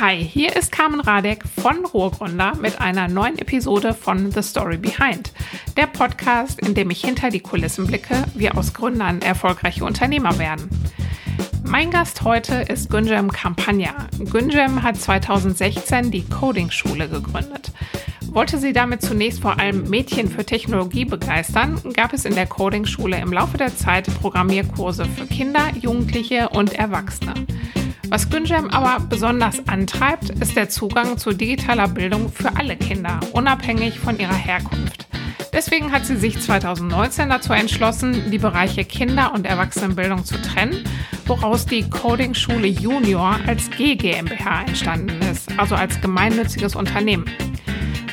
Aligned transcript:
Hi, 0.00 0.16
hier 0.16 0.56
ist 0.56 0.72
Carmen 0.72 0.98
Radek 0.98 1.44
von 1.46 1.86
Ruhrgründer 1.86 2.56
mit 2.56 2.80
einer 2.80 3.06
neuen 3.06 3.38
Episode 3.38 3.94
von 3.94 4.32
The 4.32 4.42
Story 4.42 4.76
Behind, 4.76 5.32
der 5.76 5.86
Podcast, 5.86 6.60
in 6.60 6.74
dem 6.74 6.90
ich 6.90 7.04
hinter 7.04 7.30
die 7.30 7.38
Kulissen 7.38 7.86
blicke, 7.86 8.24
wie 8.34 8.50
aus 8.50 8.74
Gründern 8.74 9.22
erfolgreiche 9.22 9.84
Unternehmer 9.84 10.36
werden. 10.40 10.68
Mein 11.62 11.92
Gast 11.92 12.22
heute 12.22 12.54
ist 12.68 12.90
Günjem 12.90 13.30
Campagna. 13.30 14.08
Günjem 14.18 14.82
hat 14.82 14.96
2016 14.96 16.10
die 16.10 16.24
Coding-Schule 16.24 17.08
gegründet. 17.08 17.70
Wollte 18.32 18.58
sie 18.58 18.72
damit 18.72 19.00
zunächst 19.00 19.42
vor 19.42 19.60
allem 19.60 19.88
Mädchen 19.88 20.28
für 20.28 20.44
Technologie 20.44 21.04
begeistern, 21.04 21.80
gab 21.92 22.12
es 22.12 22.24
in 22.24 22.34
der 22.34 22.46
Coding-Schule 22.46 23.18
im 23.18 23.32
Laufe 23.32 23.58
der 23.58 23.76
Zeit 23.76 24.08
Programmierkurse 24.20 25.04
für 25.04 25.26
Kinder, 25.26 25.70
Jugendliche 25.80 26.48
und 26.48 26.72
Erwachsene. 26.72 27.34
Was 28.10 28.28
Günjem 28.30 28.70
aber 28.70 29.04
besonders 29.04 29.66
antreibt, 29.66 30.30
ist 30.30 30.56
der 30.56 30.68
Zugang 30.68 31.18
zu 31.18 31.32
digitaler 31.32 31.88
Bildung 31.88 32.30
für 32.30 32.56
alle 32.56 32.76
Kinder, 32.76 33.20
unabhängig 33.32 33.98
von 33.98 34.18
ihrer 34.18 34.34
Herkunft. 34.34 35.06
Deswegen 35.52 35.92
hat 35.92 36.04
sie 36.04 36.16
sich 36.16 36.40
2019 36.40 37.28
dazu 37.28 37.52
entschlossen, 37.52 38.30
die 38.30 38.38
Bereiche 38.38 38.84
Kinder- 38.84 39.32
und 39.32 39.46
Erwachsenenbildung 39.46 40.24
zu 40.24 40.40
trennen, 40.42 40.84
woraus 41.26 41.64
die 41.64 41.88
Coding 41.88 42.34
Schule 42.34 42.66
Junior 42.66 43.38
als 43.46 43.70
GGMBH 43.70 44.62
entstanden 44.66 45.20
ist, 45.30 45.48
also 45.58 45.74
als 45.74 46.00
gemeinnütziges 46.00 46.74
Unternehmen. 46.74 47.24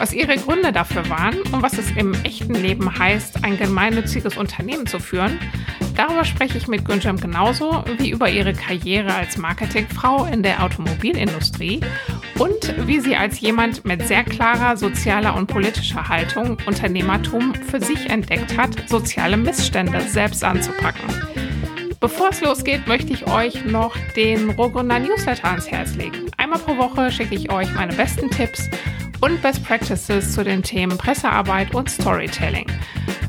Was 0.01 0.13
ihre 0.13 0.35
Gründe 0.35 0.71
dafür 0.71 1.07
waren 1.09 1.39
und 1.51 1.61
was 1.61 1.77
es 1.77 1.91
im 1.91 2.15
echten 2.23 2.55
Leben 2.55 2.97
heißt, 2.97 3.43
ein 3.43 3.59
gemeinnütziges 3.59 4.35
Unternehmen 4.35 4.87
zu 4.87 4.97
führen, 4.97 5.37
darüber 5.95 6.25
spreche 6.25 6.57
ich 6.57 6.67
mit 6.67 6.85
Günjam 6.85 7.17
genauso 7.17 7.85
wie 7.99 8.09
über 8.09 8.27
ihre 8.27 8.53
Karriere 8.53 9.13
als 9.13 9.37
Marketingfrau 9.37 10.25
in 10.25 10.41
der 10.41 10.63
Automobilindustrie 10.63 11.81
und 12.39 12.87
wie 12.87 12.99
sie 12.99 13.15
als 13.15 13.41
jemand 13.41 13.85
mit 13.85 14.07
sehr 14.07 14.23
klarer 14.23 14.75
sozialer 14.75 15.35
und 15.35 15.45
politischer 15.45 16.09
Haltung 16.09 16.57
Unternehmertum 16.65 17.53
für 17.53 17.79
sich 17.79 18.09
entdeckt 18.09 18.57
hat, 18.57 18.89
soziale 18.89 19.37
Missstände 19.37 20.01
selbst 20.01 20.43
anzupacken. 20.43 21.13
Bevor 21.99 22.29
es 22.31 22.41
losgeht, 22.41 22.87
möchte 22.87 23.13
ich 23.13 23.27
euch 23.27 23.65
noch 23.65 23.95
den 24.15 24.49
Rohgründer 24.49 24.97
Newsletter 24.97 25.49
ans 25.49 25.69
Herz 25.69 25.93
legen. 25.93 26.31
Einmal 26.37 26.57
pro 26.57 26.75
Woche 26.77 27.11
schicke 27.11 27.35
ich 27.35 27.51
euch 27.51 27.71
meine 27.75 27.93
besten 27.93 28.31
Tipps 28.31 28.67
und 29.21 29.41
Best 29.41 29.63
Practices 29.63 30.33
zu 30.33 30.43
den 30.43 30.63
Themen 30.63 30.97
Pressearbeit 30.97 31.73
und 31.73 31.89
Storytelling. 31.89 32.67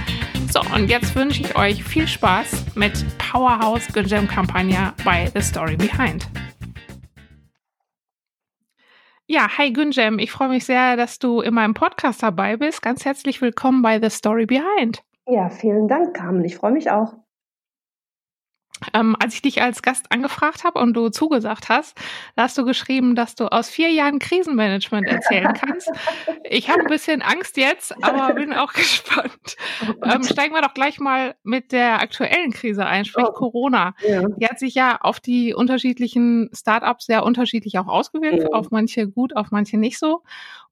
So, 0.52 0.62
und 0.73 0.90
jetzt 0.90 1.14
wünsche 1.14 1.42
ich 1.42 1.56
euch 1.56 1.84
viel 1.84 2.08
Spaß 2.08 2.64
mit 2.75 3.06
Powerhouse 3.20 3.86
Gym 3.94 4.28
Kampagne 4.28 4.92
bei 5.03 5.30
The 5.36 5.42
Story 5.42 5.75
Behind. 5.75 6.28
Ja, 9.30 9.58
hi 9.58 9.73
Günjem, 9.73 10.20
ich 10.20 10.31
freue 10.31 10.47
mich 10.47 10.64
sehr, 10.64 10.95
dass 10.95 11.20
du 11.20 11.42
in 11.42 11.53
meinem 11.53 11.73
Podcast 11.73 12.23
dabei 12.23 12.56
bist. 12.56 12.81
Ganz 12.81 13.03
herzlich 13.03 13.42
willkommen 13.42 13.81
bei 13.81 14.00
The 14.00 14.09
Story 14.09 14.45
Behind. 14.45 15.03
Ja, 15.28 15.50
vielen 15.50 15.89
Dank, 15.89 16.16
Carmen. 16.16 16.45
Ich 16.45 16.56
freue 16.56 16.72
mich 16.72 16.89
auch. 16.89 17.14
Ähm, 18.94 19.16
als 19.20 19.33
ich 19.33 19.42
dich 19.42 19.61
als 19.61 19.81
Gast 19.81 20.11
angefragt 20.11 20.64
habe 20.64 20.80
und 20.80 20.94
du 20.94 21.09
zugesagt 21.09 21.70
hast, 21.70 21.97
da 22.36 22.44
hast 22.44 22.58
du 22.58 22.66
geschrieben, 22.66 23.16
dass 23.16 23.36
du 23.36 23.52
aus 23.52 23.69
vier 23.69 23.89
Jahren 23.89 24.19
Krisenmanagement 24.19 25.08
erzählen 25.08 25.53
kannst. 25.53 25.89
Ich 26.44 26.69
habe 26.69 26.81
ein 26.81 26.88
bisschen 26.88 27.22
Angst 27.22 27.58
jetzt, 27.58 27.94
aber 28.03 28.34
bin 28.34 28.53
auch 28.53 28.73
gespannt. 28.73 29.58
Oh 29.81 29.94
ähm, 30.06 30.23
steigen 30.23 30.53
wir 30.53 30.61
doch 30.61 30.73
gleich 30.73 31.00
mal 31.00 31.36
mit 31.44 31.72
der 31.72 32.02
aktuellen 32.02 32.52
Krise 32.52 32.86
ein, 32.86 33.06
sprich 33.06 33.25
oh. 33.28 33.34
Corona. 33.34 33.95
Ja. 34.07 34.28
Die 34.28 34.46
hat 34.46 34.59
sich 34.59 34.75
ja 34.75 34.97
auf 35.02 35.19
die 35.19 35.53
unterschiedlichen 35.53 36.50
Startups 36.53 37.06
sehr 37.06 37.23
unterschiedlich 37.23 37.78
auch 37.79 37.88
ausgewirkt, 37.88 38.44
ja. 38.44 38.50
auf 38.50 38.72
manche 38.72 39.07
gut, 39.07 39.35
auf 39.35 39.52
manche 39.52 39.78
nicht 39.78 40.00
so. 40.00 40.23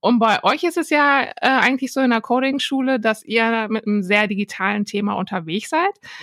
Und 0.06 0.20
bei 0.20 0.38
euch 0.44 0.62
ist 0.62 0.76
es 0.76 0.88
ja 0.88 1.22
äh, 1.24 1.30
eigentlich 1.40 1.92
so 1.92 2.00
in 2.00 2.10
der 2.10 2.20
Coding-Schule, 2.20 3.00
dass 3.00 3.24
ihr 3.24 3.66
mit 3.68 3.88
einem 3.88 4.04
sehr 4.04 4.28
digitalen 4.28 4.84
Thema 4.84 5.14
unterwegs 5.14 5.70
seid, 5.70 5.80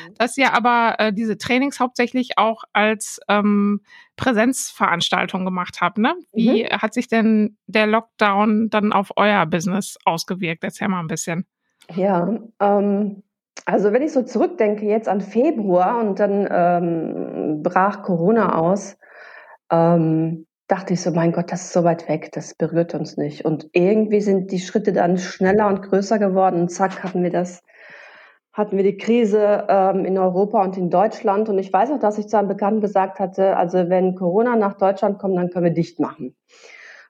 mhm. 0.08 0.14
dass 0.14 0.38
ihr 0.38 0.54
aber 0.54 0.96
äh, 1.00 1.12
diese 1.12 1.38
Trainings 1.38 1.82
hauptsächlich 1.82 2.38
auch 2.38 2.64
als 2.72 3.20
ähm, 3.28 3.82
Präsenzveranstaltung 4.16 5.44
gemacht 5.44 5.80
habt. 5.82 5.98
Ne? 5.98 6.16
Wie 6.32 6.64
mhm. 6.64 6.70
hat 6.70 6.94
sich 6.94 7.10
denn 7.10 7.58
der 7.68 7.86
Lockdown 7.86 8.70
dann 8.70 8.94
auf 8.94 9.12
euer 9.18 9.46
Business 9.48 9.98
ausgewirkt? 10.06 10.64
Erzähl 10.64 10.88
mal 10.88 11.02
ein 11.02 11.08
bisschen. 11.08 11.46
Ja, 11.94 12.40
ähm, 12.62 13.22
also 13.66 13.92
wenn 13.92 14.02
ich 14.02 14.14
so 14.14 14.22
zurückdenke 14.22 14.86
jetzt 14.86 15.10
an 15.10 15.20
Februar 15.20 16.00
und 16.00 16.22
dann 16.22 16.48
ähm, 16.50 17.64
brach 17.64 18.02
Corona 18.04 18.58
aus, 18.58 18.98
ähm, 19.70 20.46
dachte 20.68 20.94
ich 20.94 21.02
so, 21.02 21.12
mein 21.12 21.32
Gott, 21.32 21.52
das 21.52 21.64
ist 21.64 21.74
so 21.74 21.84
weit 21.84 22.08
weg, 22.08 22.32
das 22.32 22.56
berührt 22.56 22.94
uns 22.96 23.18
nicht. 23.18 23.46
Und 23.46 23.70
irgendwie 23.74 24.22
sind 24.22 24.52
die 24.52 24.60
Schritte 24.60 24.94
dann 24.94 25.18
schneller 25.18 25.68
und 25.68 25.82
größer 25.82 26.20
geworden 26.20 26.62
und 26.62 26.70
zack 26.70 27.04
hatten 27.04 27.24
wir 27.24 27.30
das, 27.30 27.62
hatten 28.54 28.78
wir 28.78 28.84
die 28.84 28.98
Krise 28.98 29.66
ähm, 29.68 30.06
in 30.06 30.18
Europa 30.18 30.64
und 30.64 30.78
in 30.78 30.90
Deutschland. 30.90 31.50
Und 31.50 31.60
ich 31.60 31.74
weiß 31.74 31.92
auch, 31.92 32.00
dass 32.00 32.18
ich 32.18 32.28
zu 32.28 32.38
einem 32.38 32.48
Bekannten 32.48 32.82
gesagt 32.82 33.20
hatte, 33.20 33.58
also 33.58 33.90
wenn 33.90 34.16
Corona 34.16 34.56
nach 34.56 34.76
Deutschland 34.78 35.20
kommt, 35.20 35.38
dann 35.38 35.50
können 35.50 35.66
wir 35.66 35.74
dicht 35.74 36.00
machen. 36.00 36.36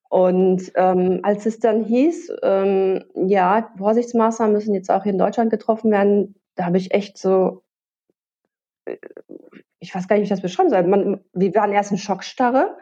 Und 0.10 0.72
ähm, 0.76 1.20
als 1.24 1.46
es 1.46 1.60
dann 1.60 1.84
hieß, 1.84 2.34
ähm, 2.44 3.04
ja, 3.16 3.72
Vorsichtsmaßnahmen 3.78 4.54
müssen 4.54 4.76
jetzt 4.76 4.92
auch 4.92 5.04
hier 5.04 5.12
in 5.12 5.18
Deutschland 5.18 5.50
getroffen 5.50 5.92
werden, 5.92 6.36
da 6.56 6.66
habe 6.66 6.78
ich 6.78 6.94
echt 6.94 7.18
so, 7.18 7.64
äh, 8.86 8.98
ich 9.80 9.94
weiß 9.94 10.08
gar 10.08 10.16
nicht, 10.16 10.22
wie 10.22 10.26
ich 10.26 10.30
das 10.30 10.42
beschreiben 10.42 10.70
soll. 10.70 10.84
Man, 10.84 11.20
wir 11.34 11.54
waren 11.56 11.72
erst 11.72 11.92
in 11.92 11.98
Schockstarre 11.98 12.78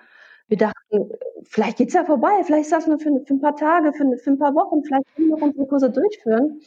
wir 0.51 0.57
dachten, 0.57 1.09
vielleicht 1.43 1.77
geht 1.77 1.87
es 1.87 1.93
ja 1.93 2.03
vorbei, 2.03 2.43
vielleicht 2.43 2.65
ist 2.65 2.73
das 2.73 2.85
nur 2.85 2.99
für, 2.99 3.21
für 3.25 3.33
ein 3.33 3.39
paar 3.39 3.55
Tage, 3.55 3.93
für, 3.93 4.17
für, 4.17 4.31
ein 4.31 4.37
paar 4.37 4.53
Wochen, 4.53 4.83
vielleicht 4.83 5.05
können 5.15 5.29
wir 5.29 5.41
unsere 5.41 5.65
Kurse 5.65 5.89
durchführen. 5.89 6.59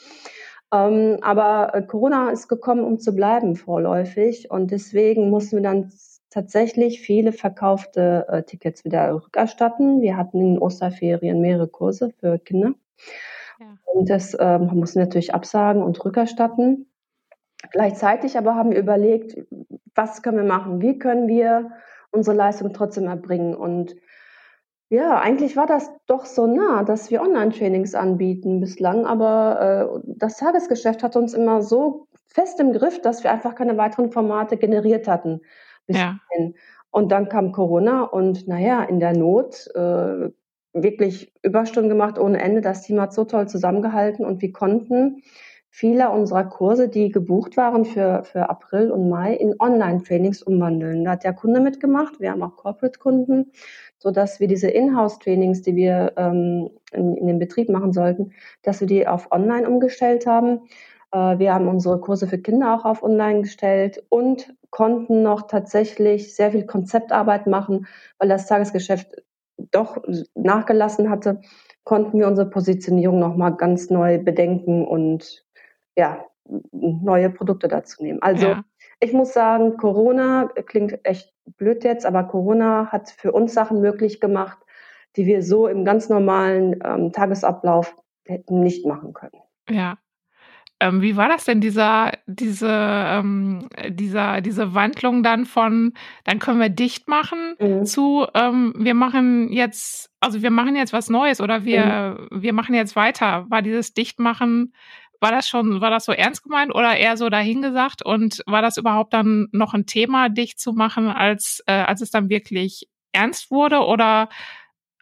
Ähm, 0.72 1.18
aber 1.20 1.74
äh, 1.74 1.82
Corona 1.82 2.30
ist 2.30 2.48
gekommen, 2.48 2.82
um 2.82 2.98
zu 2.98 3.14
bleiben 3.14 3.56
vorläufig 3.56 4.50
und 4.50 4.70
deswegen 4.70 5.28
mussten 5.28 5.56
wir 5.56 5.62
dann 5.62 5.92
tatsächlich 6.30 7.02
viele 7.02 7.32
verkaufte 7.32 8.26
äh, 8.28 8.42
Tickets 8.42 8.86
wieder 8.86 9.14
rückerstatten. 9.14 10.00
Wir 10.00 10.16
hatten 10.16 10.40
in 10.40 10.54
den 10.54 10.58
Osterferien 10.58 11.42
mehrere 11.42 11.68
Kurse 11.68 12.10
für 12.18 12.38
Kinder. 12.38 12.72
Ja. 13.60 13.66
Und 13.84 14.08
das 14.08 14.34
ähm, 14.40 14.70
mussten 14.72 14.98
wir 14.98 15.04
natürlich 15.04 15.34
absagen 15.34 15.82
und 15.82 16.02
rückerstatten. 16.02 16.90
Gleichzeitig 17.70 18.38
aber 18.38 18.54
haben 18.54 18.70
wir 18.70 18.78
überlegt, 18.78 19.36
was 19.94 20.22
können 20.22 20.38
wir 20.38 20.44
machen? 20.44 20.80
Wie 20.80 20.98
können 20.98 21.28
wir 21.28 21.70
unsere 22.14 22.36
Leistung 22.36 22.72
trotzdem 22.72 23.04
erbringen. 23.04 23.54
Und 23.54 23.96
ja, 24.88 25.18
eigentlich 25.18 25.56
war 25.56 25.66
das 25.66 25.90
doch 26.06 26.24
so 26.24 26.46
nah, 26.46 26.84
dass 26.84 27.10
wir 27.10 27.22
Online-Trainings 27.22 27.94
anbieten 27.94 28.60
bislang, 28.60 29.06
aber 29.06 30.00
äh, 30.00 30.00
das 30.06 30.36
Tagesgeschäft 30.36 31.02
hat 31.02 31.16
uns 31.16 31.34
immer 31.34 31.62
so 31.62 32.06
fest 32.28 32.60
im 32.60 32.72
Griff, 32.72 33.00
dass 33.00 33.24
wir 33.24 33.32
einfach 33.32 33.54
keine 33.54 33.76
weiteren 33.76 34.12
Formate 34.12 34.56
generiert 34.56 35.08
hatten. 35.08 35.40
Ja. 35.86 36.18
Und 36.90 37.10
dann 37.10 37.28
kam 37.28 37.52
Corona 37.52 38.02
und 38.02 38.46
naja, 38.46 38.84
in 38.84 39.00
der 39.00 39.16
Not 39.16 39.66
äh, 39.74 40.30
wirklich 40.72 41.32
Überstunden 41.42 41.88
gemacht 41.88 42.18
ohne 42.18 42.40
Ende. 42.40 42.60
Das 42.60 42.82
Team 42.82 43.00
hat 43.00 43.12
so 43.12 43.24
toll 43.24 43.48
zusammengehalten 43.48 44.24
und 44.24 44.42
wir 44.42 44.52
konnten 44.52 45.22
viele 45.76 46.08
unserer 46.10 46.44
Kurse, 46.44 46.88
die 46.88 47.10
gebucht 47.10 47.56
waren 47.56 47.84
für, 47.84 48.22
für 48.22 48.48
April 48.48 48.92
und 48.92 49.08
Mai, 49.08 49.34
in 49.34 49.56
Online-Trainings 49.58 50.40
umwandeln. 50.40 51.02
Da 51.02 51.10
hat 51.10 51.24
der 51.24 51.32
Kunde 51.32 51.58
mitgemacht. 51.58 52.20
Wir 52.20 52.30
haben 52.30 52.44
auch 52.44 52.54
Corporate-Kunden, 52.54 53.50
sodass 53.98 54.38
wir 54.38 54.46
diese 54.46 54.68
Inhouse-Trainings, 54.68 55.62
die 55.62 55.74
wir 55.74 56.12
ähm, 56.16 56.70
in, 56.92 57.16
in 57.16 57.26
den 57.26 57.40
Betrieb 57.40 57.70
machen 57.70 57.92
sollten, 57.92 58.30
dass 58.62 58.78
wir 58.78 58.86
die 58.86 59.08
auf 59.08 59.32
Online 59.32 59.68
umgestellt 59.68 60.28
haben. 60.28 60.60
Äh, 61.10 61.40
wir 61.40 61.52
haben 61.52 61.66
unsere 61.66 62.00
Kurse 62.00 62.28
für 62.28 62.38
Kinder 62.38 62.76
auch 62.76 62.84
auf 62.84 63.02
Online 63.02 63.40
gestellt 63.40 64.00
und 64.10 64.54
konnten 64.70 65.24
noch 65.24 65.48
tatsächlich 65.48 66.36
sehr 66.36 66.52
viel 66.52 66.66
Konzeptarbeit 66.66 67.48
machen, 67.48 67.88
weil 68.20 68.28
das 68.28 68.46
Tagesgeschäft 68.46 69.24
doch 69.72 70.00
nachgelassen 70.36 71.10
hatte, 71.10 71.40
konnten 71.82 72.20
wir 72.20 72.28
unsere 72.28 72.48
Positionierung 72.48 73.18
nochmal 73.18 73.56
ganz 73.56 73.90
neu 73.90 74.22
bedenken 74.22 74.86
und 74.86 75.44
ja, 75.96 76.24
neue 76.72 77.30
Produkte 77.30 77.68
dazu 77.68 78.02
nehmen. 78.02 78.20
Also 78.22 78.48
ja. 78.48 78.64
ich 79.00 79.12
muss 79.12 79.32
sagen, 79.32 79.76
Corona 79.76 80.48
klingt 80.66 80.98
echt 81.04 81.32
blöd 81.56 81.84
jetzt, 81.84 82.06
aber 82.06 82.24
Corona 82.24 82.88
hat 82.90 83.10
für 83.10 83.32
uns 83.32 83.54
Sachen 83.54 83.80
möglich 83.80 84.20
gemacht, 84.20 84.58
die 85.16 85.26
wir 85.26 85.42
so 85.42 85.68
im 85.68 85.84
ganz 85.84 86.08
normalen 86.08 86.80
ähm, 86.84 87.12
Tagesablauf 87.12 87.96
hätten 88.26 88.60
nicht 88.60 88.86
machen 88.86 89.12
können. 89.12 89.40
Ja. 89.68 89.98
Ähm, 90.80 91.02
wie 91.02 91.16
war 91.16 91.28
das 91.28 91.44
denn, 91.44 91.60
dieser, 91.60 92.12
diese, 92.26 92.68
ähm, 92.68 93.68
dieser, 93.88 94.40
diese 94.40 94.74
Wandlung 94.74 95.22
dann 95.22 95.46
von, 95.46 95.92
dann 96.24 96.40
können 96.40 96.60
wir 96.60 96.68
dicht 96.68 97.08
machen 97.08 97.54
mhm. 97.60 97.86
zu, 97.86 98.26
ähm, 98.34 98.74
wir 98.76 98.94
machen 98.94 99.52
jetzt, 99.52 100.10
also 100.20 100.42
wir 100.42 100.50
machen 100.50 100.74
jetzt 100.74 100.92
was 100.92 101.08
Neues 101.08 101.40
oder 101.40 101.64
wir, 101.64 102.18
mhm. 102.30 102.42
wir 102.42 102.52
machen 102.52 102.74
jetzt 102.74 102.96
weiter. 102.96 103.46
War 103.48 103.62
dieses 103.62 103.94
Dichtmachen, 103.94 104.74
war 105.24 105.30
das 105.30 105.48
schon, 105.48 105.80
war 105.80 105.88
das 105.88 106.04
so 106.04 106.12
ernst 106.12 106.42
gemeint 106.42 106.74
oder 106.74 106.98
eher 106.98 107.16
so 107.16 107.30
dahingesagt? 107.30 108.04
Und 108.04 108.42
war 108.46 108.60
das 108.60 108.76
überhaupt 108.76 109.14
dann 109.14 109.48
noch 109.52 109.72
ein 109.72 109.86
Thema, 109.86 110.28
dicht 110.28 110.60
zu 110.60 110.74
machen, 110.74 111.08
als, 111.08 111.62
äh, 111.66 111.72
als 111.72 112.02
es 112.02 112.10
dann 112.10 112.28
wirklich 112.28 112.90
ernst 113.12 113.50
wurde? 113.50 113.80
Oder 113.80 114.28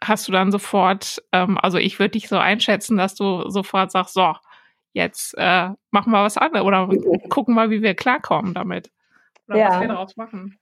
hast 0.01 0.25
du 0.29 0.31
dann 0.31 0.49
sofort, 0.49 1.21
ähm, 1.33 1.57
also 1.57 1.77
ich 1.77 1.99
würde 1.99 2.11
dich 2.11 2.29
so 2.29 2.37
einschätzen, 2.37 2.95
dass 2.95 3.15
du 3.15 3.49
sofort 3.49 3.91
sagst, 3.91 4.13
so, 4.13 4.33
jetzt 4.93 5.35
äh, 5.37 5.71
machen 5.91 6.13
wir 6.13 6.23
was 6.23 6.37
anderes 6.37 6.65
oder 6.65 6.87
gucken 7.29 7.55
wir, 7.55 7.69
wie 7.69 7.81
wir 7.81 7.93
klarkommen 7.93 8.53
damit. 8.53 8.91
Oder 9.49 9.57
ja. 9.57 9.69
was 9.71 9.81
wir 9.81 9.87
daraus 9.89 10.15
machen. 10.15 10.57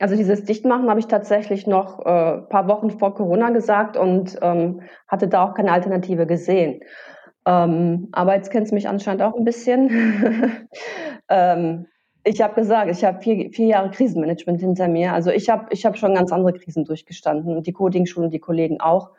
Also 0.00 0.16
dieses 0.16 0.44
Dichtmachen 0.44 0.90
habe 0.90 1.00
ich 1.00 1.06
tatsächlich 1.06 1.66
noch 1.66 2.00
ein 2.00 2.40
äh, 2.40 2.42
paar 2.42 2.68
Wochen 2.68 2.90
vor 2.90 3.14
Corona 3.14 3.48
gesagt 3.50 3.96
und 3.96 4.36
ähm, 4.42 4.82
hatte 5.08 5.28
da 5.28 5.44
auch 5.44 5.54
keine 5.54 5.72
Alternative 5.72 6.26
gesehen. 6.26 6.82
Ähm, 7.46 8.08
aber 8.12 8.34
jetzt 8.34 8.50
kennst 8.50 8.72
du 8.72 8.74
mich 8.74 8.88
anscheinend 8.88 9.22
auch 9.22 9.34
ein 9.34 9.44
bisschen. 9.44 10.68
ähm, 11.28 11.86
ich 12.24 12.42
habe 12.42 12.54
gesagt, 12.54 12.90
ich 12.90 13.04
habe 13.04 13.20
vier, 13.20 13.50
vier 13.52 13.66
Jahre 13.66 13.90
Krisenmanagement 13.90 14.60
hinter 14.60 14.88
mir. 14.88 15.12
Also 15.12 15.30
ich 15.30 15.48
habe 15.48 15.66
ich 15.70 15.86
hab 15.86 15.96
schon 15.96 16.14
ganz 16.14 16.32
andere 16.32 16.52
Krisen 16.52 16.84
durchgestanden 16.84 17.56
und 17.56 17.68
die 17.68 17.72
Coding-Schule 17.72 18.26
und 18.26 18.32
die 18.32 18.40
Kollegen 18.40 18.80
auch. 18.80 19.12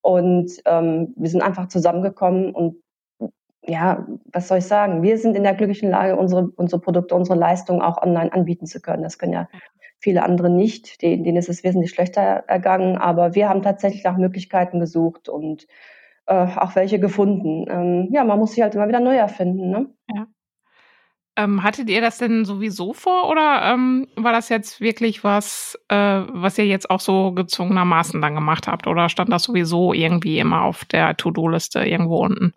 Und 0.00 0.50
ähm, 0.64 1.12
wir 1.16 1.28
sind 1.28 1.42
einfach 1.42 1.68
zusammengekommen 1.68 2.54
und 2.54 2.76
ja, 3.66 4.06
was 4.32 4.48
soll 4.48 4.58
ich 4.58 4.66
sagen? 4.66 5.02
Wir 5.02 5.16
sind 5.18 5.36
in 5.36 5.42
der 5.42 5.54
glücklichen 5.54 5.90
Lage, 5.90 6.16
unsere, 6.16 6.50
unsere 6.56 6.80
Produkte, 6.80 7.14
unsere 7.14 7.38
Leistungen 7.38 7.80
auch 7.80 8.02
online 8.02 8.32
anbieten 8.32 8.66
zu 8.66 8.80
können. 8.80 9.02
Das 9.02 9.18
können 9.18 9.32
ja 9.32 9.48
viele 9.98 10.22
andere 10.22 10.50
nicht. 10.50 11.00
Denen 11.00 11.36
ist 11.36 11.48
es 11.48 11.64
wesentlich 11.64 11.90
schlechter 11.90 12.20
ergangen. 12.46 12.98
Aber 12.98 13.34
wir 13.34 13.48
haben 13.48 13.62
tatsächlich 13.62 14.04
nach 14.04 14.18
Möglichkeiten 14.18 14.80
gesucht 14.80 15.30
und 15.30 15.66
äh, 16.26 16.46
auch 16.56 16.74
welche 16.76 16.98
gefunden. 16.98 17.66
Ähm, 17.68 18.08
ja, 18.12 18.24
man 18.24 18.38
muss 18.38 18.52
sich 18.52 18.62
halt 18.62 18.74
immer 18.74 18.88
wieder 18.88 19.00
neu 19.00 19.16
erfinden. 19.16 19.70
Ne? 19.70 19.86
Ja. 20.14 20.26
Ähm, 21.36 21.64
hattet 21.64 21.90
ihr 21.90 22.00
das 22.00 22.18
denn 22.18 22.44
sowieso 22.44 22.92
vor 22.92 23.28
oder 23.28 23.62
ähm, 23.64 24.06
war 24.14 24.32
das 24.32 24.48
jetzt 24.48 24.80
wirklich 24.80 25.24
was, 25.24 25.76
äh, 25.88 25.96
was 25.96 26.58
ihr 26.58 26.66
jetzt 26.66 26.90
auch 26.90 27.00
so 27.00 27.32
gezwungenermaßen 27.32 28.22
dann 28.22 28.36
gemacht 28.36 28.68
habt? 28.68 28.86
Oder 28.86 29.08
stand 29.08 29.32
das 29.32 29.42
sowieso 29.42 29.92
irgendwie 29.92 30.38
immer 30.38 30.62
auf 30.62 30.84
der 30.84 31.16
To-Do-Liste 31.16 31.80
irgendwo 31.80 32.18
unten? 32.18 32.54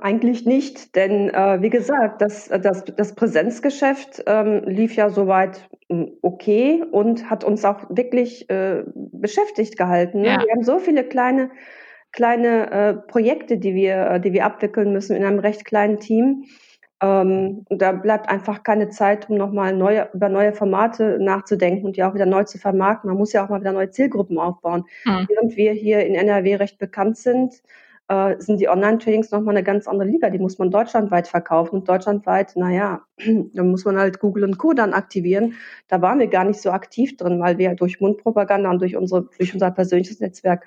Eigentlich 0.00 0.44
nicht, 0.46 0.96
denn 0.96 1.28
äh, 1.28 1.60
wie 1.60 1.70
gesagt, 1.70 2.20
das, 2.22 2.48
das, 2.48 2.84
das 2.84 3.14
Präsenzgeschäft 3.14 4.22
ähm, 4.26 4.62
lief 4.64 4.96
ja 4.96 5.10
soweit 5.10 5.68
hm, 5.90 6.12
okay 6.22 6.82
und 6.90 7.28
hat 7.30 7.44
uns 7.44 7.64
auch 7.64 7.84
wirklich 7.90 8.48
äh, 8.50 8.82
beschäftigt 8.94 9.76
gehalten. 9.76 10.22
Ne? 10.22 10.28
Ja. 10.28 10.42
Wir 10.42 10.52
haben 10.52 10.64
so 10.64 10.78
viele 10.78 11.04
kleine 11.04 11.50
kleine 12.14 12.70
äh, 12.70 12.94
Projekte, 12.94 13.58
die 13.58 13.74
wir, 13.74 14.06
äh, 14.06 14.20
die 14.20 14.32
wir 14.32 14.46
abwickeln 14.46 14.92
müssen 14.92 15.16
in 15.16 15.24
einem 15.24 15.40
recht 15.40 15.64
kleinen 15.64 15.98
Team. 15.98 16.44
Ähm, 17.02 17.66
da 17.68 17.92
bleibt 17.92 18.28
einfach 18.30 18.62
keine 18.62 18.88
Zeit, 18.88 19.28
um 19.28 19.36
nochmal 19.36 19.76
neue, 19.76 20.08
über 20.14 20.28
neue 20.28 20.52
Formate 20.52 21.18
nachzudenken 21.20 21.84
und 21.86 21.96
die 21.96 22.04
auch 22.04 22.14
wieder 22.14 22.24
neu 22.24 22.44
zu 22.44 22.56
vermarkten. 22.56 23.10
Man 23.10 23.18
muss 23.18 23.32
ja 23.32 23.44
auch 23.44 23.50
mal 23.50 23.60
wieder 23.60 23.72
neue 23.72 23.90
Zielgruppen 23.90 24.38
aufbauen. 24.38 24.84
Mhm. 25.04 25.26
Während 25.28 25.56
wir 25.56 25.72
hier 25.72 26.06
in 26.06 26.14
NRW 26.14 26.54
recht 26.54 26.78
bekannt 26.78 27.18
sind, 27.18 27.62
äh, 28.08 28.36
sind 28.38 28.60
die 28.60 28.68
Online-Trainings 28.68 29.32
nochmal 29.32 29.56
eine 29.56 29.64
ganz 29.64 29.88
andere 29.88 30.08
Liga. 30.08 30.30
Die 30.30 30.38
muss 30.38 30.58
man 30.58 30.70
deutschlandweit 30.70 31.26
verkaufen. 31.26 31.80
Und 31.80 31.88
deutschlandweit, 31.88 32.54
naja, 32.54 33.02
da 33.54 33.64
muss 33.64 33.84
man 33.84 33.98
halt 33.98 34.20
Google 34.20 34.44
und 34.44 34.58
Co. 34.58 34.72
dann 34.72 34.94
aktivieren. 34.94 35.54
Da 35.88 36.00
waren 36.00 36.20
wir 36.20 36.28
gar 36.28 36.44
nicht 36.44 36.62
so 36.62 36.70
aktiv 36.70 37.16
drin, 37.16 37.40
weil 37.40 37.58
wir 37.58 37.74
durch 37.74 38.00
Mundpropaganda 38.00 38.70
und 38.70 38.80
durch, 38.80 38.96
unsere, 38.96 39.28
durch 39.36 39.52
unser 39.52 39.72
persönliches 39.72 40.20
Netzwerk 40.20 40.64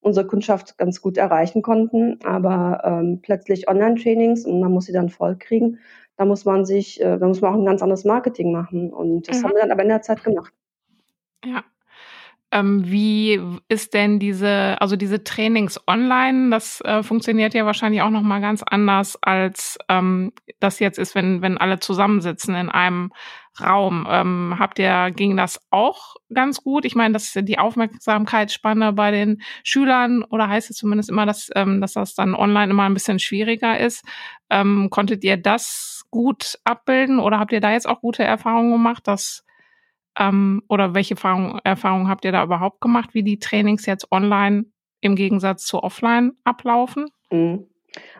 unsere 0.00 0.26
Kundschaft 0.26 0.78
ganz 0.78 1.00
gut 1.00 1.16
erreichen 1.16 1.62
konnten. 1.62 2.18
Aber 2.24 2.82
ähm, 2.84 3.20
plötzlich 3.22 3.68
Online-Trainings 3.68 4.44
und 4.44 4.60
man 4.60 4.72
muss 4.72 4.86
sie 4.86 4.92
dann 4.92 5.08
voll 5.08 5.36
kriegen. 5.36 5.78
Da 6.16 6.24
muss 6.24 6.44
man 6.44 6.64
sich, 6.64 7.00
äh, 7.00 7.18
da 7.18 7.26
muss 7.26 7.40
man 7.40 7.54
auch 7.54 7.58
ein 7.58 7.66
ganz 7.66 7.82
anderes 7.82 8.04
Marketing 8.04 8.52
machen. 8.52 8.92
Und 8.92 9.28
das 9.28 9.40
mhm. 9.40 9.44
haben 9.44 9.54
wir 9.54 9.62
dann 9.62 9.72
aber 9.72 9.82
in 9.82 9.88
der 9.88 10.02
Zeit 10.02 10.24
gemacht. 10.24 10.52
Ja, 11.44 11.64
ähm, 12.50 12.82
wie 12.90 13.40
ist 13.68 13.92
denn 13.92 14.18
diese, 14.18 14.80
also 14.80 14.96
diese 14.96 15.22
Trainings 15.22 15.78
online? 15.86 16.50
Das 16.50 16.80
äh, 16.80 17.02
funktioniert 17.02 17.52
ja 17.52 17.66
wahrscheinlich 17.66 18.00
auch 18.00 18.10
noch 18.10 18.22
mal 18.22 18.40
ganz 18.40 18.62
anders 18.62 19.18
als 19.22 19.78
ähm, 19.88 20.32
das 20.58 20.78
jetzt 20.78 20.98
ist, 20.98 21.14
wenn 21.14 21.42
wenn 21.42 21.58
alle 21.58 21.78
zusammensitzen 21.78 22.54
in 22.54 22.70
einem 22.70 23.12
Raum. 23.60 24.06
Ähm, 24.08 24.56
habt 24.58 24.78
ihr 24.78 25.10
ging 25.10 25.36
das 25.36 25.60
auch 25.70 26.16
ganz 26.32 26.62
gut? 26.62 26.84
Ich 26.84 26.94
meine, 26.94 27.12
dass 27.12 27.32
die 27.34 27.58
Aufmerksamkeitsspanne 27.58 28.92
bei 28.94 29.10
den 29.10 29.42
Schülern 29.62 30.24
oder 30.24 30.48
heißt 30.48 30.70
es 30.70 30.76
zumindest 30.76 31.10
immer, 31.10 31.26
dass 31.26 31.50
ähm, 31.54 31.80
dass 31.82 31.92
das 31.92 32.14
dann 32.14 32.34
online 32.34 32.70
immer 32.70 32.84
ein 32.84 32.94
bisschen 32.94 33.18
schwieriger 33.18 33.78
ist. 33.78 34.04
Ähm, 34.48 34.88
konntet 34.90 35.22
ihr 35.22 35.36
das 35.36 36.04
gut 36.10 36.58
abbilden 36.64 37.18
oder 37.18 37.38
habt 37.38 37.52
ihr 37.52 37.60
da 37.60 37.72
jetzt 37.72 37.88
auch 37.88 38.00
gute 38.00 38.24
Erfahrungen 38.24 38.72
gemacht, 38.72 39.06
dass 39.06 39.44
ähm, 40.18 40.62
oder 40.68 40.94
welche 40.94 41.14
Erfahrungen 41.14 41.58
Erfahrung 41.64 42.08
habt 42.08 42.24
ihr 42.24 42.32
da 42.32 42.42
überhaupt 42.42 42.80
gemacht, 42.80 43.10
wie 43.14 43.22
die 43.22 43.38
Trainings 43.38 43.86
jetzt 43.86 44.10
online 44.10 44.66
im 45.00 45.16
Gegensatz 45.16 45.64
zu 45.64 45.82
offline 45.82 46.32
ablaufen? 46.44 47.06
Mhm. 47.30 47.66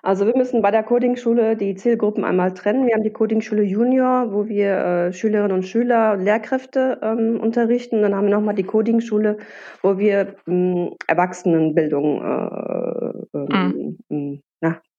Also 0.03 0.27
wir 0.27 0.37
müssen 0.37 0.63
bei 0.63 0.71
der 0.71 0.83
Coding-Schule 0.83 1.57
die 1.57 1.75
Zielgruppen 1.75 2.25
einmal 2.25 2.55
trennen. 2.55 2.87
Wir 2.87 2.95
haben 2.95 3.03
die 3.03 3.13
Coding-Schule 3.13 3.63
Junior, 3.63 4.33
wo 4.33 4.49
wir 4.49 4.77
äh, 4.77 5.13
Schülerinnen 5.13 5.53
und 5.53 5.65
Schüler, 5.65 6.17
Lehrkräfte 6.17 6.99
ähm, 7.03 7.39
unterrichten. 7.39 7.97
Und 7.97 8.03
dann 8.03 8.15
haben 8.15 8.27
wir 8.27 8.35
nochmal 8.35 8.55
die 8.55 8.65
Coding-Schule, 8.65 9.37
wo 9.83 9.99
wir 9.99 10.37
ähm, 10.47 10.95
Erwachsenenbildung 11.07 12.23
äh, 12.23 13.39
ähm, 13.39 13.99
mhm 14.09 14.43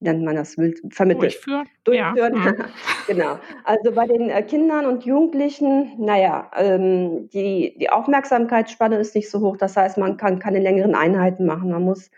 nennt 0.01 0.23
man 0.23 0.35
das, 0.35 0.55
vermittelt. 0.91 1.33
Durchführen. 1.33 1.67
Durchführen. 1.83 2.35
Ja. 2.35 2.53
Genau. 3.07 3.39
Also 3.63 3.91
bei 3.91 4.05
den 4.05 4.29
äh, 4.29 4.43
Kindern 4.43 4.85
und 4.85 5.03
Jugendlichen, 5.03 5.93
naja, 5.97 6.51
ähm, 6.55 7.27
die, 7.29 7.75
die 7.79 7.89
Aufmerksamkeitsspanne 7.89 8.97
ist 8.97 9.15
nicht 9.15 9.31
so 9.31 9.39
hoch. 9.39 9.57
Das 9.57 9.75
heißt, 9.75 9.97
man 9.97 10.17
kann 10.17 10.37
keine 10.37 10.59
längeren 10.59 10.93
Einheiten 10.93 11.47
machen. 11.47 11.71
Man 11.71 11.83
muss 11.83 12.11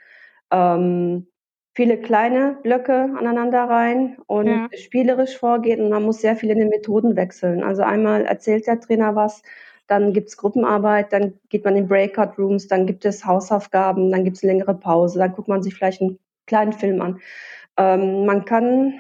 ähm, 0.52 1.28
viele 1.74 1.98
kleine 1.98 2.58
Blöcke 2.62 3.10
aneinander 3.18 3.64
rein 3.64 4.18
und 4.28 4.48
ja. 4.48 4.68
spielerisch 4.78 5.38
vorgehen 5.38 5.82
und 5.82 5.90
man 5.90 6.04
muss 6.04 6.20
sehr 6.20 6.36
viel 6.36 6.50
in 6.50 6.60
den 6.60 6.70
Methoden 6.70 7.16
wechseln. 7.16 7.64
Also 7.64 7.84
einmal 7.84 8.26
erzählt 8.26 8.68
der 8.68 8.80
Trainer 8.82 9.16
was, 9.16 9.42
dann 9.88 10.14
gibt 10.14 10.30
es 10.30 10.38
Gruppenarbeit, 10.38 11.14
dann 11.14 11.34
geht 11.50 11.64
man 11.64 11.76
in 11.76 11.88
Breakout 11.88 12.34
Rooms, 12.38 12.68
dann 12.68 12.86
gibt 12.86 13.06
es 13.06 13.26
Hausaufgaben, 13.26 14.12
dann 14.12 14.24
gibt 14.24 14.38
es 14.38 14.44
längere 14.44 14.74
Pause, 14.74 15.20
dann 15.20 15.34
guckt 15.34 15.48
man 15.48 15.64
sich 15.64 15.74
vielleicht 15.74 16.02
einen 16.02 16.20
kleinen 16.46 16.74
Film 16.74 17.02
an. 17.02 17.20
Ähm, 17.82 18.26
man 18.26 18.46
kann 18.46 19.00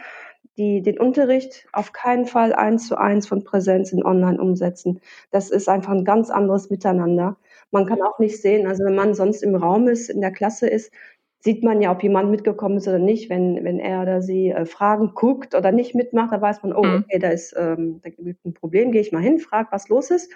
die, 0.57 0.81
den 0.81 0.99
Unterricht 0.99 1.67
auf 1.71 1.93
keinen 1.93 2.25
Fall 2.25 2.53
eins 2.53 2.87
zu 2.87 2.97
eins 2.97 3.27
von 3.27 3.43
Präsenz 3.43 3.91
in 3.91 4.03
Online 4.03 4.41
umsetzen. 4.41 4.99
Das 5.31 5.49
ist 5.49 5.69
einfach 5.69 5.91
ein 5.93 6.05
ganz 6.05 6.29
anderes 6.29 6.69
Miteinander. 6.69 7.37
Man 7.71 7.85
kann 7.85 8.01
auch 8.01 8.19
nicht 8.19 8.41
sehen, 8.41 8.67
also 8.67 8.83
wenn 8.83 8.95
man 8.95 9.13
sonst 9.13 9.43
im 9.43 9.55
Raum 9.55 9.87
ist, 9.87 10.09
in 10.09 10.19
der 10.19 10.31
Klasse 10.31 10.67
ist, 10.67 10.91
sieht 11.39 11.63
man 11.63 11.81
ja, 11.81 11.91
ob 11.91 12.03
jemand 12.03 12.29
mitgekommen 12.29 12.77
ist 12.77 12.87
oder 12.87 12.99
nicht. 12.99 13.29
Wenn, 13.29 13.63
wenn 13.63 13.79
er 13.79 14.01
oder 14.01 14.21
sie 14.21 14.49
äh, 14.49 14.65
Fragen 14.65 15.13
guckt 15.15 15.55
oder 15.55 15.71
nicht 15.71 15.95
mitmacht, 15.95 16.31
da 16.31 16.41
weiß 16.41 16.63
man, 16.63 16.73
oh, 16.73 16.83
mhm. 16.83 17.03
okay, 17.03 17.19
da 17.19 17.29
ist, 17.29 17.55
ähm, 17.57 17.99
da 18.03 18.09
gibt 18.09 18.45
ein 18.45 18.53
Problem, 18.53 18.91
gehe 18.91 19.01
ich 19.01 19.11
mal 19.11 19.21
hin, 19.21 19.39
frage, 19.39 19.69
was 19.71 19.89
los 19.89 20.11
ist. 20.11 20.31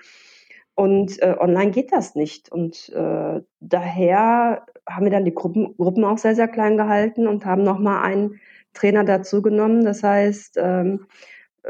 Und 0.75 1.21
äh, 1.21 1.35
online 1.39 1.71
geht 1.71 1.93
das 1.93 2.15
nicht. 2.15 2.51
Und 2.51 2.89
äh, 2.89 3.41
daher 3.61 4.65
haben 4.87 5.05
wir 5.05 5.11
dann 5.11 5.25
die 5.25 5.33
Gruppen, 5.33 5.75
Gruppen 5.77 6.03
auch 6.03 6.17
sehr, 6.17 6.35
sehr 6.35 6.49
klein 6.49 6.77
gehalten 6.77 7.27
und 7.27 7.45
haben 7.45 7.63
nochmal 7.63 8.03
einen 8.03 8.39
Trainer 8.73 9.05
dazu 9.05 9.41
genommen. 9.41 9.85
Das 9.85 10.03
heißt, 10.03 10.57
ähm, 10.61 11.07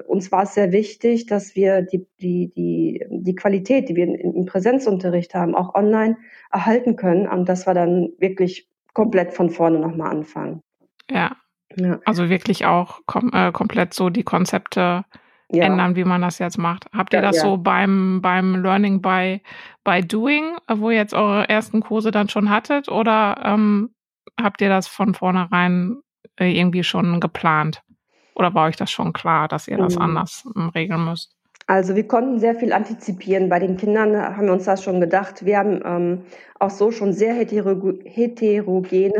uns 0.08 0.32
war 0.32 0.44
es 0.44 0.56
sehr 0.56 0.72
wichtig, 0.72 1.28
dass 1.28 1.56
wir 1.56 1.82
die, 1.82 2.06
die, 2.20 2.52
die, 2.56 3.06
die 3.10 3.36
Qualität, 3.36 3.90
die 3.90 3.96
wir 3.96 4.08
im 4.08 4.46
Präsenzunterricht 4.46 5.34
haben, 5.34 5.56
auch 5.56 5.74
online 5.76 6.18
erhalten 6.52 6.96
können. 6.96 7.28
Und 7.28 7.48
das 7.48 7.66
war 7.68 7.74
dann 7.74 8.10
wirklich 8.18 8.68
komplett 8.94 9.34
von 9.34 9.50
vorne 9.50 9.80
nochmal 9.80 10.12
anfangen. 10.12 10.62
Ja. 11.10 11.38
ja. 11.76 12.00
Also 12.06 12.30
wirklich 12.30 12.66
auch 12.66 13.02
kom 13.06 13.32
äh, 13.34 13.52
komplett 13.52 13.94
so 13.94 14.10
die 14.10 14.24
Konzepte 14.24 15.06
ja. 15.52 15.66
ändern, 15.66 15.96
wie 15.96 16.04
man 16.04 16.22
das 16.22 16.40
jetzt 16.40 16.58
macht. 16.58 16.86
Habt 16.94 17.14
ihr 17.14 17.22
ja, 17.22 17.26
das 17.26 17.38
ja. 17.38 17.44
so 17.44 17.58
beim, 17.58 18.22
beim 18.22 18.62
Learning 18.62 19.02
by, 19.02 19.42
by 19.84 20.02
Doing, 20.02 20.58
wo 20.68 20.90
ihr 20.90 20.98
jetzt 20.98 21.14
eure 21.14 21.48
ersten 21.50 21.82
Kurse 21.82 22.12
dann 22.12 22.30
schon 22.30 22.50
hattet, 22.50 22.90
oder 22.90 23.42
ähm, 23.44 23.92
habt 24.42 24.62
ihr 24.62 24.70
das 24.70 24.88
von 24.88 25.14
vornherein 25.14 25.98
äh, 26.40 26.52
irgendwie 26.52 26.84
schon 26.84 27.20
geplant? 27.20 27.82
Oder 28.36 28.54
war 28.54 28.68
euch 28.68 28.76
das 28.76 28.92
schon 28.92 29.14
klar, 29.14 29.48
dass 29.48 29.68
ihr 29.68 29.78
das 29.78 29.96
mhm. 29.96 30.02
anders 30.02 30.48
ähm, 30.56 30.70
regeln 30.70 31.06
müsst? 31.06 31.36
Also 31.68 31.96
wir 31.96 32.08
konnten 32.08 32.40
sehr 32.40 32.54
viel 32.56 32.74
antizipieren. 32.74 33.50
Bei 33.50 33.60
den 33.60 33.78
Kindern 33.78 34.16
haben 34.16 34.46
wir 34.46 34.54
uns 34.54 34.66
das 34.66 34.84
schon 34.84 35.00
gedacht. 35.00 35.46
Wir 35.46 35.58
haben 35.58 35.82
ähm, 35.84 36.22
auch 36.60 36.70
so 36.70 36.92
schon 36.92 37.12
sehr 37.14 37.34
heterogene 37.34 38.04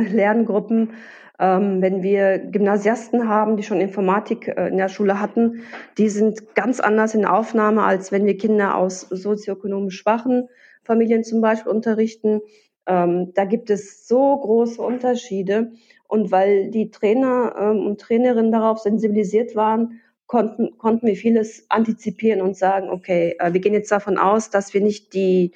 Lerngruppen. 0.12 0.92
Ähm, 1.38 1.82
wenn 1.82 2.02
wir 2.02 2.38
Gymnasiasten 2.38 3.28
haben, 3.28 3.58
die 3.58 3.64
schon 3.64 3.82
Informatik 3.82 4.48
äh, 4.48 4.68
in 4.70 4.78
der 4.78 4.90
Schule 4.90 5.20
hatten, 5.20 5.64
die 5.98 6.10
sind 6.10 6.56
ganz 6.56 6.80
anders 6.80 7.14
in 7.14 7.26
Aufnahme, 7.26 7.84
als 7.84 8.12
wenn 8.12 8.26
wir 8.26 8.38
Kinder 8.38 8.76
aus 8.76 9.02
sozioökonomisch 9.02 9.98
schwachen 9.98 10.48
Familien 10.84 11.24
zum 11.24 11.42
Beispiel 11.42 11.72
unterrichten. 11.72 12.42
Ähm, 12.88 13.34
da 13.34 13.46
gibt 13.46 13.70
es 13.70 14.08
so 14.08 14.38
große 14.38 14.82
Unterschiede. 14.82 15.72
Und 16.08 16.32
weil 16.32 16.70
die 16.70 16.92
Trainer 16.92 17.56
ähm, 17.60 17.86
und 17.86 18.00
Trainerinnen 18.00 18.52
darauf 18.52 18.80
sensibilisiert 18.80 19.56
waren, 19.56 20.00
konnten, 20.28 20.78
konnten 20.78 21.08
wir 21.08 21.16
vieles 21.16 21.66
antizipieren 21.70 22.42
und 22.42 22.56
sagen, 22.56 22.90
okay, 22.90 23.36
äh, 23.40 23.54
wir 23.54 23.60
gehen 23.60 23.74
jetzt 23.74 23.92
davon 23.92 24.18
aus, 24.18 24.50
dass 24.50 24.74
wir 24.74 24.82
nicht 24.82 25.14
die, 25.14 25.52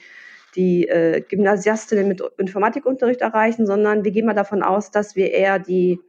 die 0.59 0.89
äh, 0.89 1.21
Gymnasiastinnen 1.21 2.05
mit 2.05 2.21
Informatikunterricht 2.37 3.21
erreichen, 3.21 3.65
sondern 3.65 4.03
wir 4.03 4.11
gehen 4.11 4.25
mal 4.25 4.33
davon 4.33 4.61
aus, 4.61 4.91
dass 4.91 5.15
wir 5.15 5.31
eher 5.31 5.57
die, 5.57 6.01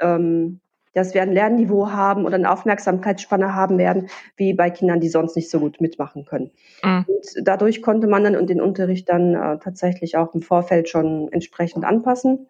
ähm, 0.00 0.58
dass 0.92 1.14
wir 1.14 1.22
ein 1.22 1.30
Lernniveau 1.30 1.92
haben 1.92 2.26
oder 2.26 2.34
eine 2.34 2.50
Aufmerksamkeitsspanne 2.50 3.54
haben 3.54 3.78
werden, 3.78 4.08
wie 4.36 4.54
bei 4.54 4.70
Kindern, 4.70 4.98
die 4.98 5.08
sonst 5.08 5.36
nicht 5.36 5.48
so 5.48 5.60
gut 5.60 5.80
mitmachen 5.80 6.24
können. 6.24 6.50
Mhm. 6.82 7.04
Und 7.06 7.46
dadurch 7.46 7.80
konnte 7.80 8.08
man 8.08 8.24
dann 8.24 8.46
den 8.48 8.60
Unterricht 8.60 9.08
dann 9.08 9.36
äh, 9.36 9.58
tatsächlich 9.60 10.16
auch 10.16 10.34
im 10.34 10.42
Vorfeld 10.42 10.88
schon 10.88 11.28
entsprechend 11.30 11.84
anpassen. 11.84 12.48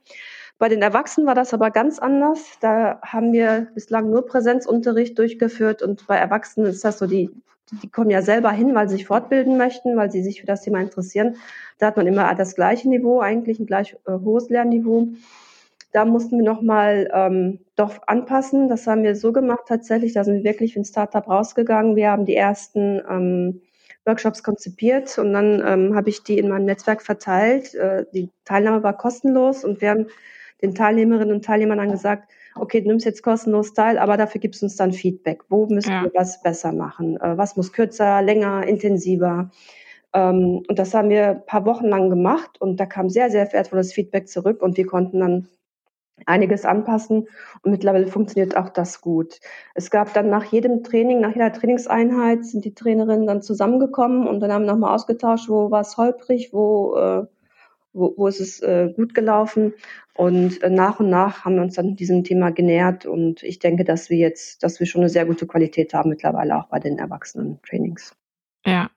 Bei 0.63 0.69
den 0.69 0.81
Erwachsenen 0.81 1.27
war 1.27 1.35
das 1.35 1.53
aber 1.53 1.73
ganz 1.73 1.99
anders. 1.99 2.39
Da 2.61 3.01
haben 3.03 3.33
wir 3.33 3.67
bislang 3.75 4.11
nur 4.11 4.25
Präsenzunterricht 4.25 5.19
durchgeführt 5.19 5.83
und 5.83 6.07
bei 6.07 6.17
Erwachsenen 6.17 6.69
ist 6.69 6.85
das 6.85 7.01
so, 7.01 7.09
die, 7.09 7.31
die 7.83 7.91
kommen 7.91 8.11
ja 8.11 8.23
selber 8.23 8.53
hin, 8.53 8.73
weil 8.73 8.89
sie 8.89 8.95
sich 8.95 9.07
fortbilden 9.07 9.59
möchten, 9.59 9.97
weil 9.97 10.13
sie 10.13 10.23
sich 10.23 10.41
für 10.41 10.47
das 10.47 10.63
Thema 10.63 10.81
interessieren. 10.81 11.35
Da 11.79 11.89
hat 11.89 11.97
man 11.97 12.07
immer 12.07 12.33
das 12.37 12.55
gleiche 12.55 12.89
Niveau, 12.89 13.19
eigentlich 13.19 13.59
ein 13.59 13.67
gleich 13.67 13.97
äh, 14.07 14.13
hohes 14.13 14.51
Lernniveau. 14.51 15.09
Da 15.91 16.05
mussten 16.05 16.39
wir 16.39 16.45
nochmal 16.45 17.11
ähm, 17.13 17.59
doch 17.75 17.97
anpassen. 18.07 18.69
Das 18.69 18.87
haben 18.87 19.03
wir 19.03 19.17
so 19.17 19.33
gemacht 19.33 19.65
tatsächlich. 19.67 20.13
Da 20.13 20.23
sind 20.23 20.35
wir 20.35 20.45
wirklich 20.45 20.77
ein 20.77 20.85
Startup 20.85 21.27
rausgegangen. 21.27 21.97
Wir 21.97 22.13
haben 22.13 22.25
die 22.25 22.37
ersten 22.37 23.03
ähm, 23.11 23.63
Workshops 24.05 24.45
konzipiert 24.45 25.19
und 25.19 25.33
dann 25.33 25.61
ähm, 25.67 25.97
habe 25.97 26.09
ich 26.09 26.23
die 26.23 26.39
in 26.39 26.49
meinem 26.49 26.67
Netzwerk 26.67 27.03
verteilt. 27.03 27.75
Äh, 27.75 28.05
die 28.15 28.31
Teilnahme 28.45 28.85
war 28.85 28.97
kostenlos 28.97 29.65
und 29.65 29.81
wir 29.81 29.91
haben 29.91 30.07
den 30.63 30.75
Teilnehmerinnen 30.75 31.35
und 31.35 31.45
Teilnehmern 31.45 31.79
dann 31.79 31.91
gesagt, 31.91 32.31
okay, 32.55 32.81
du 32.81 32.89
nimmst 32.89 33.07
jetzt 33.07 33.23
kostenlos 33.23 33.75
teil, 33.75 33.99
aber 33.99 34.17
dafür 34.17 34.41
gibst 34.41 34.63
du 34.63 34.67
uns 34.67 34.77
dann 34.77 34.93
Feedback. 34.93 35.43
Wo 35.49 35.67
müssen 35.67 35.91
ja. 35.91 36.05
wir 36.05 36.13
was 36.15 36.43
besser 36.43 36.73
machen? 36.73 37.17
Äh, 37.21 37.37
was 37.37 37.57
muss 37.57 37.73
kürzer, 37.73 38.23
länger, 38.23 38.67
intensiver? 38.67 39.51
Ähm, 40.15 40.63
und 40.69 40.79
das 40.79 40.95
haben 40.95 41.09
wir 41.09 41.29
ein 41.31 41.47
paar 41.47 41.65
Wochen 41.65 41.87
lang 41.87 42.11
gemacht 42.11 42.61
und 42.61 42.79
da 42.79 42.87
kam 42.87 43.09
sehr, 43.09 43.31
sehr 43.31 43.53
wertvolles 43.53 43.93
Feedback 43.93 44.29
zurück 44.29 44.63
und 44.63 44.77
wir 44.77 44.87
konnten 44.87 45.21
dann 45.21 45.49
einiges 46.27 46.65
anpassen 46.65 47.29
und 47.63 47.71
mittlerweile 47.71 48.07
funktioniert 48.07 48.57
auch 48.57 48.69
das 48.69 49.01
gut. 49.01 49.41
Es 49.75 49.91
gab 49.91 50.13
dann 50.15 50.29
nach 50.29 50.45
jedem 50.45 50.85
Training, 50.85 51.21
nach 51.21 51.35
jeder 51.35 51.53
Trainingseinheit 51.53 52.45
sind 52.45 52.65
die 52.65 52.75
Trainerinnen 52.75 53.27
dann 53.27 53.43
zusammengekommen 53.43 54.29
und 54.29 54.41
dann 54.41 54.53
haben 54.53 54.65
wir 54.65 54.73
nochmal 54.73 54.95
ausgetauscht, 54.95 55.49
wo 55.49 55.71
war 55.71 55.81
es 55.81 55.97
holprig, 55.97 56.53
wo 56.53 56.97
äh, 56.97 57.27
wo, 57.93 58.15
wo 58.17 58.27
ist 58.27 58.41
es 58.41 58.61
äh, 58.61 58.93
gut 58.95 59.15
gelaufen. 59.15 59.75
Und 60.15 60.63
äh, 60.63 60.71
nach 60.71 61.01
und 61.01 61.09
nach 61.09 61.45
haben 61.45 61.57
wir 61.57 61.63
uns 61.63 61.75
dann 61.75 61.97
diesem 61.97 62.25
Thema 62.25 62.51
genähert. 62.51 63.07
Und 63.07 63.43
ich 63.43 63.59
denke, 63.59 63.85
dass 63.85 64.11
wir 64.11 64.19
jetzt, 64.19 64.63
dass 64.63 64.81
wir 64.81 64.87
schon 64.87 65.03
eine 65.03 65.09
sehr 65.09 65.27
gute 65.27 65.47
Qualität 65.47 65.95
haben 65.95 66.11
mittlerweile 66.11 66.57
auch 66.57 66.69
bei 66.69 66.79
den 66.79 66.99
Erwachsenen-Trainings. 66.99 68.15
Ja. 68.67 68.91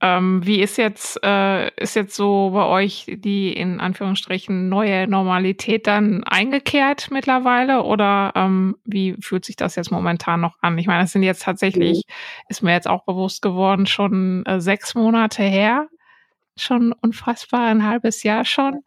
Ähm, 0.00 0.46
wie 0.46 0.62
ist 0.62 0.78
jetzt, 0.78 1.18
äh, 1.24 1.74
ist 1.74 1.96
jetzt 1.96 2.14
so 2.14 2.50
bei 2.52 2.64
euch 2.66 3.06
die 3.08 3.52
in 3.52 3.80
Anführungsstrichen 3.80 4.68
neue 4.68 5.08
Normalität 5.08 5.88
dann 5.88 6.22
eingekehrt 6.22 7.08
mittlerweile 7.10 7.82
oder 7.82 8.32
ähm, 8.36 8.76
wie 8.84 9.16
fühlt 9.20 9.44
sich 9.44 9.56
das 9.56 9.74
jetzt 9.74 9.90
momentan 9.90 10.40
noch 10.40 10.54
an? 10.60 10.78
Ich 10.78 10.86
meine, 10.86 11.02
das 11.02 11.10
sind 11.10 11.24
jetzt 11.24 11.42
tatsächlich, 11.42 12.04
mhm. 12.06 12.12
ist 12.48 12.62
mir 12.62 12.74
jetzt 12.74 12.86
auch 12.86 13.04
bewusst 13.06 13.42
geworden, 13.42 13.86
schon 13.86 14.46
äh, 14.46 14.60
sechs 14.60 14.94
Monate 14.94 15.42
her 15.42 15.88
schon 16.60 16.94
unfassbar, 17.02 17.66
ein 17.66 17.86
halbes 17.86 18.22
Jahr 18.22 18.44
schon. 18.44 18.82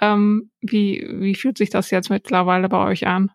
Ähm, 0.00 0.50
wie, 0.60 1.06
wie 1.10 1.34
fühlt 1.34 1.58
sich 1.58 1.70
das 1.70 1.90
jetzt 1.90 2.10
mittlerweile 2.10 2.68
bei 2.68 2.86
euch 2.86 3.06
an? 3.06 3.30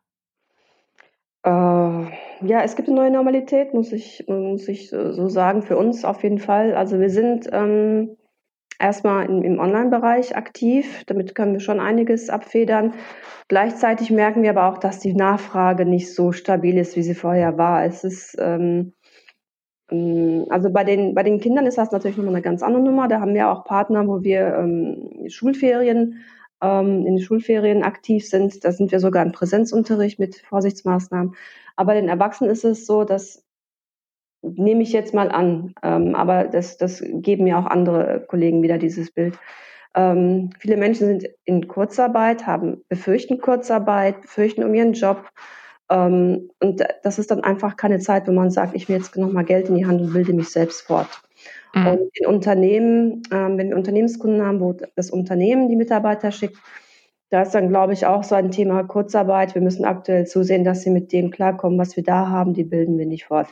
Äh, 1.44 1.50
ja, 1.50 2.62
es 2.64 2.76
gibt 2.76 2.88
eine 2.88 2.98
neue 2.98 3.12
Normalität, 3.12 3.74
muss 3.74 3.92
ich, 3.92 4.26
muss 4.28 4.68
ich 4.68 4.90
so 4.90 5.28
sagen, 5.28 5.62
für 5.62 5.78
uns 5.78 6.06
auf 6.06 6.24
jeden 6.24 6.40
Fall. 6.40 6.74
Also 6.74 7.00
wir 7.00 7.10
sind 7.10 7.50
ähm, 7.52 8.16
erstmal 8.80 9.26
im, 9.26 9.44
im 9.44 9.60
Online-Bereich 9.60 10.36
aktiv, 10.36 11.04
damit 11.06 11.36
können 11.36 11.54
wir 11.54 11.60
schon 11.60 11.80
einiges 11.80 12.30
abfedern. 12.30 12.94
Gleichzeitig 13.48 14.10
merken 14.10 14.42
wir 14.42 14.52
aber 14.52 14.68
auch, 14.68 14.78
dass 14.78 15.00
die 15.00 15.14
Nachfrage 15.14 15.86
nicht 15.86 16.14
so 16.14 16.32
stabil 16.32 16.78
ist, 16.78 16.96
wie 16.96 17.04
sie 17.04 17.16
vorher 17.16 17.58
war. 17.58 17.86
Es 17.86 18.04
ist 18.04 18.36
ähm, 18.40 18.94
also 20.50 20.70
bei 20.70 20.84
den, 20.84 21.14
bei 21.14 21.24
den 21.24 21.40
Kindern 21.40 21.66
ist 21.66 21.78
das 21.78 21.92
natürlich 21.92 22.18
nochmal 22.18 22.36
eine 22.36 22.42
ganz 22.42 22.64
andere 22.64 22.84
Nummer. 22.84 23.08
Da 23.08 23.20
haben 23.20 23.34
wir 23.34 23.50
auch 23.50 23.66
Partner, 23.66 24.08
wo 24.08 24.24
wir 24.24 24.56
ähm, 24.56 25.30
Schulferien, 25.30 26.24
ähm, 26.62 27.06
in 27.06 27.16
den 27.16 27.22
Schulferien 27.22 27.84
aktiv 27.84 28.28
sind. 28.28 28.64
Da 28.64 28.72
sind 28.72 28.92
wir 28.92 29.00
sogar 29.00 29.24
im 29.24 29.32
Präsenzunterricht 29.32 30.20
mit 30.20 30.38
Vorsichtsmaßnahmen. 30.38 31.36
Aber 31.76 31.88
bei 31.88 32.00
den 32.00 32.10
Erwachsenen 32.10 32.52
ist 32.52 32.64
es 32.64 32.86
so, 32.86 33.04
dass 33.04 33.44
nehme 34.44 34.84
ich 34.84 34.92
jetzt 34.92 35.14
mal 35.14 35.32
an, 35.32 35.74
ähm, 35.84 36.16
aber 36.16 36.44
das, 36.44 36.78
das 36.78 37.02
geben 37.02 37.46
mir 37.46 37.58
auch 37.58 37.66
andere 37.66 38.26
Kollegen 38.28 38.62
wieder 38.62 38.78
dieses 38.78 39.12
Bild. 39.12 39.38
Ähm, 39.96 40.50
viele 40.60 40.78
Menschen 40.78 41.08
sind 41.08 41.30
in 41.46 41.68
Kurzarbeit, 41.68 42.46
haben 42.46 42.84
befürchten 42.90 43.40
Kurzarbeit, 43.40 44.22
befürchten 44.22 44.64
um 44.64 44.74
ihren 44.74 44.94
Job, 44.94 45.30
ähm, 45.94 46.50
und 46.60 46.84
das 47.04 47.20
ist 47.20 47.30
dann 47.30 47.44
einfach 47.44 47.78
keine 47.78 48.00
Zeit, 48.00 48.28
wo 48.28 48.32
man 48.32 48.50
sagt, 48.50 48.76
ich 48.76 48.90
will 48.90 48.98
jetzt 48.98 49.16
nochmal 49.16 49.46
Geld 49.46 49.70
in 49.70 49.76
die 49.76 49.86
Hand 49.86 50.02
und 50.02 50.14
bilde 50.14 50.34
mich 50.34 50.50
selbst 50.50 50.82
fort. 50.82 51.22
Mhm. 51.76 51.88
Und 51.88 52.00
in 52.14 52.28
Unternehmen, 52.28 53.22
ähm, 53.32 53.58
wenn 53.58 53.70
wir 53.70 53.76
Unternehmenskunden 53.76 54.44
haben, 54.44 54.60
wo 54.60 54.76
das 54.96 55.12
Unternehmen 55.12 55.70
die 55.70 55.76
Mitarbeiter 55.76 56.32
schickt, 56.32 56.58
da 57.30 57.44
ist 57.44 57.54
dann, 57.54 57.70
glaube 57.70 57.94
ich, 57.94 58.06
auch 58.06 58.24
so 58.24 58.36
ein 58.36 58.52
Thema 58.52 58.84
Kurzarbeit. 58.84 59.56
Wir 59.56 59.62
müssen 59.62 59.86
aktuell 59.86 60.26
zusehen, 60.26 60.64
dass 60.64 60.82
sie 60.82 60.90
mit 60.90 61.12
dem 61.12 61.30
klarkommen, 61.32 61.80
was 61.80 61.96
wir 61.96 62.04
da 62.04 62.30
haben, 62.30 62.54
die 62.54 62.64
bilden 62.64 62.98
wir 62.98 63.06
nicht 63.06 63.26
fort. 63.26 63.48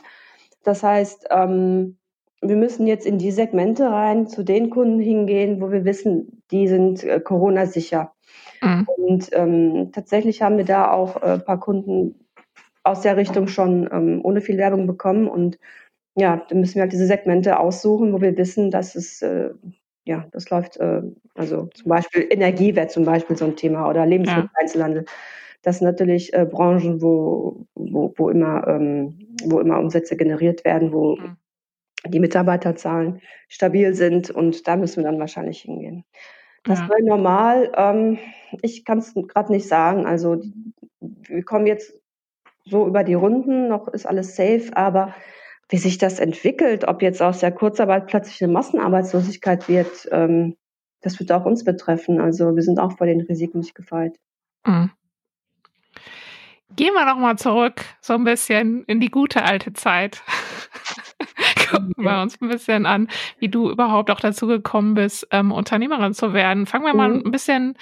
Das 0.64 0.82
heißt, 0.82 1.28
ähm, 1.30 1.96
wir 2.40 2.56
müssen 2.56 2.88
jetzt 2.88 3.06
in 3.06 3.18
die 3.18 3.30
Segmente 3.30 3.88
rein, 3.88 4.26
zu 4.26 4.42
den 4.42 4.70
Kunden 4.70 5.00
hingehen, 5.00 5.60
wo 5.60 5.70
wir 5.70 5.84
wissen, 5.84 6.42
die 6.50 6.66
sind 6.66 7.04
äh, 7.04 7.20
Corona-sicher. 7.20 8.12
Mhm. 8.60 8.88
Und 8.96 9.28
ähm, 9.32 9.90
tatsächlich 9.92 10.42
haben 10.42 10.56
wir 10.56 10.64
da 10.64 10.90
auch 10.90 11.22
äh, 11.22 11.34
ein 11.34 11.44
paar 11.44 11.60
Kunden 11.60 12.21
aus 12.84 13.02
der 13.02 13.16
Richtung 13.16 13.48
schon 13.48 13.88
ähm, 13.92 14.20
ohne 14.22 14.40
viel 14.40 14.58
Werbung 14.58 14.86
bekommen. 14.86 15.28
Und 15.28 15.58
ja, 16.16 16.44
dann 16.48 16.60
müssen 16.60 16.76
wir 16.76 16.82
halt 16.82 16.92
diese 16.92 17.06
Segmente 17.06 17.58
aussuchen, 17.58 18.12
wo 18.12 18.20
wir 18.20 18.36
wissen, 18.36 18.70
dass 18.70 18.94
es, 18.94 19.22
äh, 19.22 19.50
ja, 20.04 20.26
das 20.32 20.50
läuft, 20.50 20.76
äh, 20.78 21.02
also 21.34 21.68
zum 21.74 21.88
Beispiel 21.88 22.26
Energie 22.30 22.74
wäre 22.74 22.88
zum 22.88 23.04
Beispiel 23.04 23.36
so 23.36 23.44
ein 23.44 23.56
Thema 23.56 23.88
oder 23.88 24.04
Lebensmitteleinzelhandel. 24.04 25.04
Ja. 25.06 25.12
Das 25.62 25.78
sind 25.78 25.86
natürlich 25.86 26.34
äh, 26.34 26.44
Branchen, 26.44 27.00
wo, 27.00 27.66
wo, 27.74 28.12
wo, 28.16 28.30
immer, 28.30 28.66
ähm, 28.66 29.18
wo 29.44 29.60
immer 29.60 29.78
Umsätze 29.78 30.16
generiert 30.16 30.64
werden, 30.64 30.92
wo 30.92 31.16
mhm. 31.16 31.36
die 32.08 32.18
Mitarbeiterzahlen 32.18 33.20
stabil 33.48 33.94
sind 33.94 34.30
und 34.30 34.66
da 34.66 34.76
müssen 34.76 35.02
wir 35.02 35.10
dann 35.10 35.20
wahrscheinlich 35.20 35.60
hingehen. 35.60 36.04
Das 36.64 36.80
ja. 36.80 36.88
neue 36.88 37.04
Normal, 37.04 37.72
ähm, 37.76 38.18
ich 38.60 38.84
kann 38.84 38.98
es 38.98 39.14
gerade 39.14 39.52
nicht 39.52 39.68
sagen. 39.68 40.04
Also 40.04 40.42
wir 41.00 41.44
kommen 41.44 41.66
jetzt 41.66 42.01
so 42.64 42.86
über 42.86 43.04
die 43.04 43.14
Runden, 43.14 43.68
noch 43.68 43.88
ist 43.88 44.06
alles 44.06 44.36
safe, 44.36 44.70
aber 44.74 45.14
wie 45.68 45.78
sich 45.78 45.98
das 45.98 46.18
entwickelt, 46.18 46.86
ob 46.86 47.02
jetzt 47.02 47.22
aus 47.22 47.40
der 47.40 47.52
Kurzarbeit 47.52 48.06
plötzlich 48.06 48.42
eine 48.42 48.52
Massenarbeitslosigkeit 48.52 49.68
wird, 49.68 50.08
ähm, 50.10 50.56
das 51.00 51.18
wird 51.18 51.32
auch 51.32 51.44
uns 51.44 51.64
betreffen. 51.64 52.20
Also 52.20 52.54
wir 52.54 52.62
sind 52.62 52.78
auch 52.78 52.96
vor 52.96 53.06
den 53.06 53.20
Risiken 53.22 53.60
nicht 53.60 53.74
gefeit. 53.74 54.16
Mhm. 54.64 54.90
Gehen 56.74 56.94
wir 56.94 57.04
noch 57.04 57.18
mal 57.18 57.36
zurück, 57.36 57.84
so 58.00 58.14
ein 58.14 58.24
bisschen 58.24 58.84
in 58.84 58.98
die 58.98 59.10
gute 59.10 59.44
alte 59.44 59.74
Zeit. 59.74 60.22
Gucken 61.70 61.94
wir 61.98 62.22
uns 62.22 62.40
ein 62.40 62.48
bisschen 62.48 62.86
an, 62.86 63.08
wie 63.38 63.48
du 63.48 63.70
überhaupt 63.70 64.10
auch 64.10 64.20
dazu 64.20 64.46
gekommen 64.46 64.94
bist, 64.94 65.26
ähm, 65.32 65.52
Unternehmerin 65.52 66.14
zu 66.14 66.32
werden. 66.32 66.64
Fangen 66.64 66.84
wir 66.84 66.92
mhm. 66.92 66.98
mal 66.98 67.12
ein 67.12 67.30
bisschen, 67.30 67.74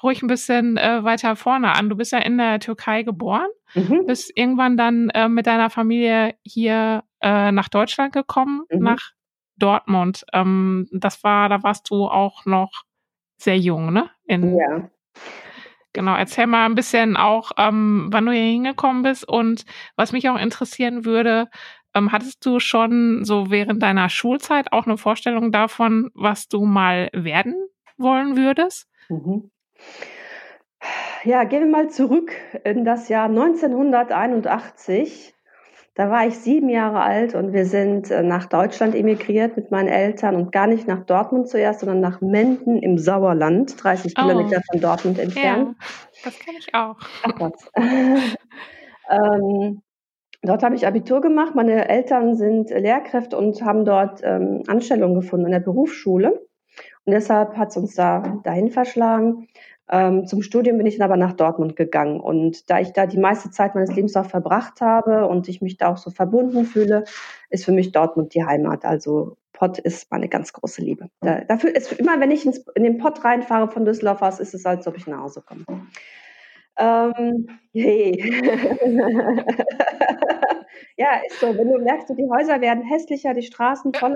ruhig 0.00 0.22
ein 0.22 0.28
bisschen 0.28 0.76
äh, 0.76 1.02
weiter 1.02 1.34
vorne 1.34 1.74
an. 1.74 1.88
Du 1.88 1.96
bist 1.96 2.12
ja 2.12 2.18
in 2.18 2.38
der 2.38 2.60
Türkei 2.60 3.02
geboren, 3.02 3.48
mhm. 3.74 4.06
bist 4.06 4.32
irgendwann 4.34 4.76
dann 4.76 5.10
äh, 5.10 5.28
mit 5.28 5.46
deiner 5.46 5.70
Familie 5.70 6.34
hier 6.42 7.04
äh, 7.20 7.52
nach 7.52 7.68
Deutschland 7.68 8.12
gekommen, 8.12 8.62
mhm. 8.70 8.80
nach 8.80 9.12
Dortmund. 9.56 10.24
Ähm, 10.32 10.88
das 10.92 11.24
war, 11.24 11.48
da 11.48 11.62
warst 11.62 11.90
du 11.90 12.06
auch 12.06 12.44
noch 12.46 12.84
sehr 13.38 13.58
jung, 13.58 13.92
ne? 13.92 14.10
In, 14.26 14.56
ja. 14.56 14.90
Genau, 15.92 16.14
erzähl 16.14 16.46
mal 16.46 16.66
ein 16.66 16.74
bisschen 16.74 17.16
auch, 17.16 17.52
ähm, 17.56 18.08
wann 18.10 18.26
du 18.26 18.32
hier 18.32 18.42
hingekommen 18.42 19.02
bist 19.02 19.26
und 19.26 19.64
was 19.96 20.12
mich 20.12 20.28
auch 20.28 20.38
interessieren 20.38 21.06
würde, 21.06 21.48
ähm, 21.94 22.12
hattest 22.12 22.44
du 22.44 22.60
schon 22.60 23.24
so 23.24 23.50
während 23.50 23.82
deiner 23.82 24.10
Schulzeit 24.10 24.72
auch 24.72 24.84
eine 24.84 24.98
Vorstellung 24.98 25.52
davon, 25.52 26.10
was 26.12 26.48
du 26.48 26.66
mal 26.66 27.08
werden 27.14 27.54
wollen 27.96 28.36
würdest? 28.36 28.86
Mhm. 29.08 29.50
Ja, 31.26 31.42
gehen 31.42 31.64
wir 31.64 31.70
mal 31.70 31.90
zurück 31.90 32.30
in 32.62 32.84
das 32.84 33.08
Jahr 33.08 33.24
1981. 33.24 35.34
Da 35.96 36.08
war 36.08 36.24
ich 36.24 36.38
sieben 36.38 36.68
Jahre 36.68 37.00
alt 37.00 37.34
und 37.34 37.52
wir 37.52 37.66
sind 37.66 38.12
äh, 38.12 38.22
nach 38.22 38.46
Deutschland 38.46 38.94
emigriert 38.94 39.56
mit 39.56 39.72
meinen 39.72 39.88
Eltern 39.88 40.36
und 40.36 40.52
gar 40.52 40.68
nicht 40.68 40.86
nach 40.86 41.04
Dortmund 41.04 41.48
zuerst, 41.48 41.80
sondern 41.80 41.98
nach 41.98 42.20
Menden 42.20 42.78
im 42.78 42.96
Sauerland, 42.96 43.74
30 43.82 44.14
oh. 44.16 44.22
Kilometer 44.22 44.62
von 44.70 44.80
Dortmund 44.80 45.18
entfernt. 45.18 45.74
Ja, 45.80 45.86
das 46.22 46.38
kenne 46.38 46.58
ich 46.60 46.72
auch. 46.72 46.94
Ach 47.24 47.40
was. 47.40 47.72
ähm, 49.10 49.82
dort 50.42 50.62
habe 50.62 50.76
ich 50.76 50.86
Abitur 50.86 51.20
gemacht. 51.20 51.56
Meine 51.56 51.88
Eltern 51.88 52.36
sind 52.36 52.70
Lehrkräfte 52.70 53.36
und 53.36 53.60
haben 53.62 53.84
dort 53.84 54.20
ähm, 54.22 54.62
Anstellungen 54.68 55.16
gefunden 55.16 55.46
in 55.46 55.52
der 55.52 55.58
Berufsschule. 55.58 56.46
Und 57.04 57.12
deshalb 57.12 57.56
hat 57.56 57.70
es 57.70 57.76
uns 57.76 57.96
da 57.96 58.40
dahin 58.44 58.70
verschlagen. 58.70 59.48
Ähm, 59.88 60.26
zum 60.26 60.42
Studium 60.42 60.78
bin 60.78 60.86
ich 60.86 60.98
dann 60.98 61.04
aber 61.04 61.16
nach 61.16 61.32
Dortmund 61.32 61.76
gegangen. 61.76 62.20
Und 62.20 62.68
da 62.70 62.80
ich 62.80 62.92
da 62.92 63.06
die 63.06 63.18
meiste 63.18 63.50
Zeit 63.50 63.74
meines 63.74 63.94
Lebens 63.94 64.16
auch 64.16 64.26
verbracht 64.26 64.80
habe 64.80 65.26
und 65.26 65.48
ich 65.48 65.62
mich 65.62 65.76
da 65.76 65.92
auch 65.92 65.96
so 65.96 66.10
verbunden 66.10 66.64
fühle, 66.64 67.04
ist 67.50 67.64
für 67.64 67.72
mich 67.72 67.92
Dortmund 67.92 68.34
die 68.34 68.44
Heimat. 68.44 68.84
Also 68.84 69.36
Pott 69.52 69.78
ist 69.78 70.10
meine 70.10 70.28
ganz 70.28 70.52
große 70.52 70.82
Liebe. 70.82 71.08
Da, 71.20 71.40
dafür 71.42 71.74
ist 71.74 71.92
immer, 71.94 72.20
wenn 72.20 72.30
ich 72.30 72.44
ins, 72.44 72.64
in 72.74 72.82
den 72.82 72.98
Pott 72.98 73.24
reinfahre 73.24 73.70
von 73.70 73.84
Düsseldorf 73.84 74.22
aus, 74.22 74.40
ist 74.40 74.54
es, 74.54 74.66
als 74.66 74.86
ob 74.86 74.96
ich 74.96 75.06
nach 75.06 75.20
Hause 75.20 75.42
komme. 75.42 75.64
Ähm, 76.78 77.48
hey. 77.72 78.22
ja, 80.96 81.08
ist 81.26 81.40
so. 81.40 81.56
Wenn 81.56 81.72
du 81.72 81.78
merkst, 81.78 82.10
die 82.10 82.28
Häuser 82.28 82.60
werden 82.60 82.84
hässlicher, 82.84 83.32
die 83.32 83.42
Straßen 83.42 83.94
voller 83.94 84.14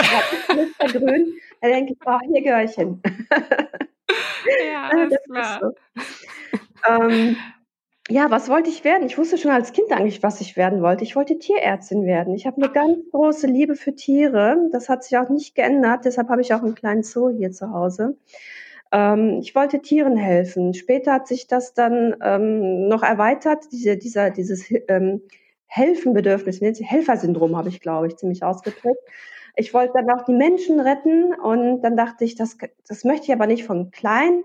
grün, 0.79 1.33
dann 1.63 1.71
denke 1.71 1.93
ich, 1.95 1.99
boah, 2.01 2.21
hier 2.27 2.43
gehöre 2.43 2.65
ich 2.65 2.75
hin. 2.75 3.01
Ja, 4.73 4.89
alles 4.89 5.19
klar. 5.25 5.61
So. 5.61 5.73
ähm, 6.89 7.37
ja, 8.09 8.31
was 8.31 8.49
wollte 8.49 8.71
ich 8.71 8.83
werden? 8.83 9.07
Ich 9.07 9.19
wusste 9.19 9.39
schon 9.39 9.53
als 9.53 9.73
Kind 9.73 9.93
eigentlich, 9.93 10.23
was 10.23 10.41
ich 10.41 10.57
werden 10.57 10.83
wollte. 10.83 11.05
Ich 11.05 11.15
wollte 11.15 11.39
Tierärztin 11.39 12.05
werden. 12.07 12.35
Ich 12.35 12.47
habe 12.47 12.57
eine 12.57 12.73
ganz 12.73 12.99
große 13.13 13.47
Liebe 13.47 13.77
für 13.77 13.95
Tiere. 13.95 14.69
Das 14.73 14.89
hat 14.89 15.05
sich 15.05 15.17
auch 15.17 15.29
nicht 15.29 15.55
geändert. 15.55 16.05
Deshalb 16.05 16.29
habe 16.29 16.41
ich 16.41 16.53
auch 16.53 16.63
einen 16.63 16.75
kleinen 16.75 17.05
Zoo 17.05 17.31
hier 17.31 17.53
zu 17.53 17.71
Hause. 17.73 18.17
Ähm, 18.93 19.39
ich 19.41 19.55
wollte 19.55 19.81
Tieren 19.81 20.17
helfen. 20.17 20.75
Später 20.75 21.13
hat 21.13 21.29
sich 21.29 21.47
das 21.47 21.75
dann 21.75 22.17
ähm, 22.23 22.89
noch 22.89 23.03
erweitert, 23.03 23.65
diese, 23.71 23.97
dieser, 23.97 24.31
dieses 24.31 24.65
ähm, 24.89 25.23
Helfenbedürfnis, 25.67 26.61
Helfersyndrom 26.61 27.57
habe 27.57 27.69
ich, 27.69 27.81
glaube 27.81 28.09
ich, 28.09 28.17
ziemlich 28.17 28.43
ausgeprägt. 28.43 28.99
Ich 29.57 29.75
wollte 29.75 29.95
dann 29.95 30.11
auch 30.11 30.25
die 30.25 30.33
Menschen 30.33 30.81
retten 30.81 31.35
und 31.35 31.83
dann 31.83 31.97
dachte 31.97 32.25
ich, 32.25 32.35
das, 32.35 32.57
das 32.87 33.05
möchte 33.05 33.27
ich 33.27 33.33
aber 33.33 33.47
nicht 33.47 33.65
von 33.65 33.91
klein 33.91 34.43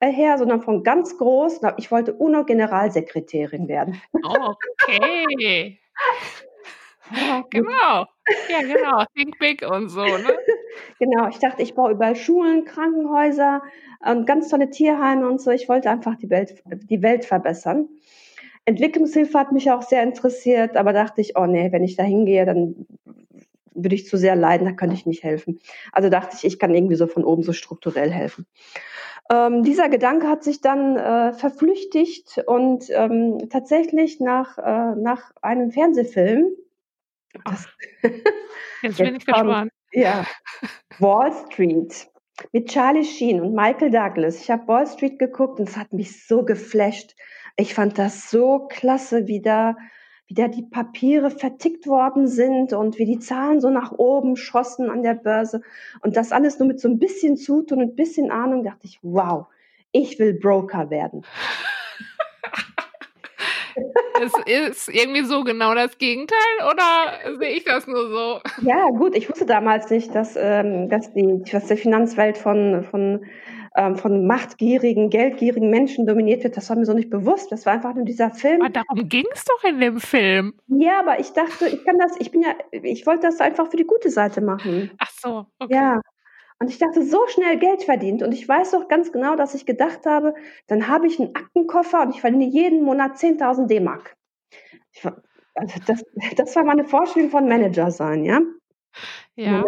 äh, 0.00 0.10
her, 0.10 0.38
sondern 0.38 0.62
von 0.62 0.84
ganz 0.84 1.18
groß. 1.18 1.60
Ich 1.76 1.90
wollte 1.90 2.14
UNO-Generalsekretärin 2.14 3.68
werden. 3.68 4.00
Okay. 4.12 5.78
genau. 7.50 8.06
Ja, 8.48 8.60
genau. 8.60 9.04
Think 9.14 9.38
big 9.38 9.62
und 9.68 9.88
so, 9.88 10.04
ne? 10.04 10.38
genau. 10.98 11.28
Ich 11.28 11.38
dachte, 11.38 11.62
ich 11.62 11.74
baue 11.74 11.92
überall 11.92 12.16
Schulen, 12.16 12.64
Krankenhäuser 12.64 13.62
und 14.04 14.26
ganz 14.26 14.48
tolle 14.48 14.70
Tierheime 14.70 15.28
und 15.28 15.40
so. 15.40 15.50
Ich 15.50 15.68
wollte 15.68 15.90
einfach 15.90 16.16
die 16.16 16.30
Welt, 16.30 16.62
die 16.66 17.02
Welt 17.02 17.24
verbessern. 17.24 17.88
Entwicklungshilfe 18.66 19.38
hat 19.38 19.52
mich 19.52 19.70
auch 19.70 19.82
sehr 19.82 20.02
interessiert, 20.02 20.76
aber 20.76 20.92
dachte 20.92 21.22
ich, 21.22 21.38
oh 21.38 21.46
nee, 21.46 21.72
wenn 21.72 21.84
ich 21.84 21.96
da 21.96 22.02
hingehe, 22.02 22.44
dann 22.44 22.86
würde 23.82 23.94
ich 23.94 24.06
zu 24.06 24.16
sehr 24.16 24.36
leiden, 24.36 24.66
da 24.66 24.72
könnte 24.72 24.94
ich 24.94 25.06
nicht 25.06 25.22
helfen. 25.22 25.60
Also 25.92 26.08
dachte 26.08 26.36
ich, 26.36 26.44
ich 26.44 26.58
kann 26.58 26.74
irgendwie 26.74 26.96
so 26.96 27.06
von 27.06 27.24
oben 27.24 27.42
so 27.42 27.52
strukturell 27.52 28.10
helfen. 28.10 28.46
Ähm, 29.30 29.62
dieser 29.62 29.88
Gedanke 29.88 30.26
hat 30.26 30.42
sich 30.42 30.60
dann 30.60 30.96
äh, 30.96 31.32
verflüchtigt 31.34 32.42
und 32.46 32.86
ähm, 32.90 33.48
tatsächlich 33.50 34.20
nach, 34.20 34.56
äh, 34.58 34.94
nach 34.96 35.32
einem 35.42 35.70
Fernsehfilm. 35.70 36.46
Das, 37.44 37.66
jetzt 38.82 38.98
bin 38.98 39.16
ich 39.16 39.26
gespannt. 39.26 39.70
Ja, 39.92 40.24
Wall 40.98 41.32
Street 41.32 42.08
mit 42.52 42.70
Charlie 42.70 43.04
Sheen 43.04 43.40
und 43.40 43.54
Michael 43.54 43.90
Douglas. 43.90 44.40
Ich 44.40 44.50
habe 44.50 44.66
Wall 44.68 44.86
Street 44.86 45.18
geguckt 45.18 45.58
und 45.58 45.68
es 45.68 45.76
hat 45.76 45.92
mich 45.92 46.26
so 46.26 46.44
geflasht. 46.44 47.14
Ich 47.56 47.74
fand 47.74 47.98
das 47.98 48.30
so 48.30 48.66
klasse, 48.68 49.26
wie 49.26 49.42
da 49.42 49.76
wie 50.28 50.34
da 50.34 50.46
die 50.46 50.62
Papiere 50.62 51.30
vertickt 51.30 51.86
worden 51.86 52.28
sind 52.28 52.74
und 52.74 52.98
wie 52.98 53.06
die 53.06 53.18
Zahlen 53.18 53.60
so 53.60 53.70
nach 53.70 53.92
oben 53.92 54.36
schossen 54.36 54.90
an 54.90 55.02
der 55.02 55.14
Börse 55.14 55.62
und 56.02 56.16
das 56.16 56.32
alles 56.32 56.58
nur 56.58 56.68
mit 56.68 56.80
so 56.80 56.88
ein 56.88 56.98
bisschen 56.98 57.36
Zutun 57.36 57.78
und 57.78 57.92
ein 57.92 57.96
bisschen 57.96 58.30
Ahnung, 58.30 58.62
dachte 58.62 58.86
ich, 58.86 59.00
wow, 59.02 59.46
ich 59.90 60.18
will 60.18 60.34
Broker 60.34 60.90
werden. 60.90 61.24
es 64.22 64.72
ist 64.72 64.88
irgendwie 64.88 65.22
so 65.22 65.44
genau 65.44 65.74
das 65.74 65.96
Gegenteil 65.96 66.36
oder 66.70 67.38
sehe 67.38 67.56
ich 67.56 67.64
das 67.64 67.86
nur 67.86 68.08
so? 68.08 68.40
Ja, 68.62 68.90
gut, 68.90 69.16
ich 69.16 69.30
wusste 69.30 69.46
damals 69.46 69.88
nicht, 69.88 70.14
dass, 70.14 70.36
ähm, 70.36 70.90
dass, 70.90 71.14
die, 71.14 71.42
dass 71.50 71.66
die 71.66 71.76
Finanzwelt 71.76 72.36
von, 72.36 72.84
von 72.90 73.24
ähm, 73.78 73.94
von 73.94 74.26
machtgierigen, 74.26 75.08
geldgierigen 75.08 75.70
Menschen 75.70 76.04
dominiert 76.04 76.42
wird, 76.42 76.56
das 76.56 76.68
war 76.68 76.76
mir 76.76 76.84
so 76.84 76.94
nicht 76.94 77.10
bewusst. 77.10 77.52
Das 77.52 77.64
war 77.64 77.74
einfach 77.74 77.94
nur 77.94 78.04
dieser 78.04 78.30
Film. 78.30 78.60
Aber 78.60 78.70
darum 78.70 79.08
ging 79.08 79.24
es 79.32 79.44
doch 79.44 79.62
in 79.62 79.78
dem 79.78 80.00
Film. 80.00 80.54
Ja, 80.66 80.98
aber 80.98 81.20
ich 81.20 81.32
dachte, 81.32 81.68
ich 81.68 81.84
kann 81.84 81.96
das, 81.96 82.16
ich 82.18 82.32
bin 82.32 82.42
ja, 82.42 82.56
ich 82.72 83.06
wollte 83.06 83.28
das 83.28 83.40
einfach 83.40 83.70
für 83.70 83.76
die 83.76 83.86
gute 83.86 84.10
Seite 84.10 84.40
machen. 84.40 84.90
Ach 84.98 85.10
so, 85.10 85.46
okay. 85.60 85.74
Ja. 85.74 86.00
Und 86.58 86.70
ich 86.70 86.78
dachte, 86.78 87.04
so 87.04 87.24
schnell 87.28 87.56
Geld 87.60 87.84
verdient. 87.84 88.24
Und 88.24 88.32
ich 88.32 88.48
weiß 88.48 88.72
doch 88.72 88.88
ganz 88.88 89.12
genau, 89.12 89.36
dass 89.36 89.54
ich 89.54 89.64
gedacht 89.64 90.06
habe, 90.06 90.34
dann 90.66 90.88
habe 90.88 91.06
ich 91.06 91.20
einen 91.20 91.36
Aktenkoffer 91.36 92.02
und 92.02 92.10
ich 92.10 92.20
verdiene 92.20 92.46
jeden 92.46 92.82
Monat 92.82 93.12
10.000 93.14 93.68
D-Mark. 93.68 94.16
Also 95.54 95.80
das, 95.86 96.04
das 96.36 96.56
war 96.56 96.64
meine 96.64 96.84
Vorstellung 96.84 97.30
von 97.30 97.46
Manager 97.46 97.92
sein, 97.92 98.24
ja. 98.24 98.40
Ja. 99.38 99.64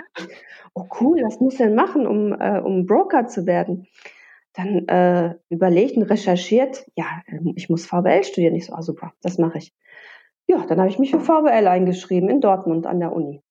Oh 0.74 0.86
cool, 1.00 1.22
was 1.22 1.40
muss 1.40 1.56
denn 1.56 1.74
machen, 1.74 2.06
um, 2.06 2.32
äh, 2.32 2.60
um 2.60 2.86
Broker 2.86 3.26
zu 3.26 3.46
werden? 3.46 3.86
Dann 4.52 4.88
äh, 4.88 5.36
überlegt 5.48 5.96
und 5.96 6.02
recherchiert, 6.02 6.86
ja, 6.96 7.22
ich 7.54 7.68
muss 7.68 7.86
VWL 7.86 8.24
studieren. 8.24 8.56
Ich 8.56 8.66
so, 8.66 8.74
ah 8.74 8.82
super, 8.82 9.12
das 9.22 9.38
mache 9.38 9.58
ich. 9.58 9.72
Ja, 10.46 10.66
dann 10.66 10.80
habe 10.80 10.88
ich 10.88 10.98
mich 10.98 11.12
für 11.12 11.20
VWL 11.20 11.68
eingeschrieben 11.68 12.28
in 12.28 12.40
Dortmund 12.40 12.86
an 12.86 12.98
der 12.98 13.12
Uni. 13.12 13.42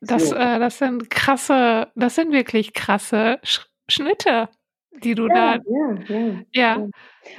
Das, 0.00 0.32
äh, 0.32 0.58
das 0.58 0.78
sind 0.78 1.10
krasse, 1.10 1.88
das 1.94 2.14
sind 2.14 2.32
wirklich 2.32 2.72
krasse 2.72 3.38
Sch 3.42 3.66
Schnitte 3.90 4.50
die 4.92 5.14
du 5.14 5.28
ja, 5.28 5.58
da. 5.58 5.62
Ja, 5.68 5.94
ja, 6.08 6.42
ja. 6.52 6.88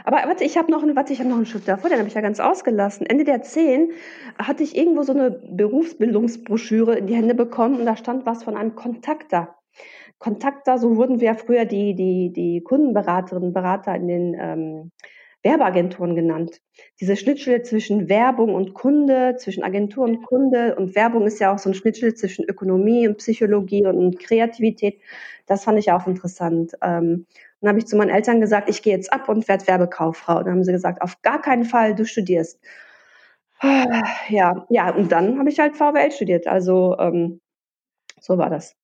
Aber 0.04 0.18
warte, 0.18 0.44
ich 0.44 0.58
habe 0.58 0.72
noch, 0.72 0.84
warte, 0.96 1.14
ich 1.14 1.20
habe 1.20 1.30
noch 1.30 1.38
einen 1.38 1.46
Schritt 1.46 1.68
davor, 1.68 1.90
den 1.90 2.00
habe 2.00 2.08
ich 2.08 2.14
ja 2.14 2.22
ganz 2.22 2.40
ausgelassen. 2.40 3.06
Ende 3.06 3.24
der 3.24 3.42
10 3.42 3.92
hatte 4.38 4.64
ich 4.64 4.78
irgendwo 4.78 5.04
so 5.04 5.14
eine 5.14 5.32
Berufsbildungsbroschüre 5.32 6.98
in 6.98 7.08
die 7.08 7.16
Hände 7.16 7.36
bekommen 7.36 7.80
und 7.80 7.86
da 7.86 7.98
stand 7.98 8.26
was 8.26 8.44
von 8.44 8.56
einem 8.56 8.76
Kontakter. 8.76 9.56
Kontakter, 10.20 10.78
so 10.78 10.98
wurden 10.98 11.22
wir 11.22 11.28
ja 11.28 11.34
früher 11.34 11.66
die, 11.66 11.96
die, 11.96 12.32
die 12.34 12.62
Kundenberaterinnen, 12.62 13.54
Berater 13.54 13.96
in 13.96 14.08
den 14.08 14.38
ähm, 14.38 14.92
Werbeagenturen 15.44 16.16
genannt. 16.16 16.60
Diese 17.00 17.16
Schnittstelle 17.16 17.62
zwischen 17.64 18.10
Werbung 18.10 18.54
und 18.56 18.74
Kunde, 18.74 19.36
zwischen 19.38 19.64
Agentur 19.64 20.04
und 20.06 20.24
Kunde 20.24 20.76
und 20.76 20.96
Werbung 20.96 21.26
ist 21.26 21.40
ja 21.40 21.54
auch 21.54 21.60
so 21.60 21.70
eine 21.70 21.76
Schnittstelle 21.76 22.14
zwischen 22.14 22.46
Ökonomie 22.46 23.08
und 23.08 23.18
Psychologie 23.18 23.86
und 23.86 24.20
Kreativität. 24.20 25.00
Das 25.46 25.64
fand 25.64 25.80
ich 25.80 25.92
auch 25.92 26.08
interessant. 26.08 26.74
Ähm, 26.82 27.26
dann 27.62 27.70
habe 27.70 27.80
ich 27.80 27.88
zu 27.88 27.96
meinen 27.98 28.10
Eltern 28.10 28.42
gesagt, 28.42 28.70
ich 28.70 28.82
gehe 28.82 28.94
jetzt 28.94 29.12
ab 29.12 29.30
und 29.30 29.48
werde 29.48 29.68
Werbekauffrau. 29.68 30.38
Und 30.40 30.46
dann 30.46 30.54
haben 30.56 30.64
sie 30.64 30.72
gesagt, 30.72 31.02
auf 31.02 31.22
gar 31.22 31.42
keinen 31.42 31.64
Fall, 31.66 31.96
du 31.96 32.06
studierst. 32.06 32.60
Ja, 34.30 34.66
ja, 34.70 34.94
und 34.96 35.12
dann 35.12 35.38
habe 35.40 35.50
ich 35.50 35.60
halt 35.60 35.76
VWL 35.76 36.12
studiert. 36.12 36.48
Also 36.48 36.98
ähm, 37.00 37.42
so 38.22 38.38
war 38.38 38.50
das. 38.50 38.76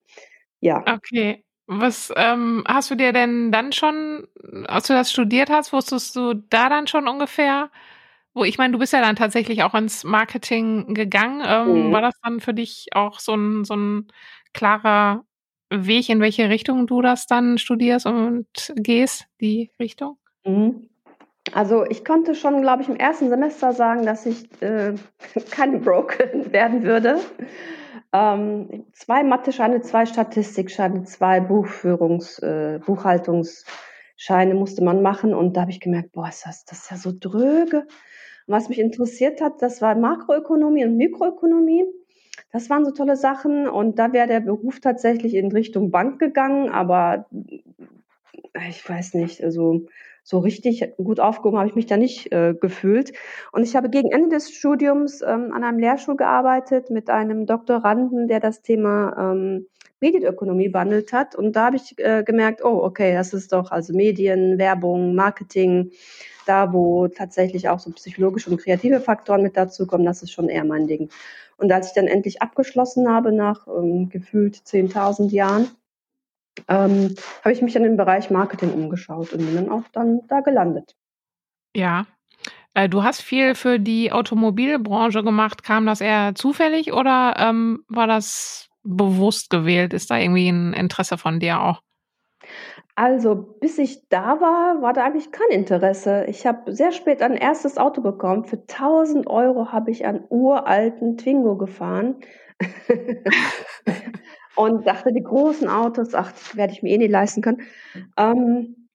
Ja. 0.62 0.84
Okay. 0.88 1.45
Was 1.68 2.14
ähm, 2.16 2.64
hast 2.68 2.92
du 2.92 2.96
dir 2.96 3.12
denn 3.12 3.52
dann 3.52 3.72
schon, 3.72 4.28
als 4.68 4.88
du 4.88 4.94
das 4.94 5.12
studiert 5.12 5.50
hast, 5.50 5.74
wusstest 5.74 6.16
du 6.16 6.34
da 6.34 6.70
dann 6.70 6.86
schon 6.86 7.08
ungefähr, 7.08 7.72
wo 8.36 8.44
ich 8.44 8.58
meine, 8.58 8.74
du 8.74 8.80
bist 8.80 8.94
ja 8.94 9.02
dann 9.02 9.16
tatsächlich 9.16 9.64
auch 9.64 9.74
ins 9.74 10.04
Marketing 10.04 10.94
gegangen. 10.94 11.44
Ähm, 11.46 11.88
mhm. 11.88 11.92
War 11.92 12.02
das 12.02 12.14
dann 12.22 12.40
für 12.40 12.54
dich 12.54 12.88
auch 12.94 13.20
so 13.20 13.34
ein, 13.34 13.66
so 13.66 13.76
ein 13.76 14.08
klarer 14.54 15.26
Weg, 15.72 16.10
in 16.10 16.20
welche 16.20 16.50
Richtung 16.50 16.86
du 16.86 17.02
das 17.02 17.26
dann 17.26 17.58
studierst 17.58 18.06
und 18.06 18.48
gehst, 18.76 19.26
die 19.42 19.72
Richtung? 19.80 20.18
Mhm. 20.46 20.90
Also 21.54 21.86
ich 21.86 22.04
konnte 22.04 22.36
schon, 22.36 22.62
glaube 22.62 22.82
ich, 22.82 22.90
im 22.90 22.96
ersten 22.96 23.30
Semester 23.30 23.74
sagen, 23.74 24.06
dass 24.06 24.26
ich 24.26 24.50
äh, 24.62 24.94
keine 25.52 25.80
Broker 25.80 26.26
werden 26.52 26.84
würde. 26.84 27.20
Ähm, 28.16 28.86
zwei 28.94 29.24
Mathe-Scheine, 29.24 29.82
zwei 29.82 30.06
Statistikscheine, 30.06 31.04
zwei 31.04 31.40
Buchführungs-, 31.40 32.42
äh, 32.42 32.80
Buchhaltungsscheine 32.80 34.54
musste 34.54 34.84
man 34.84 35.02
machen. 35.02 35.34
Und 35.34 35.58
da 35.58 35.62
habe 35.62 35.72
ich 35.72 35.82
gemerkt, 35.82 36.14
boah, 36.14 36.30
ist 36.30 36.46
das, 36.46 36.64
das 36.64 36.84
ist 36.84 36.92
ja 36.92 36.98
so 36.98 37.12
dröge. 37.18 37.86
Was 38.48 38.70
mich 38.70 38.80
interessiert 38.80 39.42
hat, 39.42 39.62
das 39.62 39.82
war 39.82 39.96
Makroökonomie 39.96 40.86
und 40.86 40.96
Mikroökonomie. 40.96 41.84
Das 42.54 42.70
waren 42.70 42.86
so 42.86 42.92
tolle 42.92 43.18
Sachen 43.18 43.68
und 43.68 44.00
da 44.00 44.14
wäre 44.14 44.28
der 44.28 44.40
Beruf 44.40 44.80
tatsächlich 44.80 45.34
in 45.34 45.52
Richtung 45.52 45.92
Bank 45.92 46.20
gegangen, 46.20 46.70
aber 46.70 47.26
ich 48.70 48.88
weiß 48.88 49.16
nicht, 49.16 49.44
also 49.44 49.88
so 50.28 50.40
richtig 50.40 50.84
gut 50.98 51.20
aufgehoben 51.20 51.60
habe 51.60 51.70
ich 51.70 51.76
mich 51.76 51.86
da 51.86 51.98
nicht 51.98 52.32
äh, 52.32 52.56
gefühlt. 52.60 53.14
Und 53.52 53.62
ich 53.62 53.76
habe 53.76 53.92
gegen 53.92 54.12
Ende 54.12 54.30
des 54.30 54.52
Studiums 54.52 55.22
ähm, 55.22 55.54
an 55.54 55.64
einem 55.64 55.78
Lehrstuhl 55.78 56.16
gearbeitet 56.18 56.90
mit 56.90 57.12
einem 57.12 57.46
Doktoranden, 57.46 58.28
der 58.28 58.40
das 58.40 58.64
Thema 58.64 59.16
ähm, 59.18 59.68
Medienökonomie 60.00 60.70
behandelt 60.70 61.14
hat. 61.14 61.36
Und 61.36 61.56
da 61.56 61.68
habe 61.68 61.76
ich 61.76 62.00
äh, 62.00 62.24
gemerkt, 62.24 62.66
oh, 62.66 62.82
okay, 62.84 63.14
das 63.14 63.34
ist 63.36 63.54
doch 63.54 63.70
also 63.70 63.94
Medien, 63.94 64.58
Werbung, 64.58 65.14
Marketing, 65.14 65.92
da 66.48 66.74
wo 66.74 67.08
tatsächlich 67.08 67.70
auch 67.70 67.80
so 67.80 67.92
psychologische 67.92 68.50
und 68.50 68.58
kreative 68.58 69.02
Faktoren 69.02 69.44
mit 69.44 69.56
dazu 69.56 69.86
kommen, 69.86 70.06
das 70.06 70.24
ist 70.24 70.32
schon 70.32 70.50
eher 70.50 70.66
mein 70.66 70.88
Ding. 70.88 71.10
Und 71.58 71.72
als 71.72 71.90
ich 71.90 71.94
dann 71.94 72.08
endlich 72.08 72.42
abgeschlossen 72.42 73.08
habe 73.08 73.32
nach 73.32 73.68
ähm, 73.68 74.10
gefühlt 74.10 74.56
10.000 74.56 75.30
Jahren, 75.30 75.68
ähm, 76.68 77.16
habe 77.42 77.54
ich 77.54 77.62
mich 77.62 77.74
dann 77.74 77.86
im 77.86 77.98
Bereich 77.98 78.30
Marketing 78.30 78.72
umgeschaut 78.72 79.34
und 79.34 79.46
bin 79.46 79.56
dann 79.56 79.70
auch 79.70 79.84
dann 79.92 80.22
da 80.28 80.42
gelandet. 80.42 80.96
Ja. 81.76 82.06
Äh, 82.74 82.90
du 82.90 83.04
hast 83.04 83.22
viel 83.22 83.56
für 83.56 83.80
die 83.80 84.12
Automobilbranche 84.12 85.24
gemacht. 85.24 85.64
Kam 85.64 85.86
das 85.86 86.02
eher 86.02 86.36
zufällig 86.36 86.94
oder 86.94 87.36
ähm, 87.38 87.84
war 87.88 88.08
das 88.08 88.70
bewusst 88.84 89.50
gewählt? 89.50 89.94
Ist 89.94 90.12
da 90.12 90.18
irgendwie 90.18 90.50
ein 90.50 90.74
Interesse 90.74 91.18
von 91.18 91.40
dir 91.40 91.62
auch? 91.62 91.82
Also, 92.98 93.36
bis 93.36 93.78
ich 93.78 94.08
da 94.08 94.40
war, 94.40 94.82
war 94.82 94.94
da 94.94 95.04
eigentlich 95.04 95.32
kein 95.32 95.50
Interesse. 95.50 96.26
Ich 96.30 96.48
habe 96.48 96.74
sehr 96.74 96.94
spät 96.94 97.22
ein 97.22 97.36
erstes 97.36 97.78
Auto 97.78 98.02
bekommen. 98.02 98.46
Für 98.46 98.58
1000 98.58 99.28
Euro 99.28 99.74
habe 99.74 99.92
ich 99.92 100.06
einen 100.06 100.24
uralten 100.30 101.18
Twingo 101.18 101.58
gefahren. 101.58 102.22
und 104.56 104.88
dachte, 104.88 105.12
die 105.12 105.24
großen 105.24 105.68
Autos, 105.68 106.14
ach, 106.14 106.32
werde 106.54 106.74
ich 106.74 106.84
mir 106.84 106.94
eh 106.94 106.98
nicht 106.98 107.12
leisten 107.12 107.42
können. 107.42 107.62
Ähm, 108.18 108.88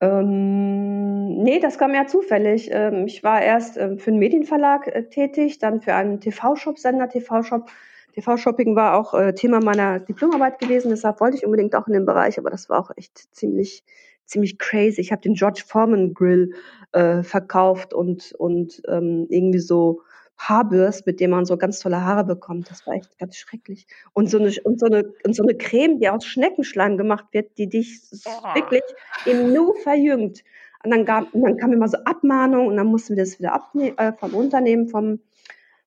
ähm, 0.00 1.42
nee, 1.42 1.58
das 1.58 1.78
kam 1.78 1.94
ja 1.94 2.06
zufällig. 2.06 2.70
Ähm, 2.72 3.06
ich 3.06 3.24
war 3.24 3.40
erst 3.40 3.76
ähm, 3.78 3.98
für 3.98 4.10
einen 4.10 4.18
Medienverlag 4.18 4.86
äh, 4.88 5.08
tätig, 5.08 5.58
dann 5.58 5.80
für 5.80 5.94
einen 5.94 6.20
TV-Shop-Sender. 6.20 7.08
TV-Shop, 7.08 7.70
TV-Shopping 8.14 8.76
war 8.76 8.98
auch 8.98 9.14
äh, 9.14 9.32
Thema 9.34 9.60
meiner 9.60 10.00
Diplomarbeit 10.00 10.58
gewesen, 10.58 10.90
deshalb 10.90 11.20
wollte 11.20 11.38
ich 11.38 11.46
unbedingt 11.46 11.74
auch 11.74 11.86
in 11.86 11.94
den 11.94 12.06
Bereich, 12.06 12.38
aber 12.38 12.50
das 12.50 12.68
war 12.68 12.78
auch 12.80 12.90
echt 12.96 13.34
ziemlich, 13.34 13.84
ziemlich 14.26 14.58
crazy. 14.58 15.00
Ich 15.00 15.12
habe 15.12 15.22
den 15.22 15.34
George 15.34 15.62
Foreman 15.66 16.12
Grill 16.12 16.52
äh, 16.92 17.22
verkauft 17.22 17.94
und, 17.94 18.32
und 18.38 18.82
ähm, 18.88 19.26
irgendwie 19.30 19.60
so 19.60 20.02
Haarbürst, 20.40 21.06
mit 21.06 21.20
dem 21.20 21.30
man 21.30 21.44
so 21.44 21.56
ganz 21.56 21.80
tolle 21.80 22.02
Haare 22.02 22.24
bekommt. 22.24 22.70
Das 22.70 22.86
war 22.86 22.94
echt 22.94 23.18
ganz 23.18 23.36
schrecklich. 23.36 23.86
Und 24.14 24.30
so 24.30 24.38
eine, 24.38 24.52
und 24.64 24.80
so 24.80 24.86
eine, 24.86 25.12
und 25.24 25.34
so 25.34 25.42
eine 25.42 25.54
Creme, 25.54 25.98
die 26.00 26.08
aus 26.08 26.24
Schneckenschleim 26.24 26.96
gemacht 26.96 27.26
wird, 27.32 27.58
die 27.58 27.68
dich 27.68 28.00
oh. 28.24 28.54
wirklich 28.54 28.82
im 29.26 29.52
Nu 29.52 29.74
verjüngt. 29.82 30.42
Und 30.82 30.92
dann, 30.92 31.04
gab, 31.04 31.32
und 31.34 31.42
dann 31.42 31.58
kam 31.58 31.74
immer 31.74 31.88
so 31.88 31.98
Abmahnung 32.04 32.68
und 32.68 32.76
dann 32.76 32.86
mussten 32.86 33.14
wir 33.14 33.22
das 33.22 33.38
wieder 33.38 33.52
abnehmen, 33.52 33.98
äh, 33.98 34.14
vom 34.14 34.34
Unternehmen, 34.34 34.88
vom, 34.88 35.20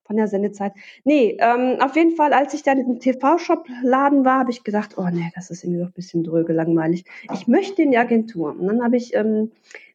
von 0.04 0.18
der 0.18 0.28
Sendezeit. 0.28 0.74
Nee, 1.04 1.36
ähm, 1.40 1.78
auf 1.80 1.96
jeden 1.96 2.16
Fall, 2.16 2.32
als 2.32 2.54
ich 2.54 2.62
da 2.62 2.74
in 2.74 2.78
diesem 2.78 3.00
TV-Shop-Laden 3.00 4.24
war, 4.24 4.40
habe 4.40 4.52
ich 4.52 4.64
gedacht, 4.64 5.00
oh 5.00 5.08
nee, 5.12 5.32
das 5.34 5.50
ist 5.50 5.64
irgendwie 5.64 5.82
doch 5.82 5.88
ein 5.88 5.94
bisschen 5.94 6.24
dröge, 6.24 6.54
langweilig. 6.54 7.06
Ich 7.34 7.48
möchte 7.48 7.82
in 7.82 7.90
die 7.90 7.98
Agentur. 7.98 8.52
Und 8.52 8.68
dann 8.68 8.84
habe 8.84 8.98
ich 8.98 9.16
ähm, 9.16 9.52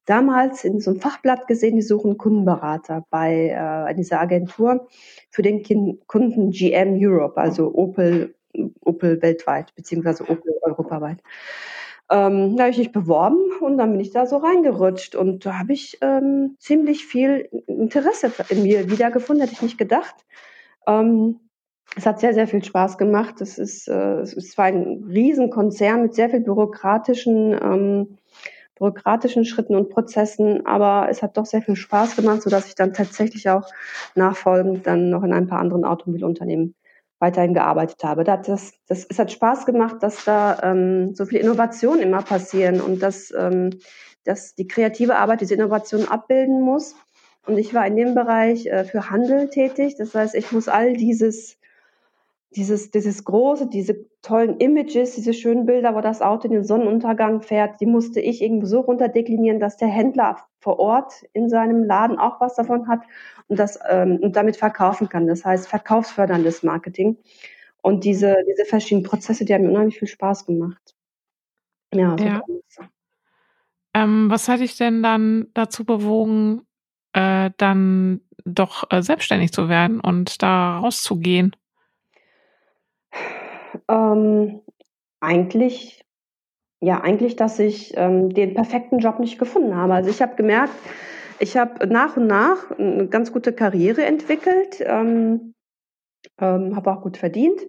damals 0.09 0.64
in 0.64 0.81
so 0.81 0.90
einem 0.90 1.01
Fachblatt 1.01 1.47
gesehen, 1.47 1.77
die 1.77 1.83
suchen 1.83 2.18
Kundenberater 2.18 3.05
bei 3.11 3.49
äh, 3.88 3.94
dieser 3.94 4.21
Agentur 4.21 4.88
für 5.31 5.42
den 5.42 5.62
Kunden 6.07 6.51
GM 6.51 6.97
Europe, 6.99 7.38
also 7.38 7.75
Opel, 7.75 8.35
Opel 8.85 9.21
weltweit, 9.23 9.75
beziehungsweise 9.75 10.25
Opel 10.25 10.55
europaweit. 10.62 11.23
Ähm, 12.11 12.57
da 12.57 12.64
habe 12.64 12.71
ich 12.71 12.79
mich 12.79 12.92
beworben 12.92 13.38
und 13.61 13.77
dann 13.77 13.90
bin 13.92 14.01
ich 14.01 14.12
da 14.12 14.25
so 14.25 14.38
reingerutscht 14.38 15.14
und 15.14 15.44
da 15.44 15.59
habe 15.59 15.75
ich 15.75 15.99
ähm, 16.01 16.57
ziemlich 16.59 17.05
viel 17.05 17.49
Interesse 17.66 18.33
in 18.49 18.62
mir 18.62 18.90
wiedergefunden, 18.90 19.42
hätte 19.42 19.53
ich 19.55 19.62
nicht 19.62 19.79
gedacht. 19.79 20.14
Ähm, 20.87 21.40
es 21.97 22.07
hat 22.07 22.21
sehr, 22.21 22.33
sehr 22.33 22.47
viel 22.47 22.64
Spaß 22.64 22.97
gemacht. 22.97 23.40
Es 23.40 23.59
ist, 23.59 23.88
äh, 23.88 24.21
es 24.21 24.33
ist 24.33 24.53
zwar 24.53 24.66
ein 24.66 25.05
Riesenkonzern 25.09 26.03
mit 26.03 26.14
sehr 26.14 26.31
viel 26.31 26.40
bürokratischen 26.40 27.53
ähm, 27.53 28.18
bürokratischen 28.79 29.45
Schritten 29.45 29.75
und 29.75 29.91
Prozessen, 29.91 30.67
aber 30.67 31.09
es 31.11 31.23
hat 31.23 31.37
doch 31.37 31.47
sehr 31.47 31.62
viel 31.62 31.77
Spaß 31.77 32.17
gemacht, 32.17 32.43
so 32.43 32.51
dass 32.51 32.67
ich 32.67 32.75
dann 32.75 32.93
tatsächlich 32.93 33.49
auch 33.51 33.69
nachfolgend 34.14 34.87
dann 34.87 35.11
noch 35.11 35.23
in 35.23 35.33
ein 35.33 35.47
paar 35.47 35.61
anderen 35.61 35.85
Automobilunternehmen 35.85 36.75
weiterhin 37.19 37.55
gearbeitet 37.55 38.05
habe. 38.05 38.25
Das, 38.25 38.47
das, 38.47 38.73
das, 38.87 39.07
es 39.09 39.19
hat 39.19 39.33
Spaß 39.33 39.67
gemacht, 39.67 39.97
dass 40.01 40.25
da 40.25 40.59
ähm, 40.62 41.14
so 41.14 41.27
viele 41.27 41.43
Innovationen 41.43 42.01
immer 42.01 42.23
passieren 42.23 42.81
und 42.81 43.03
dass, 43.03 43.33
ähm, 43.37 43.71
dass 44.25 44.55
die 44.55 44.69
kreative 44.69 45.17
Arbeit 45.17 45.41
diese 45.41 45.55
Innovation 45.55 46.07
abbilden 46.07 46.61
muss. 46.61 46.95
Und 47.47 47.59
ich 47.59 47.75
war 47.75 47.87
in 47.87 47.97
dem 47.97 48.14
Bereich 48.14 48.67
äh, 48.67 48.85
für 48.85 49.11
Handel 49.11 49.49
tätig. 49.49 49.97
Das 49.97 50.14
heißt, 50.14 50.35
ich 50.35 50.53
muss 50.53 50.69
all 50.69 50.93
dieses 50.93 51.58
dieses, 52.50 52.90
dieses 52.90 53.24
große, 53.24 53.68
diese 53.68 54.06
tollen 54.22 54.58
Images, 54.58 55.14
diese 55.14 55.34
schönen 55.34 55.66
Bilder, 55.66 55.94
wo 55.94 56.00
das 56.00 56.22
Auto 56.22 56.48
in 56.48 56.54
den 56.54 56.64
Sonnenuntergang 56.64 57.42
fährt, 57.42 57.80
die 57.80 57.87
musste 57.87 58.20
ich 58.20 58.42
irgendwie 58.42 58.66
so 58.66 58.80
runterdeklinieren, 58.80 59.61
dass 59.61 59.76
der 59.76 59.88
Händler 59.88 60.38
vor 60.61 60.78
Ort 60.78 61.24
in 61.34 61.48
seinem 61.48 61.84
Laden 61.84 62.18
auch 62.18 62.40
was 62.40 62.54
davon 62.54 62.88
hat 62.88 63.02
und 63.48 63.58
das 63.58 63.78
ähm, 63.88 64.18
und 64.22 64.37
damit 64.37 64.56
verkaufen 64.56 65.08
kann. 65.08 65.26
Das 65.26 65.44
heißt 65.44 65.68
verkaufsförderndes 65.68 66.62
Marketing. 66.62 67.18
Und 67.82 68.04
diese, 68.04 68.37
diese 68.48 68.64
verschiedenen 68.64 69.04
Prozesse, 69.04 69.44
die 69.44 69.54
haben 69.54 69.64
mir 69.64 69.70
unheimlich 69.70 69.98
viel 69.98 70.08
Spaß 70.08 70.46
gemacht. 70.46 70.94
Ja. 71.94 72.16
So 72.18 72.24
ja. 72.24 72.42
Ähm, 73.94 74.30
was 74.30 74.48
hat 74.48 74.61
dich 74.61 74.76
denn 74.76 75.02
dann 75.02 75.46
dazu 75.54 75.84
bewogen, 75.84 76.62
äh, 77.12 77.50
dann 77.56 78.20
doch 78.44 78.84
äh, 78.90 79.02
selbstständig 79.02 79.52
zu 79.52 79.68
werden 79.68 80.00
und 80.00 80.42
da 80.42 80.78
rauszugehen? 80.78 81.54
Ähm, 83.88 84.61
eigentlich 85.20 86.04
ja, 86.81 87.00
eigentlich, 87.00 87.37
dass 87.37 87.59
ich, 87.59 87.92
ähm, 87.96 88.31
den 88.31 88.54
perfekten 88.54 88.98
Job 88.98 89.18
nicht 89.18 89.38
gefunden 89.38 89.74
habe. 89.74 89.94
Also, 89.94 90.11
ich 90.11 90.22
habe 90.22 90.37
gemerkt, 90.37 90.72
ich 91.40 91.57
habe 91.57 91.87
nach 91.87 92.16
und 92.16 92.26
nach 92.26 92.70
eine 92.78 93.09
ganz 93.09 93.33
gute 93.33 93.52
Karriere 93.52 94.04
entwickelt, 94.04 94.81
ähm, 94.81 95.54
ähm, 96.40 96.76
habe 96.76 96.92
auch 96.92 97.02
gut 97.02 97.16
verdient 97.16 97.61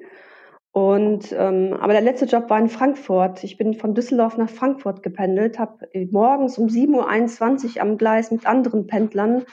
und, 0.71 1.31
ähm 1.37 1.73
aber 1.79 1.93
der 1.93 2.01
letzte 2.01 2.25
Job 2.25 2.49
war 2.49 2.59
in 2.59 2.69
Frankfurt. 2.69 3.43
Ich 3.43 3.57
bin 3.57 3.73
von 3.73 3.95
Düsseldorf 3.95 4.37
nach 4.37 4.49
Frankfurt 4.49 5.03
gependelt, 5.03 5.59
habe 5.59 5.87
morgens 6.11 6.57
um 6.57 6.69
7:21 6.69 7.77
Uhr 7.77 7.81
am 7.81 7.97
Gleis 7.97 8.31
mit 8.31 8.45
anderen 8.45 8.87
Pendlern 8.87 9.45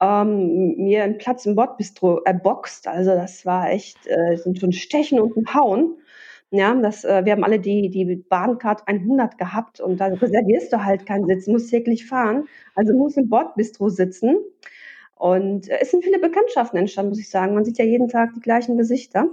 ähm, 0.00 0.76
mir 0.76 1.04
einen 1.04 1.18
Platz 1.18 1.46
im 1.46 1.54
Bordbistro 1.54 2.20
erboxt. 2.24 2.88
Also 2.88 3.12
das 3.12 3.46
war 3.46 3.70
echt 3.70 4.06
äh, 4.06 4.36
sind 4.36 4.58
schon 4.58 4.72
Stechen 4.72 5.20
und 5.20 5.36
ein 5.36 5.54
Hauen. 5.54 5.96
Ja, 6.50 6.74
das, 6.74 7.04
äh, 7.04 7.24
wir 7.24 7.32
haben 7.32 7.44
alle 7.44 7.58
die, 7.58 7.90
die 7.90 8.16
Bahncard 8.28 8.86
100 8.86 9.38
gehabt 9.38 9.80
und 9.80 9.98
da 10.00 10.06
reservierst 10.06 10.72
du 10.72 10.84
halt 10.84 11.06
keinen 11.06 11.26
Sitz, 11.26 11.46
musst 11.48 11.70
täglich 11.70 12.06
fahren. 12.06 12.46
Also 12.74 12.94
musst 12.94 13.18
im 13.18 13.28
Bordbistro 13.28 13.88
sitzen. 13.88 14.36
Und 15.16 15.68
äh, 15.68 15.78
es 15.80 15.90
sind 15.90 16.04
viele 16.04 16.18
Bekanntschaften 16.18 16.78
entstanden, 16.78 17.10
muss 17.10 17.18
ich 17.20 17.30
sagen. 17.30 17.54
Man 17.54 17.64
sieht 17.64 17.78
ja 17.78 17.84
jeden 17.84 18.08
Tag 18.08 18.32
die 18.34 18.40
gleichen 18.40 18.76
Gesichter. 18.76 19.28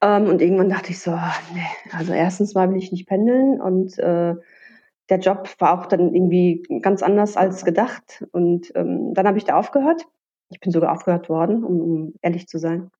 Ähm, 0.00 0.26
und 0.28 0.40
irgendwann 0.40 0.70
dachte 0.70 0.90
ich 0.90 1.00
so, 1.00 1.12
nee, 1.54 1.66
also 1.92 2.12
erstens 2.12 2.54
mal 2.54 2.70
will 2.70 2.78
ich 2.78 2.92
nicht 2.92 3.06
pendeln 3.06 3.60
und 3.60 3.98
äh, 3.98 4.34
der 5.10 5.18
Job 5.18 5.48
war 5.58 5.78
auch 5.78 5.86
dann 5.86 6.14
irgendwie 6.14 6.62
ganz 6.80 7.02
anders 7.02 7.36
als 7.36 7.64
gedacht. 7.64 8.24
Und 8.32 8.72
ähm, 8.74 9.14
dann 9.14 9.26
habe 9.26 9.38
ich 9.38 9.44
da 9.44 9.56
aufgehört. 9.56 10.06
Ich 10.50 10.60
bin 10.60 10.72
sogar 10.72 10.92
aufgehört 10.92 11.28
worden, 11.28 11.64
um, 11.64 11.80
um 11.80 12.14
ehrlich 12.22 12.48
zu 12.48 12.58
sein. 12.58 12.90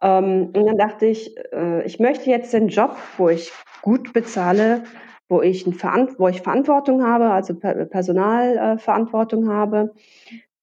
Ähm, 0.00 0.50
und 0.54 0.66
dann 0.66 0.76
dachte 0.76 1.06
ich, 1.06 1.36
äh, 1.52 1.84
ich 1.84 2.00
möchte 2.00 2.30
jetzt 2.30 2.52
den 2.52 2.68
Job, 2.68 2.96
wo 3.16 3.28
ich 3.28 3.52
gut 3.82 4.12
bezahle, 4.12 4.84
wo 5.28 5.40
ich, 5.42 5.66
ein 5.66 5.78
wo 6.18 6.28
ich 6.28 6.42
Verantwortung 6.42 7.04
habe, 7.04 7.30
also 7.30 7.54
Personalverantwortung 7.54 9.44
äh, 9.46 9.48
habe. 9.48 9.94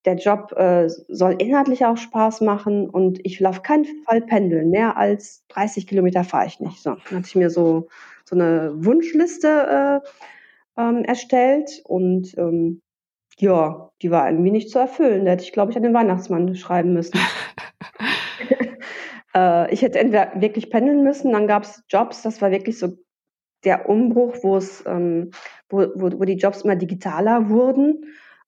Der 0.05 0.15
Job 0.15 0.53
äh, 0.53 0.87
soll 0.87 1.35
inhaltlich 1.39 1.85
auch 1.85 1.97
Spaß 1.97 2.41
machen 2.41 2.89
und 2.89 3.19
ich 3.25 3.39
will 3.39 3.47
auf 3.47 3.63
keinen 3.63 3.85
Fall 4.05 4.21
pendeln. 4.21 4.69
Mehr 4.69 4.95
als 4.95 5.45
30 5.49 5.87
Kilometer 5.87 6.23
fahre 6.23 6.45
ich 6.47 6.59
nicht. 6.59 6.81
So, 6.81 6.91
dann 6.91 7.17
hatte 7.17 7.27
ich 7.27 7.35
mir 7.35 7.49
so, 7.49 7.87
so 8.23 8.35
eine 8.35 8.71
Wunschliste 8.75 10.01
äh, 10.03 10.07
ähm, 10.77 11.03
erstellt 11.03 11.81
und 11.85 12.37
ähm, 12.37 12.81
ja, 13.37 13.89
die 14.01 14.11
war 14.11 14.29
irgendwie 14.29 14.51
nicht 14.51 14.69
zu 14.69 14.79
erfüllen. 14.79 15.25
Da 15.25 15.31
hätte 15.31 15.43
ich, 15.43 15.53
glaube 15.53 15.71
ich, 15.71 15.77
an 15.77 15.83
den 15.83 15.93
Weihnachtsmann 15.93 16.55
schreiben 16.55 16.93
müssen. 16.93 17.17
äh, 19.35 19.73
ich 19.73 19.81
hätte 19.81 19.99
entweder 19.99 20.33
wirklich 20.35 20.69
pendeln 20.69 21.03
müssen, 21.03 21.31
dann 21.31 21.47
gab 21.47 21.63
es 21.63 21.83
Jobs, 21.89 22.21
das 22.21 22.41
war 22.41 22.51
wirklich 22.51 22.77
so 22.77 22.97
der 23.63 23.89
Umbruch, 23.89 24.37
wo 24.41 24.57
es, 24.57 24.83
ähm, 24.85 25.31
wo, 25.69 25.87
wo, 25.95 26.19
wo 26.19 26.25
die 26.25 26.37
Jobs 26.37 26.61
immer 26.61 26.75
digitaler 26.75 27.49
wurden. 27.49 28.05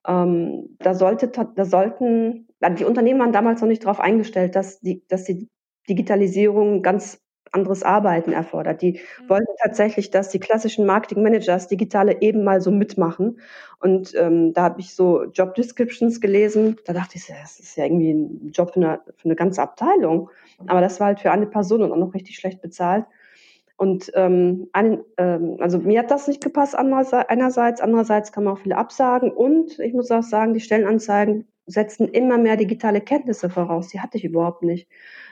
Ähm, 0.07 0.75
da 0.79 0.93
sollte, 0.93 1.27
da 1.27 1.65
sollten, 1.65 2.47
die 2.77 2.85
Unternehmen 2.85 3.19
waren 3.19 3.33
damals 3.33 3.61
noch 3.61 3.67
nicht 3.67 3.83
darauf 3.83 3.99
eingestellt, 3.99 4.55
dass 4.55 4.79
die, 4.79 5.05
dass 5.07 5.25
die 5.25 5.49
Digitalisierung 5.89 6.81
ganz 6.81 7.21
anderes 7.51 7.83
Arbeiten 7.83 8.31
erfordert. 8.31 8.81
Die 8.81 8.93
mhm. 8.93 9.29
wollten 9.29 9.53
tatsächlich, 9.61 10.11
dass 10.11 10.29
die 10.29 10.39
klassischen 10.39 10.85
Marketing-Managers 10.85 11.67
digitale 11.67 12.21
eben 12.21 12.43
mal 12.43 12.61
so 12.61 12.71
mitmachen. 12.71 13.39
Und 13.79 14.13
ähm, 14.15 14.53
da 14.53 14.63
habe 14.63 14.79
ich 14.79 14.95
so 14.95 15.25
Job 15.25 15.55
Descriptions 15.55 16.21
gelesen. 16.21 16.77
Da 16.85 16.93
dachte 16.93 17.17
ich, 17.17 17.27
das 17.27 17.59
ist 17.59 17.75
ja 17.75 17.85
irgendwie 17.85 18.13
ein 18.13 18.51
Job 18.51 18.73
für 18.73 18.79
eine, 18.79 19.01
für 19.17 19.25
eine 19.25 19.35
ganze 19.35 19.61
Abteilung. 19.61 20.29
Aber 20.67 20.81
das 20.81 20.99
war 20.99 21.07
halt 21.07 21.19
für 21.19 21.31
eine 21.31 21.47
Person 21.47 21.81
und 21.81 21.91
auch 21.91 21.97
noch 21.97 22.13
richtig 22.13 22.37
schlecht 22.37 22.61
bezahlt. 22.61 23.05
Und 23.81 24.11
ähm, 24.13 24.69
ein, 24.73 24.99
ähm, 25.17 25.57
also 25.59 25.79
mir 25.79 25.99
hat 25.99 26.11
das 26.11 26.27
nicht 26.27 26.43
gepasst 26.43 26.75
einerseits, 26.75 27.81
andererseits 27.81 28.31
kann 28.31 28.43
man 28.43 28.53
auch 28.53 28.59
viele 28.59 28.77
absagen. 28.77 29.31
Und 29.31 29.79
ich 29.79 29.93
muss 29.93 30.11
auch 30.11 30.21
sagen, 30.21 30.53
die 30.53 30.59
Stellenanzeigen 30.59 31.47
setzen 31.65 32.07
immer 32.07 32.37
mehr 32.37 32.57
digitale 32.57 33.01
Kenntnisse 33.01 33.49
voraus. 33.49 33.87
Die 33.87 33.99
hatte 33.99 34.17
ich 34.17 34.23
überhaupt 34.23 34.61
nicht. 34.61 34.87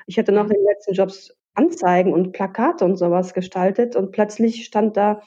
Ich 0.08 0.18
hatte 0.18 0.32
noch 0.32 0.46
in 0.46 0.56
den 0.56 0.66
letzten 0.66 0.94
Jobs 0.94 1.38
Anzeigen 1.56 2.14
und 2.14 2.32
Plakate 2.32 2.86
und 2.86 2.98
sowas 2.98 3.34
gestaltet 3.34 3.96
und 3.96 4.12
plötzlich 4.12 4.66
stand 4.66 4.98
da, 4.98 5.22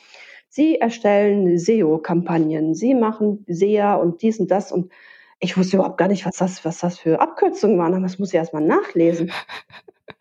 Sie 0.48 0.76
erstellen 0.78 1.58
SEO-Kampagnen, 1.58 2.74
Sie 2.74 2.94
machen 2.94 3.44
SEA 3.48 3.94
und 3.94 4.20
dies 4.22 4.38
und 4.38 4.50
das 4.50 4.70
und 4.70 4.92
ich 5.40 5.56
wusste 5.56 5.76
überhaupt 5.76 5.98
gar 5.98 6.08
nicht, 6.08 6.24
was 6.24 6.36
das, 6.36 6.64
was 6.64 6.78
das 6.78 6.98
für 6.98 7.20
Abkürzungen 7.20 7.78
waren, 7.78 7.94
aber 7.94 8.02
das 8.02 8.18
muss 8.18 8.28
ich 8.28 8.34
erstmal 8.34 8.64
nachlesen. 8.64 9.32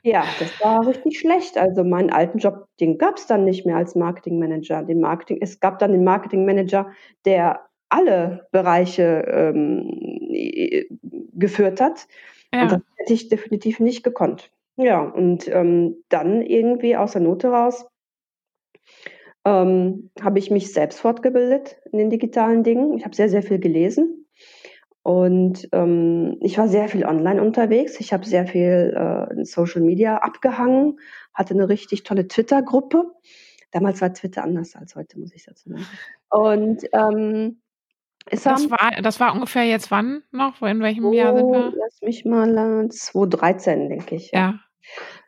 Ja, 0.03 0.23
das 0.39 0.49
war 0.61 0.87
richtig 0.87 1.19
schlecht. 1.19 1.57
Also 1.57 1.83
meinen 1.83 2.11
alten 2.11 2.39
Job, 2.39 2.67
den 2.79 2.97
gab 2.97 3.17
es 3.17 3.27
dann 3.27 3.43
nicht 3.43 3.65
mehr 3.65 3.77
als 3.77 3.93
Marketingmanager. 3.93 4.83
Den 4.83 4.99
Marketing, 4.99 5.37
es 5.41 5.59
gab 5.59 5.79
dann 5.79 5.91
den 5.91 6.03
Marketingmanager, 6.03 6.91
der 7.25 7.67
alle 7.89 8.47
Bereiche 8.51 9.25
ähm, 9.27 9.91
geführt 11.33 11.81
hat. 11.81 12.07
Ja. 12.53 12.63
Und 12.63 12.71
das 12.71 12.81
hätte 12.97 13.13
ich 13.13 13.29
definitiv 13.29 13.79
nicht 13.79 14.03
gekonnt. 14.03 14.51
Ja, 14.77 15.01
und 15.01 15.47
ähm, 15.47 16.03
dann 16.09 16.41
irgendwie 16.41 16.95
aus 16.95 17.11
der 17.11 17.21
Note 17.21 17.49
raus 17.49 17.85
ähm, 19.45 20.11
habe 20.21 20.39
ich 20.39 20.51
mich 20.51 20.71
selbst 20.73 20.99
fortgebildet 20.99 21.77
in 21.91 21.99
den 21.99 22.09
digitalen 22.09 22.63
Dingen. 22.63 22.97
Ich 22.97 23.05
habe 23.05 23.15
sehr, 23.15 23.29
sehr 23.29 23.43
viel 23.43 23.59
gelesen 23.59 24.27
und 25.03 25.67
ähm, 25.71 26.37
ich 26.41 26.57
war 26.57 26.67
sehr 26.67 26.87
viel 26.87 27.05
online 27.05 27.41
unterwegs. 27.41 27.99
Ich 27.99 28.13
habe 28.13 28.25
sehr 28.25 28.45
viel 28.45 28.93
äh, 28.95 29.33
in 29.33 29.45
Social 29.45 29.81
Media 29.81 30.17
abgehangen, 30.17 30.99
hatte 31.33 31.53
eine 31.53 31.69
richtig 31.69 32.03
tolle 32.03 32.27
Twitter-Gruppe. 32.27 33.11
Damals 33.71 34.01
war 34.01 34.13
Twitter 34.13 34.43
anders 34.43 34.75
als 34.75 34.95
heute, 34.95 35.19
muss 35.19 35.33
ich 35.33 35.45
dazu 35.45 35.69
sagen. 35.69 35.85
Und 36.29 36.83
ähm, 36.93 37.61
das 38.29 38.69
war, 38.69 39.01
das 39.01 39.19
war 39.19 39.33
ungefähr 39.33 39.63
jetzt 39.63 39.91
wann 39.91 40.23
noch? 40.31 40.61
In 40.61 40.79
welchem 40.81 41.05
oh, 41.05 41.13
Jahr 41.13 41.35
sind 41.35 41.51
wir? 41.51 41.73
Lass 41.75 42.01
mich 42.01 42.25
mal 42.25 42.89
2013, 42.89 43.89
denke 43.89 44.15
ich. 44.15 44.31
Ja 44.31 44.59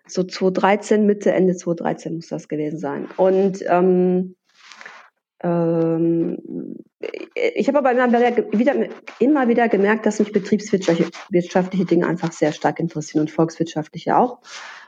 so 0.07 0.23
2013, 0.23 1.05
Mitte, 1.05 1.31
Ende 1.31 1.55
2013 1.55 2.15
muss 2.15 2.27
das 2.27 2.47
gewesen 2.47 2.79
sein. 2.79 3.07
Und 3.17 3.63
ähm, 3.67 4.35
ähm, 5.41 6.37
ich 7.35 7.67
habe 7.67 7.79
aber 7.79 7.91
immer 7.91 8.11
wieder, 8.11 8.87
immer 9.19 9.47
wieder 9.47 9.67
gemerkt, 9.69 10.05
dass 10.05 10.19
mich 10.19 10.31
betriebswirtschaftliche 10.31 11.85
Dinge 11.85 12.07
einfach 12.07 12.31
sehr 12.31 12.51
stark 12.51 12.79
interessieren 12.79 13.21
und 13.21 13.31
volkswirtschaftliche 13.31 14.17
auch. 14.17 14.39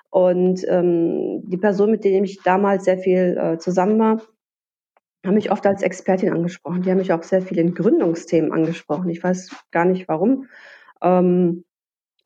Und 0.09 0.65
ähm, 0.69 1.41
die 1.45 1.57
Person, 1.57 1.91
mit 1.91 2.05
denen 2.05 2.23
ich 2.23 2.41
damals 2.41 2.85
sehr 2.85 2.97
viel 2.97 3.37
äh, 3.37 3.57
zusammen 3.57 3.99
war, 3.99 4.21
haben 5.25 5.35
mich 5.35 5.51
oft 5.51 5.65
als 5.65 5.81
Expertin 5.81 6.31
angesprochen. 6.31 6.81
Die 6.81 6.91
haben 6.91 6.97
mich 6.97 7.13
auch 7.13 7.23
sehr 7.23 7.41
viel 7.41 7.59
in 7.59 7.73
Gründungsthemen 7.73 8.51
angesprochen. 8.51 9.09
Ich 9.09 9.23
weiß 9.23 9.55
gar 9.71 9.85
nicht 9.85 10.07
warum. 10.07 10.47
Ähm, 11.01 11.63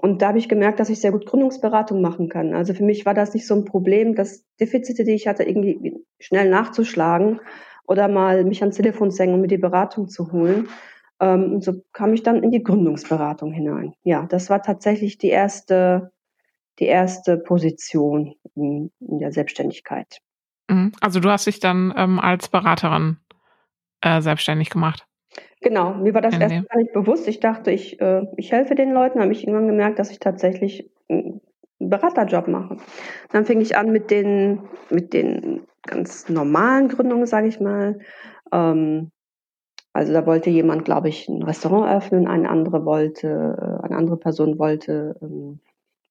und 0.01 0.21
da 0.21 0.29
habe 0.29 0.37
ich 0.37 0.47
gemerkt, 0.47 0.79
dass 0.79 0.89
ich 0.89 1.01
sehr 1.01 1.11
gut 1.11 1.25
Gründungsberatung 1.25 2.01
machen 2.01 2.29
kann. 2.29 2.53
Also 2.53 2.73
für 2.73 2.83
mich 2.83 3.05
war 3.05 3.13
das 3.13 3.33
nicht 3.33 3.45
so 3.45 3.55
ein 3.55 3.65
Problem, 3.65 4.15
dass 4.15 4.45
Defizite, 4.59 5.03
die 5.03 5.13
ich 5.13 5.27
hatte, 5.27 5.43
irgendwie 5.43 6.05
schnell 6.19 6.49
nachzuschlagen 6.49 7.41
oder 7.85 8.07
mal 8.07 8.45
mich 8.45 8.61
ans 8.61 8.77
Telefon 8.77 9.11
zu 9.11 9.21
hängen 9.21 9.33
und 9.33 9.41
mir 9.41 9.47
die 9.47 9.57
Beratung 9.57 10.07
zu 10.07 10.31
holen. 10.31 10.69
Ähm, 11.19 11.53
und 11.55 11.63
so 11.63 11.83
kam 11.91 12.13
ich 12.13 12.23
dann 12.23 12.43
in 12.43 12.51
die 12.51 12.63
Gründungsberatung 12.63 13.51
hinein. 13.51 13.93
Ja, 14.03 14.25
das 14.25 14.49
war 14.49 14.61
tatsächlich 14.61 15.17
die 15.17 15.29
erste, 15.29 16.11
die 16.79 16.85
erste 16.85 17.37
Position 17.37 18.35
in, 18.55 18.91
in 19.01 19.19
der 19.19 19.33
Selbstständigkeit. 19.33 20.21
Mhm. 20.69 20.93
Also 21.01 21.19
du 21.19 21.29
hast 21.29 21.47
dich 21.47 21.59
dann 21.59 21.93
ähm, 21.97 22.19
als 22.19 22.47
Beraterin 22.47 23.17
äh, 24.01 24.21
selbstständig 24.21 24.69
gemacht. 24.69 25.05
Genau, 25.61 25.93
mir 25.93 26.13
war 26.13 26.21
das 26.21 26.35
ja, 26.35 26.41
erst 26.41 26.69
gar 26.69 26.77
nicht 26.77 26.93
bewusst. 26.93 27.27
Ich 27.27 27.39
dachte, 27.41 27.71
ich, 27.71 27.99
äh, 27.99 28.25
ich 28.37 28.51
helfe 28.51 28.75
den 28.75 28.93
Leuten, 28.93 29.19
habe 29.19 29.33
ich 29.33 29.45
irgendwann 29.45 29.67
gemerkt, 29.67 29.99
dass 29.99 30.11
ich 30.11 30.19
tatsächlich 30.19 30.89
einen 31.09 31.41
Beraterjob 31.79 32.47
mache. 32.47 32.77
Dann 33.31 33.45
fing 33.45 33.59
ich 33.59 33.75
an 33.75 33.91
mit 33.91 34.09
den, 34.09 34.61
mit 34.89 35.13
den 35.13 35.67
ganz 35.83 36.29
normalen 36.29 36.87
Gründungen, 36.87 37.25
sage 37.25 37.47
ich 37.47 37.59
mal. 37.59 37.99
Ähm, 38.53 39.11
also 39.91 40.13
da 40.13 40.25
wollte 40.25 40.49
jemand, 40.49 40.85
glaube 40.85 41.09
ich, 41.09 41.27
ein 41.27 41.43
Restaurant 41.43 41.89
öffnen, 41.89 42.27
eine 42.27 42.49
andere 42.49 42.85
wollte, 42.85 43.27
äh, 43.27 43.85
eine 43.85 43.97
andere 43.97 44.17
Person 44.17 44.59
wollte 44.59 45.17
ähm, 45.21 45.59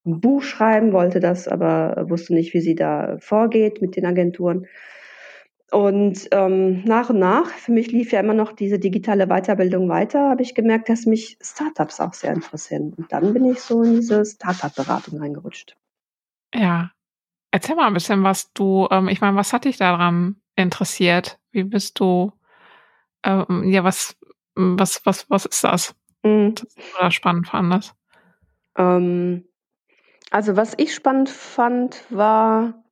ein 0.08 0.20
Buch 0.20 0.42
schreiben, 0.42 0.92
wollte 0.92 1.20
das, 1.20 1.48
aber 1.48 2.06
wusste 2.08 2.34
nicht, 2.34 2.54
wie 2.54 2.60
sie 2.60 2.74
da 2.74 3.16
vorgeht 3.20 3.80
mit 3.82 3.96
den 3.96 4.06
Agenturen. 4.06 4.66
Und 5.70 6.28
ähm, 6.32 6.82
nach 6.84 7.10
und 7.10 7.18
nach, 7.18 7.46
für 7.46 7.72
mich 7.72 7.92
lief 7.92 8.12
ja 8.12 8.20
immer 8.20 8.32
noch 8.32 8.52
diese 8.52 8.78
digitale 8.78 9.26
Weiterbildung 9.26 9.88
weiter, 9.88 10.30
habe 10.30 10.42
ich 10.42 10.54
gemerkt, 10.54 10.88
dass 10.88 11.04
mich 11.04 11.36
Startups 11.42 12.00
auch 12.00 12.14
sehr 12.14 12.32
interessieren. 12.32 12.94
Und 12.96 13.12
dann 13.12 13.34
bin 13.34 13.44
ich 13.44 13.60
so 13.60 13.82
in 13.82 13.96
diese 13.96 14.24
Startup-Beratung 14.24 15.18
reingerutscht. 15.18 15.76
Ja. 16.54 16.90
Erzähl 17.50 17.76
mal 17.76 17.86
ein 17.86 17.94
bisschen, 17.94 18.24
was 18.24 18.52
du, 18.54 18.88
ähm, 18.90 19.08
ich 19.08 19.20
meine, 19.20 19.36
was 19.36 19.52
hat 19.52 19.66
dich 19.66 19.76
daran 19.76 20.36
interessiert? 20.56 21.38
Wie 21.50 21.64
bist 21.64 22.00
du, 22.00 22.32
ähm, 23.22 23.64
ja, 23.64 23.84
was, 23.84 24.16
was, 24.54 25.04
was, 25.04 25.28
was 25.28 25.44
ist 25.44 25.64
das? 25.64 25.94
Mhm. 26.22 26.54
Das 26.54 26.66
oder 26.98 27.10
spannend 27.10 27.48
fandest? 27.48 27.94
Ähm, 28.76 29.44
also, 30.30 30.56
was 30.56 30.74
ich 30.76 30.94
spannend 30.94 31.28
fand, 31.28 32.04
war, 32.10 32.84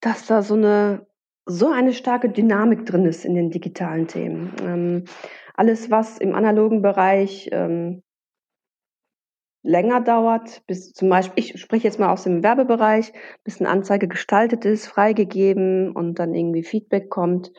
dass 0.00 0.26
da 0.26 0.42
so 0.42 0.54
eine 0.54 1.06
so 1.46 1.68
eine 1.70 1.92
starke 1.92 2.28
Dynamik 2.28 2.84
drin 2.86 3.06
ist 3.06 3.24
in 3.24 3.34
den 3.34 3.50
digitalen 3.50 4.08
Themen. 4.08 4.52
Ähm, 4.62 5.04
alles, 5.54 5.90
was 5.90 6.18
im 6.18 6.34
analogen 6.34 6.82
Bereich 6.82 7.48
ähm, 7.52 8.02
länger 9.62 10.00
dauert, 10.00 10.64
bis 10.66 10.92
zum 10.92 11.08
Beispiel, 11.08 11.44
ich 11.44 11.60
spreche 11.60 11.84
jetzt 11.84 11.98
mal 11.98 12.12
aus 12.12 12.24
dem 12.24 12.42
Werbebereich, 12.42 13.12
bis 13.44 13.60
eine 13.60 13.68
Anzeige 13.68 14.08
gestaltet 14.08 14.64
ist, 14.64 14.86
freigegeben 14.86 15.92
und 15.92 16.18
dann 16.18 16.34
irgendwie 16.34 16.62
Feedback 16.62 17.10
kommt. 17.10 17.52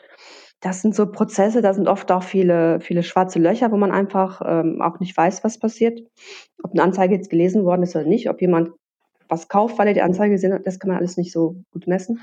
Das 0.59 0.81
sind 0.81 0.95
so 0.95 1.11
Prozesse, 1.11 1.61
da 1.61 1.73
sind 1.73 1.87
oft 1.87 2.11
auch 2.11 2.23
viele, 2.23 2.79
viele 2.81 3.03
schwarze 3.03 3.39
Löcher, 3.39 3.71
wo 3.71 3.77
man 3.77 3.91
einfach 3.91 4.41
ähm, 4.43 4.81
auch 4.81 4.99
nicht 4.99 5.15
weiß, 5.15 5.43
was 5.43 5.59
passiert. 5.59 5.99
Ob 6.63 6.71
eine 6.71 6.83
Anzeige 6.83 7.15
jetzt 7.15 7.29
gelesen 7.29 7.63
worden 7.63 7.83
ist 7.83 7.95
oder 7.95 8.05
nicht, 8.05 8.29
ob 8.29 8.41
jemand 8.41 8.71
was 9.29 9.47
kauft, 9.47 9.77
weil 9.77 9.87
er 9.87 9.93
die 9.93 10.01
Anzeige 10.01 10.33
gesehen 10.33 10.53
hat, 10.53 10.65
das 10.65 10.79
kann 10.79 10.89
man 10.89 10.97
alles 10.97 11.17
nicht 11.17 11.31
so 11.31 11.55
gut 11.71 11.87
messen. 11.87 12.21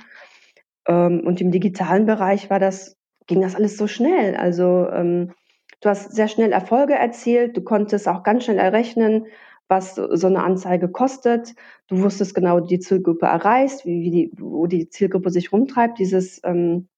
Ähm, 0.86 1.22
und 1.24 1.40
im 1.40 1.50
digitalen 1.50 2.06
Bereich 2.06 2.50
war 2.50 2.58
das, 2.58 2.96
ging 3.26 3.40
das 3.40 3.54
alles 3.54 3.76
so 3.76 3.86
schnell. 3.86 4.36
Also 4.36 4.88
ähm, 4.90 5.32
du 5.80 5.88
hast 5.88 6.12
sehr 6.12 6.28
schnell 6.28 6.52
Erfolge 6.52 6.94
erzielt, 6.94 7.56
du 7.56 7.62
konntest 7.62 8.08
auch 8.08 8.22
ganz 8.22 8.44
schnell 8.44 8.58
errechnen, 8.58 9.26
was 9.68 9.94
so 9.94 10.26
eine 10.26 10.42
Anzeige 10.42 10.88
kostet. 10.88 11.54
Du 11.88 12.02
wusstest 12.02 12.34
genau, 12.34 12.60
die 12.60 12.80
Zielgruppe 12.80 13.26
erreicht, 13.26 13.84
wie, 13.86 14.02
wie 14.02 14.10
die, 14.10 14.32
wo 14.38 14.66
die 14.66 14.88
Zielgruppe 14.88 15.30
sich 15.30 15.52
rumtreibt. 15.52 15.98
Dieses, 15.98 16.40
ähm, 16.44 16.88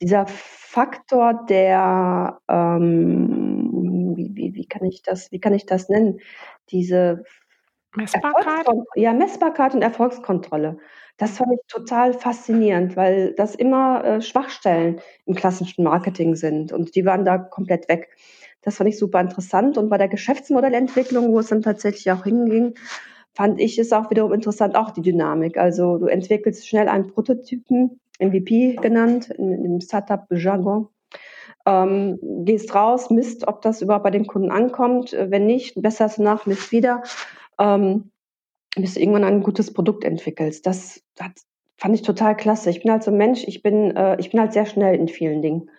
dieser 0.00 0.26
Faktor 0.26 1.44
der, 1.48 2.40
ähm, 2.48 4.16
wie, 4.16 4.30
wie, 4.34 4.54
wie, 4.54 4.66
kann 4.66 4.84
ich 4.84 5.02
das, 5.02 5.30
wie 5.32 5.40
kann 5.40 5.52
ich 5.52 5.66
das 5.66 5.88
nennen? 5.88 6.20
Diese 6.70 7.24
Messbarkeit? 7.94 8.66
Ja, 8.94 9.12
Messbarkeit 9.12 9.74
und 9.74 9.82
Erfolgskontrolle. 9.82 10.78
Das 11.16 11.36
fand 11.36 11.52
ich 11.52 11.60
total 11.68 12.14
faszinierend, 12.14 12.96
weil 12.96 13.34
das 13.34 13.54
immer 13.54 14.04
äh, 14.04 14.22
Schwachstellen 14.22 15.00
im 15.26 15.34
klassischen 15.34 15.84
Marketing 15.84 16.34
sind 16.34 16.72
und 16.72 16.94
die 16.94 17.04
waren 17.04 17.24
da 17.24 17.36
komplett 17.36 17.88
weg. 17.88 18.16
Das 18.62 18.76
fand 18.76 18.88
ich 18.88 18.98
super 18.98 19.20
interessant 19.20 19.76
und 19.76 19.88
bei 19.88 19.98
der 19.98 20.08
Geschäftsmodellentwicklung, 20.08 21.32
wo 21.32 21.40
es 21.40 21.48
dann 21.48 21.62
tatsächlich 21.62 22.10
auch 22.10 22.24
hinging, 22.24 22.74
fand 23.34 23.60
ich 23.60 23.78
es 23.78 23.92
auch 23.92 24.10
wiederum 24.10 24.32
interessant, 24.32 24.76
auch 24.76 24.90
die 24.90 25.02
Dynamik. 25.02 25.58
Also 25.58 25.98
du 25.98 26.06
entwickelst 26.06 26.66
schnell 26.66 26.88
einen 26.88 27.08
Prototypen, 27.08 28.00
MVP 28.18 28.76
genannt, 28.76 29.30
in, 29.30 29.52
in 29.52 29.62
dem 29.62 29.80
Startup-Jargon, 29.80 30.88
ähm, 31.66 32.18
gehst 32.44 32.74
raus, 32.74 33.10
misst, 33.10 33.46
ob 33.48 33.62
das 33.62 33.82
überhaupt 33.82 34.04
bei 34.04 34.10
den 34.10 34.26
Kunden 34.26 34.50
ankommt. 34.50 35.12
Wenn 35.12 35.46
nicht, 35.46 35.80
besserst 35.80 36.18
du 36.18 36.22
nach, 36.22 36.46
misst 36.46 36.72
wieder. 36.72 37.02
Ähm, 37.60 38.10
bis 38.76 38.94
du 38.94 39.00
irgendwann 39.00 39.24
ein 39.24 39.42
gutes 39.42 39.72
Produkt 39.72 40.04
entwickelst. 40.04 40.66
Das, 40.66 41.02
das 41.16 41.30
fand 41.76 41.94
ich 41.94 42.02
total 42.02 42.36
klasse. 42.36 42.70
Ich 42.70 42.82
bin 42.82 42.90
halt 42.92 43.02
so 43.02 43.10
ein 43.10 43.16
Mensch, 43.16 43.44
ich 43.46 43.62
bin, 43.62 43.96
äh, 43.96 44.16
ich 44.20 44.30
bin 44.30 44.40
halt 44.40 44.52
sehr 44.52 44.66
schnell 44.66 44.94
in 44.94 45.08
vielen 45.08 45.42
Dingen. 45.42 45.70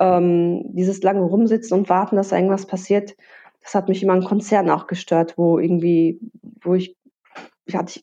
Ähm, 0.00 0.64
dieses 0.74 1.02
lange 1.02 1.22
Rumsitzen 1.22 1.78
und 1.78 1.88
Warten, 1.88 2.16
dass 2.16 2.30
da 2.30 2.36
irgendwas 2.36 2.66
passiert, 2.66 3.14
das 3.62 3.74
hat 3.74 3.88
mich 3.88 4.02
immer 4.02 4.14
in 4.14 4.24
Konzernen 4.24 4.70
auch 4.70 4.86
gestört, 4.86 5.38
wo 5.38 5.58
irgendwie, 5.58 6.18
wo 6.62 6.74
ich, 6.74 6.96
ich 7.66 7.76
hatte 7.76 8.00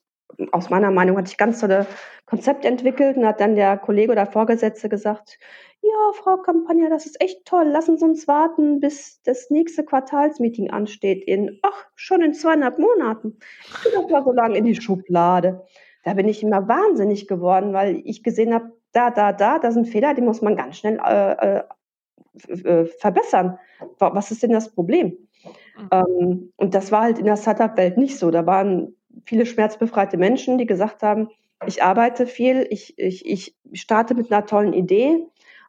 aus 0.52 0.69
meiner 0.69 0.91
Meinung 0.91 1.17
hatte 1.17 1.30
ich 1.30 1.38
ganz 1.38 1.60
tolle 1.60 1.86
Konzepte 2.25 2.67
entwickelt 2.67 3.17
und 3.17 3.25
hat 3.25 3.39
dann 3.39 3.56
der 3.56 3.78
Kollege 3.78 4.12
oder 4.12 4.25
Vorgesetzte 4.25 4.89
gesagt, 4.89 5.39
ja, 5.82 6.12
Frau 6.13 6.38
Campagna, 6.38 6.89
das 6.89 7.06
ist 7.06 7.21
echt 7.21 7.45
toll. 7.45 7.65
Lassen 7.65 7.97
Sie 7.97 8.06
uns 8.06 8.28
warten, 8.28 8.80
bis 8.80 9.21
das 9.23 9.49
nächste 9.49 9.84
Quartalsmeeting 9.84 10.71
ansteht 10.71 11.23
in, 11.25 11.60
ach, 11.62 11.86
schon 11.95 12.21
in 12.21 12.34
zweieinhalb 12.34 12.80
Monaten. 12.80 13.38
Ich 13.62 13.73
tue 13.84 13.91
das 13.93 14.10
mal 14.10 14.23
so 14.23 14.32
lange 14.32 14.58
in 14.58 14.65
die 14.65 14.75
Schublade. 14.75 15.65
Da 16.04 16.13
bin 16.13 16.28
ich 16.28 16.43
immer 16.43 16.67
wahnsinnig 16.67 17.28
geworden, 17.28 17.73
weil 17.73 18.02
ich 18.04 18.23
gesehen 18.23 18.54
habe, 18.54 18.71
da, 18.91 19.10
da, 19.10 19.32
da, 19.32 19.60
da 19.60 19.71
sind 19.71 19.88
Fehler, 19.88 20.13
die 20.13 20.21
muss 20.21 20.41
man 20.41 20.56
ganz 20.56 20.78
schnell 20.78 20.99
äh, 21.04 21.62
äh, 22.47 22.86
verbessern. 22.86 23.58
Was 23.99 24.32
ist 24.32 24.43
denn 24.43 24.52
das 24.52 24.73
Problem? 24.73 25.17
Mhm. 25.78 25.89
Ähm, 25.91 26.54
und 26.58 26.73
das 26.73 26.91
war 26.91 27.04
halt 27.04 27.19
in 27.19 27.25
der 27.25 27.38
Startup-Welt 27.38 27.97
nicht 27.97 28.17
so. 28.17 28.32
Da 28.32 28.45
waren 28.45 28.95
viele 29.30 29.46
schmerzbefreite 29.46 30.18
Menschen, 30.18 30.58
die 30.58 30.65
gesagt 30.65 31.04
haben, 31.04 31.30
ich 31.68 31.84
arbeite 31.84 32.26
viel, 32.26 32.65
ich, 32.72 32.98
ich, 32.98 33.28
ich 33.28 33.56
starte 33.74 34.15
mit 34.15 34.32
einer 34.32 34.48
tollen 34.48 34.74
Idee 34.74 35.24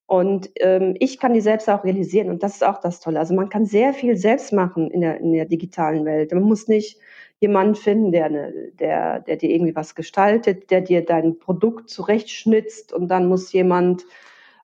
und 0.07 0.51
ähm, 0.61 0.97
ich 0.99 1.19
kann 1.21 1.35
die 1.35 1.43
selbst 1.43 1.69
auch 1.69 1.85
realisieren. 1.85 2.31
Und 2.31 2.43
das 2.43 2.55
ist 2.55 2.65
auch 2.65 2.81
das 2.81 3.01
Tolle. 3.01 3.19
Also 3.19 3.35
man 3.35 3.51
kann 3.51 3.67
sehr 3.67 3.93
viel 3.93 4.17
selbst 4.17 4.55
machen 4.55 4.91
in 4.91 5.03
der, 5.03 5.21
in 5.21 5.35
der 5.35 5.45
digitalen 5.45 6.07
Welt. 6.07 6.33
Man 6.33 6.45
muss 6.45 6.69
nicht 6.69 6.99
jemanden 7.39 7.75
finden, 7.75 8.13
der, 8.13 8.25
eine, 8.25 8.53
der, 8.79 9.21
der 9.21 9.37
dir 9.37 9.51
irgendwie 9.51 9.77
was 9.77 9.95
gestaltet, 9.95 10.71
der 10.71 10.81
dir 10.81 11.05
dein 11.05 11.39
Produkt 11.39 11.91
zurechtschnitzt 11.91 12.95
und 12.95 13.09
dann 13.09 13.29
muss 13.29 13.53
jemand 13.53 14.07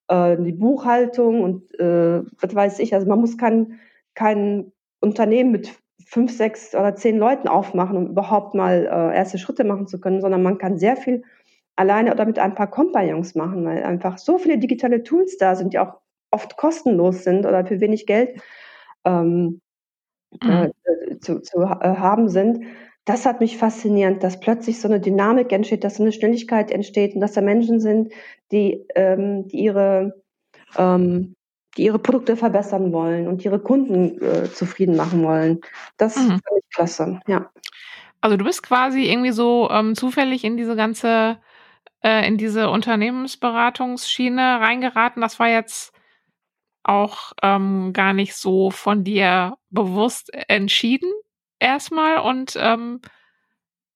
äh, 0.07 0.37
die 0.39 0.53
Buchhaltung 0.53 1.43
und 1.43 1.79
äh, 1.79 2.23
was 2.39 2.55
weiß 2.55 2.79
ich. 2.79 2.95
Also 2.95 3.05
man 3.05 3.19
muss 3.19 3.37
kein, 3.37 3.79
kein 4.15 4.71
Unternehmen 5.01 5.51
mit 5.51 5.71
fünf, 6.07 6.31
sechs 6.31 6.73
oder 6.73 6.95
zehn 6.95 7.17
Leuten 7.17 7.49
aufmachen, 7.49 7.97
um 7.97 8.07
überhaupt 8.07 8.55
mal 8.55 8.85
äh, 8.85 9.15
erste 9.15 9.37
Schritte 9.37 9.65
machen 9.65 9.87
zu 9.87 9.99
können, 9.99 10.21
sondern 10.21 10.41
man 10.41 10.57
kann 10.57 10.77
sehr 10.77 10.95
viel 10.95 11.23
alleine 11.75 12.11
oder 12.11 12.25
mit 12.25 12.39
ein 12.39 12.55
paar 12.55 12.69
Kompagnons 12.71 13.35
machen, 13.35 13.65
weil 13.65 13.83
einfach 13.83 14.17
so 14.17 14.37
viele 14.37 14.57
digitale 14.57 15.03
Tools 15.03 15.37
da 15.37 15.55
sind, 15.55 15.73
die 15.73 15.79
auch 15.79 15.99
oft 16.31 16.55
kostenlos 16.55 17.23
sind 17.23 17.45
oder 17.45 17.65
für 17.65 17.81
wenig 17.81 18.05
Geld 18.05 18.41
ähm, 19.03 19.59
äh, 20.41 20.67
mhm. 20.67 21.21
zu, 21.21 21.41
zu 21.41 21.61
äh, 21.61 21.65
haben 21.65 22.29
sind. 22.29 22.63
Das 23.03 23.25
hat 23.25 23.41
mich 23.41 23.57
faszinierend, 23.57 24.23
dass 24.23 24.39
plötzlich 24.39 24.79
so 24.79 24.87
eine 24.87 25.01
Dynamik 25.01 25.51
entsteht, 25.51 25.83
dass 25.83 25.95
so 25.95 26.03
eine 26.03 26.13
Schnelligkeit 26.13 26.71
entsteht 26.71 27.15
und 27.15 27.21
dass 27.21 27.33
da 27.33 27.41
Menschen 27.41 27.81
sind, 27.81 28.13
die, 28.51 28.85
ähm, 28.95 29.47
die 29.49 29.59
ihre 29.59 30.21
ähm, 30.77 31.35
die 31.77 31.83
ihre 31.83 31.99
Produkte 31.99 32.35
verbessern 32.35 32.91
wollen 32.91 33.27
und 33.27 33.43
ihre 33.45 33.59
Kunden 33.59 34.21
äh, 34.21 34.51
zufrieden 34.51 34.95
machen 34.95 35.23
wollen. 35.23 35.61
Das 35.97 36.15
mhm. 36.17 36.21
finde 36.21 36.59
ich 36.59 36.69
klasse, 36.73 37.19
ja. 37.27 37.49
Also 38.21 38.35
du 38.35 38.45
bist 38.45 38.63
quasi 38.63 39.03
irgendwie 39.03 39.31
so 39.31 39.69
ähm, 39.69 39.95
zufällig 39.95 40.43
in 40.43 40.57
diese 40.57 40.75
ganze, 40.75 41.37
äh, 42.03 42.27
in 42.27 42.37
diese 42.37 42.69
Unternehmensberatungsschiene 42.69 44.59
reingeraten. 44.59 45.21
Das 45.21 45.39
war 45.39 45.49
jetzt 45.49 45.93
auch 46.83 47.33
ähm, 47.43 47.93
gar 47.93 48.13
nicht 48.13 48.35
so 48.35 48.71
von 48.71 49.03
dir 49.03 49.57
bewusst 49.69 50.31
entschieden 50.47 51.11
erstmal 51.59 52.19
und 52.19 52.57
ähm, 52.57 53.01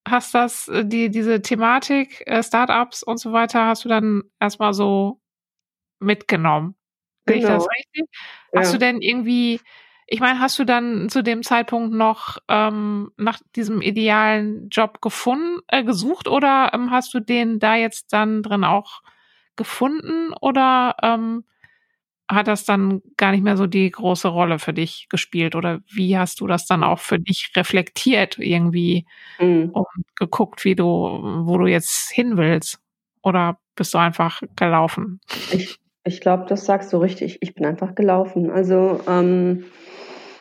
hast 0.07 0.33
das, 0.33 0.67
äh, 0.67 0.85
die, 0.85 1.09
diese 1.09 1.41
Thematik, 1.41 2.23
äh, 2.27 2.43
Startups 2.43 3.03
und 3.03 3.17
so 3.17 3.31
weiter, 3.31 3.65
hast 3.65 3.85
du 3.85 3.89
dann 3.89 4.23
erstmal 4.39 4.73
so 4.73 5.19
mitgenommen. 5.99 6.75
Sehe 7.31 7.39
ich 7.39 7.45
das 7.45 7.63
genau. 7.63 7.75
richtig? 7.77 8.17
Hast 8.55 8.73
du 8.73 8.77
denn 8.77 9.01
irgendwie, 9.01 9.59
ich 10.07 10.19
meine, 10.19 10.39
hast 10.39 10.59
du 10.59 10.65
dann 10.65 11.09
zu 11.09 11.23
dem 11.23 11.43
Zeitpunkt 11.43 11.93
noch 11.93 12.37
ähm, 12.47 13.11
nach 13.17 13.39
diesem 13.55 13.81
idealen 13.81 14.69
Job 14.69 15.01
gefunden, 15.01 15.61
äh, 15.67 15.83
gesucht 15.83 16.27
oder 16.27 16.71
ähm, 16.73 16.91
hast 16.91 17.13
du 17.13 17.19
den 17.19 17.59
da 17.59 17.75
jetzt 17.75 18.13
dann 18.13 18.43
drin 18.43 18.63
auch 18.63 19.01
gefunden 19.55 20.33
oder 20.39 20.95
ähm, 21.01 21.43
hat 22.31 22.47
das 22.47 22.63
dann 22.63 23.01
gar 23.17 23.31
nicht 23.31 23.43
mehr 23.43 23.57
so 23.57 23.67
die 23.67 23.91
große 23.91 24.27
Rolle 24.27 24.57
für 24.57 24.73
dich 24.73 25.07
gespielt 25.09 25.55
oder 25.55 25.81
wie 25.91 26.17
hast 26.17 26.39
du 26.39 26.47
das 26.47 26.65
dann 26.65 26.83
auch 26.83 26.99
für 26.99 27.19
dich 27.19 27.51
reflektiert 27.55 28.37
irgendwie 28.39 29.05
mhm. 29.39 29.69
und 29.73 29.87
geguckt, 30.15 30.63
wie 30.63 30.75
du, 30.75 30.85
wo 30.85 31.57
du 31.57 31.67
jetzt 31.67 32.09
hin 32.09 32.37
willst? 32.37 32.79
Oder 33.21 33.59
bist 33.75 33.93
du 33.93 33.97
einfach 33.97 34.41
gelaufen? 34.55 35.19
Ich, 35.51 35.79
ich 36.03 36.21
glaube, 36.21 36.45
das 36.47 36.65
sagst 36.65 36.91
du 36.93 36.97
richtig. 36.97 37.37
Ich 37.41 37.53
bin 37.53 37.65
einfach 37.65 37.95
gelaufen. 37.95 38.49
Also 38.49 38.99
ähm, 39.07 39.65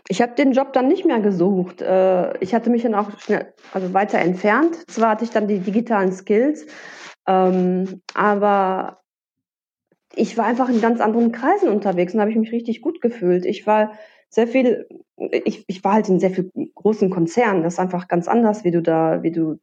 ich 0.09 0.23
habe 0.23 0.35
den 0.35 0.53
Job 0.53 0.73
dann 0.73 0.89
nicht 0.89 1.05
mehr 1.05 1.21
gesucht. 1.21 1.83
Äh, 1.83 2.37
ich 2.39 2.55
hatte 2.55 2.71
mich 2.71 2.83
dann 2.83 2.95
auch 2.95 3.19
schnell, 3.21 3.53
also 3.73 3.93
weiter 3.93 4.19
entfernt. 4.19 4.77
Zwar 4.91 5.11
hatte 5.11 5.25
ich 5.25 5.31
dann 5.31 5.49
die 5.49 5.61
digitalen 5.61 6.13
Skills, 6.13 6.67
ähm, 7.27 8.03
aber 8.15 9.01
ich 10.15 10.37
war 10.37 10.47
einfach 10.47 10.69
in 10.69 10.81
ganz 10.81 11.01
anderen 11.01 11.31
Kreisen 11.31 11.69
unterwegs 11.69 12.15
und 12.15 12.21
habe 12.21 12.31
ich 12.31 12.37
mich 12.37 12.53
richtig 12.53 12.81
gut 12.81 13.01
gefühlt. 13.01 13.47
Ich 13.47 13.67
war 13.67 13.93
sehr 14.29 14.49
viel, 14.49 14.89
ich, 15.17 15.65
ich 15.69 15.85
war 15.85 15.93
halt 15.93 16.09
in 16.09 16.21
sehr 16.21 16.31
viel 16.31 16.51
großen 16.75 17.11
Konzernen. 17.11 17.63
Das 17.63 17.75
ist 17.75 17.81
einfach 17.81 18.09
ganz 18.09 18.27
anders, 18.29 18.65
wie 18.65 18.71
du 18.71 18.83
da, 18.83 19.23
wie 19.23 19.31
du 19.31 19.61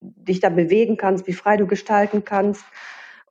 dich 0.00 0.40
da 0.40 0.48
bewegen 0.48 0.96
kannst, 0.96 1.26
wie 1.26 1.32
frei 1.32 1.56
du 1.56 1.66
gestalten 1.66 2.24
kannst. 2.24 2.64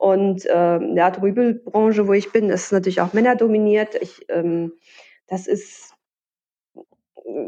Und 0.02 0.48
äh, 0.48 0.80
der 0.96 1.10
Automobilbranche, 1.10 2.08
wo 2.08 2.14
ich 2.14 2.32
bin, 2.32 2.50
ist 2.50 2.72
natürlich 2.72 3.02
auch 3.02 3.14
männerdominiert. 3.14 3.94
Ich, 4.02 4.26
ähm, 4.30 4.74
das 5.28 5.46
ist, 5.46 5.94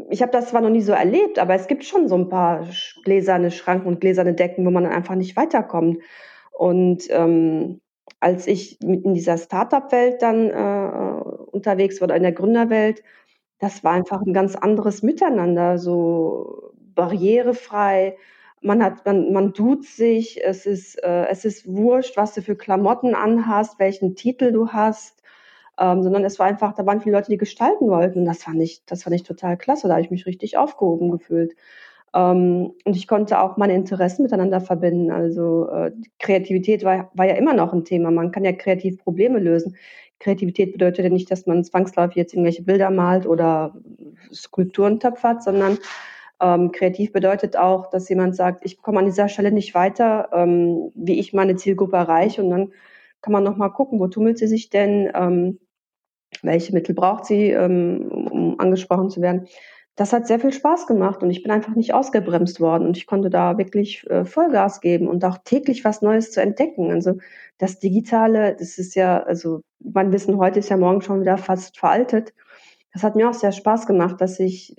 ich 0.08 0.22
habe 0.22 0.30
das 0.30 0.50
zwar 0.50 0.60
noch 0.60 0.70
nie 0.70 0.80
so 0.80 0.92
erlebt, 0.92 1.40
aber 1.40 1.54
es 1.54 1.66
gibt 1.66 1.84
schon 1.84 2.06
so 2.06 2.14
ein 2.14 2.28
paar 2.28 2.68
gläserne 3.02 3.50
Schranken 3.50 3.88
und 3.88 4.00
gläserne 4.00 4.34
Decken, 4.34 4.64
wo 4.64 4.70
man 4.70 4.86
einfach 4.86 5.16
nicht 5.16 5.36
weiterkommt. 5.36 5.98
Und 6.52 7.08
ähm, 7.10 7.80
als 8.20 8.46
ich 8.46 8.80
in 8.80 9.14
dieser 9.14 9.36
Startup-Welt 9.36 10.22
dann 10.22 10.48
äh, 10.50 11.24
unterwegs 11.50 12.00
war, 12.00 12.08
in 12.14 12.22
der 12.22 12.30
Gründerwelt, 12.30 13.02
das 13.58 13.82
war 13.82 13.94
einfach 13.94 14.22
ein 14.22 14.32
ganz 14.32 14.54
anderes 14.54 15.02
Miteinander, 15.02 15.76
so 15.76 16.70
barrierefrei 16.94 18.16
man 18.64 18.82
hat, 18.82 19.04
man, 19.04 19.32
man 19.32 19.52
tut 19.52 19.84
sich, 19.84 20.42
es 20.42 20.66
ist, 20.66 20.96
äh, 21.04 21.26
es 21.26 21.44
ist 21.44 21.66
wurscht, 21.66 22.16
was 22.16 22.34
du 22.34 22.42
für 22.42 22.56
Klamotten 22.56 23.14
anhast, 23.14 23.78
welchen 23.78 24.16
Titel 24.16 24.52
du 24.52 24.68
hast, 24.68 25.22
ähm, 25.78 26.02
sondern 26.02 26.24
es 26.24 26.38
war 26.38 26.46
einfach, 26.46 26.74
da 26.74 26.86
waren 26.86 27.00
viele 27.00 27.16
Leute, 27.16 27.30
die 27.30 27.36
gestalten 27.36 27.88
wollten. 27.88 28.24
Das 28.24 28.42
fand 28.42 28.62
ich, 28.62 28.84
das 28.86 29.02
fand 29.02 29.14
ich 29.16 29.22
total 29.22 29.58
klasse. 29.58 29.88
Da 29.88 29.94
habe 29.94 30.02
ich 30.02 30.10
mich 30.10 30.26
richtig 30.26 30.56
aufgehoben 30.56 31.10
gefühlt. 31.10 31.54
Ähm, 32.14 32.72
und 32.84 32.96
ich 32.96 33.06
konnte 33.06 33.40
auch 33.40 33.58
meine 33.58 33.74
Interessen 33.74 34.22
miteinander 34.22 34.60
verbinden. 34.60 35.10
Also 35.10 35.68
äh, 35.68 35.92
Kreativität 36.18 36.84
war, 36.84 37.10
war 37.14 37.26
ja 37.26 37.34
immer 37.34 37.54
noch 37.54 37.72
ein 37.74 37.84
Thema. 37.84 38.10
Man 38.10 38.30
kann 38.30 38.44
ja 38.44 38.52
kreativ 38.52 38.98
Probleme 38.98 39.40
lösen. 39.40 39.76
Kreativität 40.20 40.72
bedeutet 40.72 41.04
ja 41.04 41.10
nicht, 41.10 41.30
dass 41.30 41.46
man 41.46 41.64
zwangsläufig 41.64 42.16
jetzt 42.16 42.32
irgendwelche 42.32 42.62
Bilder 42.62 42.90
malt 42.90 43.26
oder 43.26 43.74
Skulpturen 44.32 45.00
töpfert, 45.00 45.42
sondern 45.42 45.78
ähm, 46.40 46.72
kreativ 46.72 47.12
bedeutet 47.12 47.56
auch, 47.56 47.90
dass 47.90 48.08
jemand 48.08 48.36
sagt, 48.36 48.64
ich 48.64 48.78
komme 48.78 48.98
an 48.98 49.06
dieser 49.06 49.28
Stelle 49.28 49.52
nicht 49.52 49.74
weiter, 49.74 50.28
ähm, 50.32 50.90
wie 50.94 51.18
ich 51.18 51.32
meine 51.32 51.56
Zielgruppe 51.56 51.96
erreiche. 51.96 52.42
Und 52.42 52.50
dann 52.50 52.72
kann 53.20 53.32
man 53.32 53.44
nochmal 53.44 53.72
gucken, 53.72 54.00
wo 54.00 54.08
tummelt 54.08 54.38
sie 54.38 54.48
sich 54.48 54.70
denn, 54.70 55.10
ähm, 55.14 55.60
welche 56.42 56.72
Mittel 56.72 56.94
braucht 56.94 57.26
sie, 57.26 57.50
ähm, 57.50 58.08
um 58.10 58.60
angesprochen 58.60 59.10
zu 59.10 59.22
werden. 59.22 59.46
Das 59.96 60.12
hat 60.12 60.26
sehr 60.26 60.40
viel 60.40 60.52
Spaß 60.52 60.88
gemacht 60.88 61.22
und 61.22 61.30
ich 61.30 61.44
bin 61.44 61.52
einfach 61.52 61.76
nicht 61.76 61.94
ausgebremst 61.94 62.60
worden 62.60 62.84
und 62.86 62.96
ich 62.96 63.06
konnte 63.06 63.30
da 63.30 63.58
wirklich 63.58 64.04
äh, 64.10 64.24
Vollgas 64.24 64.80
geben 64.80 65.06
und 65.06 65.24
auch 65.24 65.38
täglich 65.44 65.84
was 65.84 66.02
Neues 66.02 66.32
zu 66.32 66.42
entdecken. 66.42 66.90
Also 66.90 67.18
das 67.58 67.78
Digitale, 67.78 68.56
das 68.58 68.78
ist 68.78 68.96
ja, 68.96 69.22
also 69.22 69.60
mein 69.78 70.10
Wissen 70.10 70.36
heute 70.38 70.58
ist 70.58 70.68
ja 70.68 70.76
morgen 70.76 71.00
schon 71.00 71.20
wieder 71.20 71.38
fast 71.38 71.78
veraltet 71.78 72.34
das 72.94 73.02
hat 73.02 73.16
mir 73.16 73.28
auch 73.28 73.34
sehr 73.34 73.52
Spaß 73.52 73.86
gemacht, 73.86 74.20
dass 74.20 74.38
ich 74.38 74.74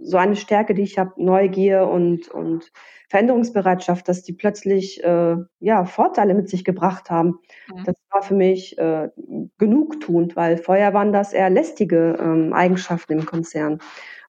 so 0.00 0.16
eine 0.16 0.36
Stärke, 0.36 0.74
die 0.74 0.82
ich 0.82 0.96
habe, 0.96 1.12
Neugier 1.16 1.88
und, 1.88 2.28
und 2.28 2.70
Veränderungsbereitschaft, 3.08 4.08
dass 4.08 4.22
die 4.22 4.32
plötzlich 4.32 5.02
äh, 5.02 5.36
ja, 5.58 5.84
Vorteile 5.84 6.34
mit 6.34 6.48
sich 6.48 6.64
gebracht 6.64 7.10
haben. 7.10 7.40
Mhm. 7.68 7.84
Das 7.84 7.96
war 8.10 8.22
für 8.22 8.34
mich 8.34 8.78
äh, 8.78 9.10
genugtuend, 9.58 10.36
weil 10.36 10.56
vorher 10.56 10.94
waren 10.94 11.12
das 11.12 11.32
eher 11.32 11.50
lästige 11.50 12.16
ähm, 12.20 12.52
Eigenschaften 12.52 13.14
im 13.14 13.26
Konzern. 13.26 13.80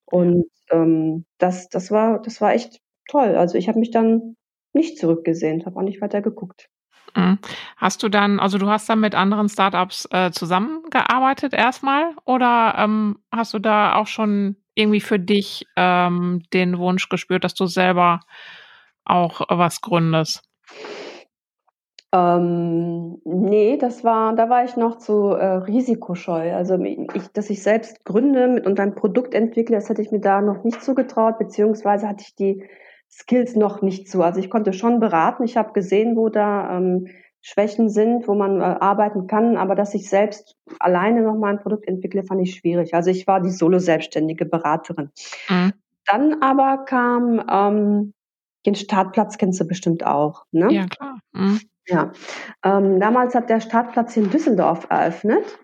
Und 0.06 0.48
ähm, 0.72 1.26
das, 1.38 1.70
das, 1.70 1.92
war, 1.92 2.20
das 2.20 2.42
war 2.42 2.54
echt 2.54 2.82
toll. 3.08 3.36
Also 3.36 3.60
ich 3.60 3.68
habe 3.68 3.80
mich 3.80 3.92
dann 3.92 4.36
nicht 4.74 4.98
zurückgesehen, 4.98 5.66
habe 5.68 5.78
auch 5.78 5.84
nicht 5.84 6.02
weiter 6.02 6.24
geguckt. 6.24 6.68
Mhm. 7.16 7.40
Hast 7.78 8.04
du 8.04 8.10
dann, 8.10 8.40
also 8.40 8.58
du 8.58 8.70
hast 8.70 8.90
dann 8.90 9.00
mit 9.00 9.16
anderen 9.16 9.50
Startups 9.50 10.08
äh, 10.12 10.32
zusammengearbeitet 10.32 11.54
erstmal 11.54 12.12
oder 12.26 12.76
ähm, 12.78 13.20
hast 13.32 13.54
du 13.54 13.60
da 13.60 13.96
auch 13.96 14.08
schon 14.08 14.58
irgendwie 14.76 15.02
für 15.02 15.20
dich 15.20 15.66
ähm, 15.76 16.44
den 16.54 16.78
Wunsch 16.78 17.10
gespürt, 17.10 17.44
dass 17.44 17.56
du 17.56 17.66
selber 17.66 18.20
auch 19.06 19.42
was 19.50 19.82
gründest? 19.82 20.44
Ähm, 22.14 23.22
nee, 23.26 23.78
das 23.78 24.04
war, 24.04 24.34
da 24.36 24.50
war 24.50 24.64
ich 24.64 24.78
noch 24.78 24.98
zu 24.98 25.32
äh, 25.32 25.46
risikoscheu. 25.46 26.54
Also 26.54 26.80
ich, 26.80 27.28
dass 27.34 27.50
ich 27.50 27.62
selbst 27.62 28.06
gründe 28.06 28.62
und 28.66 28.80
ein 28.80 28.96
Produkt 28.96 29.34
entwickle, 29.34 29.76
das 29.76 29.90
hätte 29.90 30.02
ich 30.02 30.12
mir 30.12 30.22
da 30.22 30.42
noch 30.42 30.64
nicht 30.64 30.82
zugetraut, 30.82 31.38
beziehungsweise 31.38 32.08
hatte 32.08 32.24
ich 32.26 32.36
die 32.36 32.64
Skills 33.10 33.56
noch 33.56 33.82
nicht 33.82 34.10
zu. 34.10 34.22
Also 34.24 34.40
ich 34.40 34.50
konnte 34.50 34.74
schon 34.74 35.00
beraten, 35.00 35.44
ich 35.44 35.58
habe 35.58 35.74
gesehen, 35.74 36.16
wo 36.16 36.30
da 36.30 36.78
ähm, 36.78 37.08
Schwächen 37.42 37.90
sind, 37.90 38.28
wo 38.28 38.36
man 38.36 38.60
äh, 38.60 38.64
arbeiten 38.64 39.28
kann, 39.28 39.58
aber 39.58 39.76
dass 39.76 39.94
ich 39.94 40.10
selbst 40.10 40.56
alleine 40.80 41.22
noch 41.22 41.36
mal 41.36 41.52
ein 41.52 41.60
Produkt 41.60 41.88
entwickle, 41.88 42.24
fand 42.24 42.42
ich 42.42 42.56
schwierig. 42.56 42.94
Also 42.94 43.10
ich 43.10 43.26
war 43.28 43.42
die 43.42 43.52
solo-selbstständige 43.52 44.46
Beraterin. 44.46 45.12
Mhm. 45.50 45.74
Dann 46.06 46.42
aber 46.42 46.86
kam 46.86 47.44
ähm, 47.50 48.14
den 48.66 48.76
Startplatz 48.76 49.38
kennst 49.38 49.60
du 49.62 49.66
bestimmt 49.66 50.06
auch, 50.06 50.46
ne? 50.52 50.72
Ja, 50.72 50.88
klar. 50.88 51.20
Mhm. 51.32 51.62
Ja. 51.88 52.12
Ähm, 52.64 53.00
damals 53.00 53.34
hat 53.34 53.50
der 53.50 53.62
Startplatz 53.62 54.18
in 54.18 54.30
Düsseldorf 54.30 54.88
eröffnet 54.90 55.58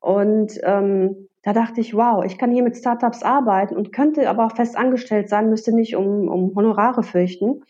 und 0.00 0.52
ähm, 0.62 1.28
da 1.44 1.52
dachte 1.52 1.80
ich, 1.80 1.94
wow, 1.94 2.24
ich 2.24 2.38
kann 2.38 2.50
hier 2.50 2.62
mit 2.62 2.76
Startups 2.76 3.22
arbeiten 3.22 3.76
und 3.76 3.92
könnte 3.92 4.28
aber 4.28 4.46
auch 4.46 4.56
fest 4.56 4.76
angestellt 4.76 5.28
sein, 5.28 5.50
müsste 5.50 5.74
nicht 5.74 5.94
um, 5.94 6.28
um 6.28 6.54
Honorare 6.54 7.02
fürchten. 7.02 7.62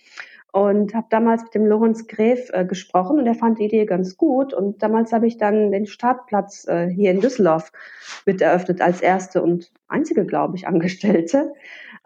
Und 0.52 0.94
habe 0.94 1.08
damals 1.10 1.42
mit 1.42 1.54
dem 1.56 1.66
Lorenz 1.66 2.06
Gräf 2.06 2.48
äh, 2.52 2.64
gesprochen 2.64 3.18
und 3.18 3.26
er 3.26 3.34
fand 3.34 3.58
die 3.58 3.64
Idee 3.64 3.86
ganz 3.86 4.16
gut. 4.16 4.54
Und 4.54 4.84
damals 4.84 5.12
habe 5.12 5.26
ich 5.26 5.36
dann 5.36 5.72
den 5.72 5.86
Startplatz 5.86 6.68
äh, 6.68 6.86
hier 6.88 7.10
in 7.10 7.20
Düsseldorf 7.20 7.72
mit 8.24 8.40
eröffnet 8.40 8.80
als 8.80 9.00
erste 9.00 9.42
und 9.42 9.72
einzige, 9.88 10.24
glaube 10.24 10.56
ich, 10.56 10.68
Angestellte 10.68 11.52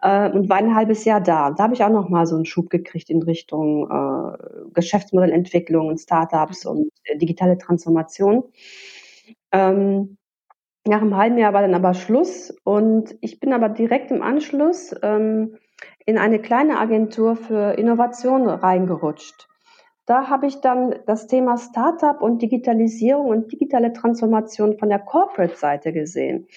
äh, 0.01 0.31
und 0.31 0.49
war 0.49 0.57
ein 0.57 0.73
halbes 0.73 1.05
Jahr 1.05 1.21
da. 1.21 1.51
Da 1.51 1.63
habe 1.65 1.75
ich 1.75 1.83
auch 1.83 1.91
noch 1.91 2.09
mal 2.09 2.25
so 2.25 2.35
einen 2.37 2.45
Schub 2.45 2.71
gekriegt 2.71 3.11
in 3.11 3.21
Richtung 3.21 3.87
äh, 3.87 4.37
Geschäftsmodellentwicklung 4.73 5.85
und 5.85 5.99
Startups 5.99 6.65
und 6.65 6.89
äh, 7.03 7.17
digitale 7.19 7.59
Transformation. 7.59 8.45
Ähm, 9.51 10.17
nach 10.89 11.01
einem 11.01 11.15
halben 11.15 11.37
Jahr 11.37 11.53
war 11.53 11.61
dann 11.61 11.75
aber 11.75 11.93
Schluss 11.93 12.53
und 12.63 13.15
ich 13.21 13.39
bin 13.39 13.53
aber 13.53 13.69
direkt 13.69 14.11
im 14.11 14.21
Anschluss 14.21 14.93
ähm, 15.03 15.57
in 16.05 16.17
eine 16.17 16.39
kleine 16.39 16.79
Agentur 16.79 17.35
für 17.35 17.77
Innovation 17.77 18.47
reingerutscht. 18.49 19.47
Da 20.05 20.27
habe 20.27 20.47
ich 20.47 20.59
dann 20.61 20.95
das 21.05 21.27
Thema 21.27 21.57
Startup 21.57 22.19
und 22.19 22.41
Digitalisierung 22.41 23.27
und 23.27 23.51
digitale 23.51 23.93
Transformation 23.93 24.79
von 24.79 24.89
der 24.89 24.97
Corporate-Seite 24.97 25.93
gesehen. 25.93 26.47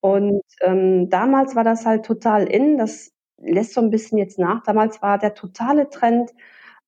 Und 0.00 0.42
ähm, 0.62 1.10
damals 1.10 1.56
war 1.56 1.64
das 1.64 1.84
halt 1.84 2.06
total 2.06 2.44
in, 2.44 2.78
das 2.78 3.12
lässt 3.38 3.74
so 3.74 3.80
ein 3.80 3.90
bisschen 3.90 4.18
jetzt 4.18 4.38
nach. 4.38 4.62
Damals 4.62 5.02
war 5.02 5.18
der 5.18 5.34
totale 5.34 5.90
Trend, 5.90 6.30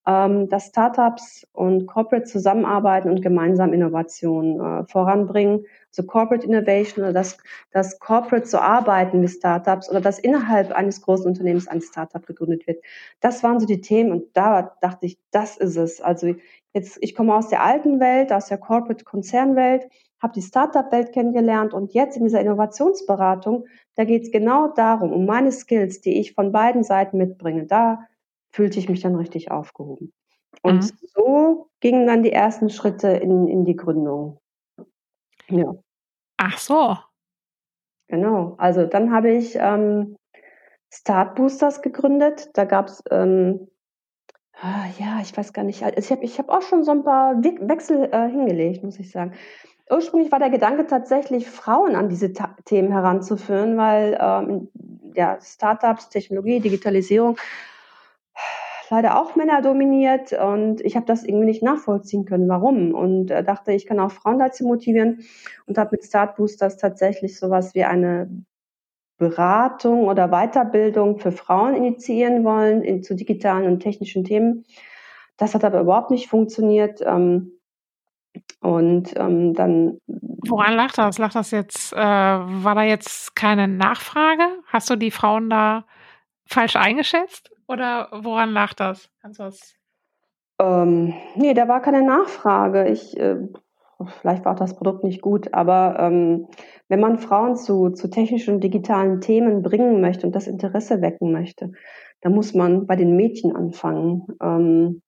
dass 0.04 0.66
Startups 0.66 1.46
und 1.52 1.86
Corporate 1.86 2.24
zusammenarbeiten 2.24 3.08
und 3.08 3.22
gemeinsam 3.22 3.72
Innovationen 3.72 4.60
äh, 4.60 4.84
voranbringen. 4.86 5.64
So 5.92 6.02
Corporate 6.02 6.44
Innovation 6.44 7.04
oder 7.04 7.12
dass, 7.12 7.38
dass 7.70 8.00
Corporate 8.00 8.46
so 8.46 8.58
arbeiten 8.58 9.20
mit 9.20 9.30
Startups 9.30 9.88
oder 9.88 10.00
dass 10.00 10.18
innerhalb 10.18 10.72
eines 10.72 11.02
großen 11.02 11.26
Unternehmens 11.26 11.68
ein 11.68 11.80
Startup 11.80 12.26
gegründet 12.26 12.66
wird. 12.66 12.82
Das 13.20 13.44
waren 13.44 13.60
so 13.60 13.66
die 13.66 13.80
Themen 13.80 14.10
und 14.10 14.24
da 14.32 14.74
dachte 14.80 15.06
ich, 15.06 15.18
das 15.30 15.56
ist 15.56 15.76
es. 15.76 16.00
Also 16.00 16.34
jetzt, 16.72 16.98
ich 17.00 17.14
komme 17.14 17.36
aus 17.36 17.48
der 17.48 17.62
alten 17.62 18.00
Welt, 18.00 18.32
aus 18.32 18.46
der 18.46 18.58
Corporate 18.58 19.04
Konzernwelt, 19.04 19.88
habe 20.18 20.32
die 20.32 20.42
Startup-Welt 20.42 21.12
kennengelernt 21.12 21.74
und 21.74 21.94
jetzt 21.94 22.16
in 22.16 22.24
dieser 22.24 22.40
Innovationsberatung, 22.40 23.66
da 23.96 24.04
geht 24.04 24.22
es 24.22 24.32
genau 24.32 24.68
darum, 24.68 25.12
um 25.12 25.26
meine 25.26 25.52
Skills, 25.52 26.00
die 26.00 26.18
ich 26.18 26.32
von 26.34 26.50
beiden 26.50 26.82
Seiten 26.82 27.18
mitbringe. 27.18 27.66
Da 27.66 28.06
fühlte 28.52 28.78
ich 28.78 28.88
mich 28.88 29.00
dann 29.00 29.16
richtig 29.16 29.50
aufgehoben. 29.50 30.12
Und 30.62 30.84
mhm. 30.84 30.98
so 31.14 31.70
gingen 31.80 32.06
dann 32.06 32.22
die 32.22 32.32
ersten 32.32 32.70
Schritte 32.70 33.08
in, 33.08 33.48
in 33.48 33.64
die 33.64 33.76
Gründung. 33.76 34.38
Ja. 35.48 35.74
Ach 36.36 36.58
so. 36.58 36.96
Genau. 38.08 38.54
Also 38.58 38.86
dann 38.86 39.12
habe 39.12 39.30
ich 39.32 39.56
ähm, 39.56 40.16
Start 40.92 41.34
Boosters 41.34 41.80
gegründet. 41.80 42.50
Da 42.54 42.64
gab 42.64 42.88
es, 42.88 43.02
ähm, 43.10 43.68
ah, 44.60 44.84
ja, 44.98 45.20
ich 45.22 45.36
weiß 45.36 45.52
gar 45.52 45.64
nicht, 45.64 45.82
also 45.82 45.98
ich 45.98 46.10
habe 46.10 46.24
ich 46.24 46.38
hab 46.38 46.50
auch 46.50 46.62
schon 46.62 46.84
so 46.84 46.90
ein 46.90 47.04
paar 47.04 47.42
Wechsel 47.42 48.10
äh, 48.12 48.28
hingelegt, 48.28 48.84
muss 48.84 48.98
ich 48.98 49.10
sagen. 49.10 49.32
Ursprünglich 49.90 50.30
war 50.30 50.38
der 50.38 50.50
Gedanke 50.50 50.86
tatsächlich, 50.86 51.50
Frauen 51.50 51.96
an 51.96 52.08
diese 52.08 52.32
Ta 52.32 52.56
Themen 52.64 52.92
heranzuführen, 52.92 53.76
weil 53.76 54.16
ähm, 54.20 54.68
ja, 55.14 55.38
Startups, 55.40 56.08
Technologie, 56.08 56.60
Digitalisierung 56.60 57.36
leider 58.92 59.18
auch 59.18 59.36
Männer 59.36 59.62
dominiert 59.62 60.34
und 60.34 60.82
ich 60.82 60.96
habe 60.96 61.06
das 61.06 61.24
irgendwie 61.24 61.46
nicht 61.46 61.62
nachvollziehen 61.62 62.26
können, 62.26 62.46
warum. 62.46 62.92
Und 62.92 63.30
äh, 63.30 63.42
dachte, 63.42 63.72
ich 63.72 63.86
kann 63.86 63.98
auch 63.98 64.12
Frauen 64.12 64.38
dazu 64.38 64.64
motivieren 64.64 65.24
und 65.64 65.78
habe 65.78 65.92
mit 65.92 66.04
Start 66.04 66.36
Boosters 66.36 66.76
tatsächlich 66.76 67.38
sowas 67.38 67.74
wie 67.74 67.84
eine 67.84 68.28
Beratung 69.16 70.08
oder 70.08 70.28
Weiterbildung 70.28 71.18
für 71.18 71.32
Frauen 71.32 71.74
initiieren 71.74 72.44
wollen 72.44 72.82
in, 72.82 73.02
zu 73.02 73.14
digitalen 73.14 73.66
und 73.66 73.80
technischen 73.80 74.24
Themen. 74.24 74.66
Das 75.38 75.54
hat 75.54 75.64
aber 75.64 75.80
überhaupt 75.80 76.10
nicht 76.10 76.28
funktioniert. 76.28 77.00
Ähm, 77.00 77.52
und 78.60 79.16
ähm, 79.16 79.54
dann. 79.54 79.96
Woran 80.06 80.74
lag 80.74 80.92
das? 80.92 81.16
Lag 81.16 81.32
das 81.32 81.50
jetzt, 81.50 81.94
äh, 81.94 81.96
war 81.96 82.74
da 82.74 82.82
jetzt 82.82 83.34
keine 83.36 83.68
Nachfrage? 83.68 84.44
Hast 84.66 84.90
du 84.90 84.96
die 84.96 85.10
Frauen 85.10 85.48
da 85.48 85.84
falsch 86.44 86.76
eingeschätzt? 86.76 87.51
Oder 87.68 88.08
woran 88.12 88.52
lag 88.52 88.74
das? 88.74 89.10
Kannst 89.20 89.40
du 89.40 89.44
was? 89.44 89.74
Ähm, 90.60 91.14
nee, 91.34 91.54
da 91.54 91.68
war 91.68 91.80
keine 91.80 92.02
Nachfrage. 92.02 92.88
Ich, 92.88 93.16
äh, 93.18 93.36
vielleicht 94.20 94.44
war 94.44 94.52
auch 94.52 94.58
das 94.58 94.76
Produkt 94.76 95.04
nicht 95.04 95.22
gut, 95.22 95.52
aber 95.54 95.96
ähm, 95.98 96.48
wenn 96.88 97.00
man 97.00 97.18
Frauen 97.18 97.56
zu, 97.56 97.90
zu 97.90 98.10
technischen 98.10 98.54
und 98.54 98.64
digitalen 98.64 99.20
Themen 99.20 99.62
bringen 99.62 100.00
möchte 100.00 100.26
und 100.26 100.34
das 100.34 100.46
Interesse 100.46 101.00
wecken 101.00 101.32
möchte, 101.32 101.72
dann 102.20 102.34
muss 102.34 102.54
man 102.54 102.86
bei 102.86 102.96
den 102.96 103.16
Mädchen 103.16 103.56
anfangen. 103.56 104.26
Ähm, 104.42 105.02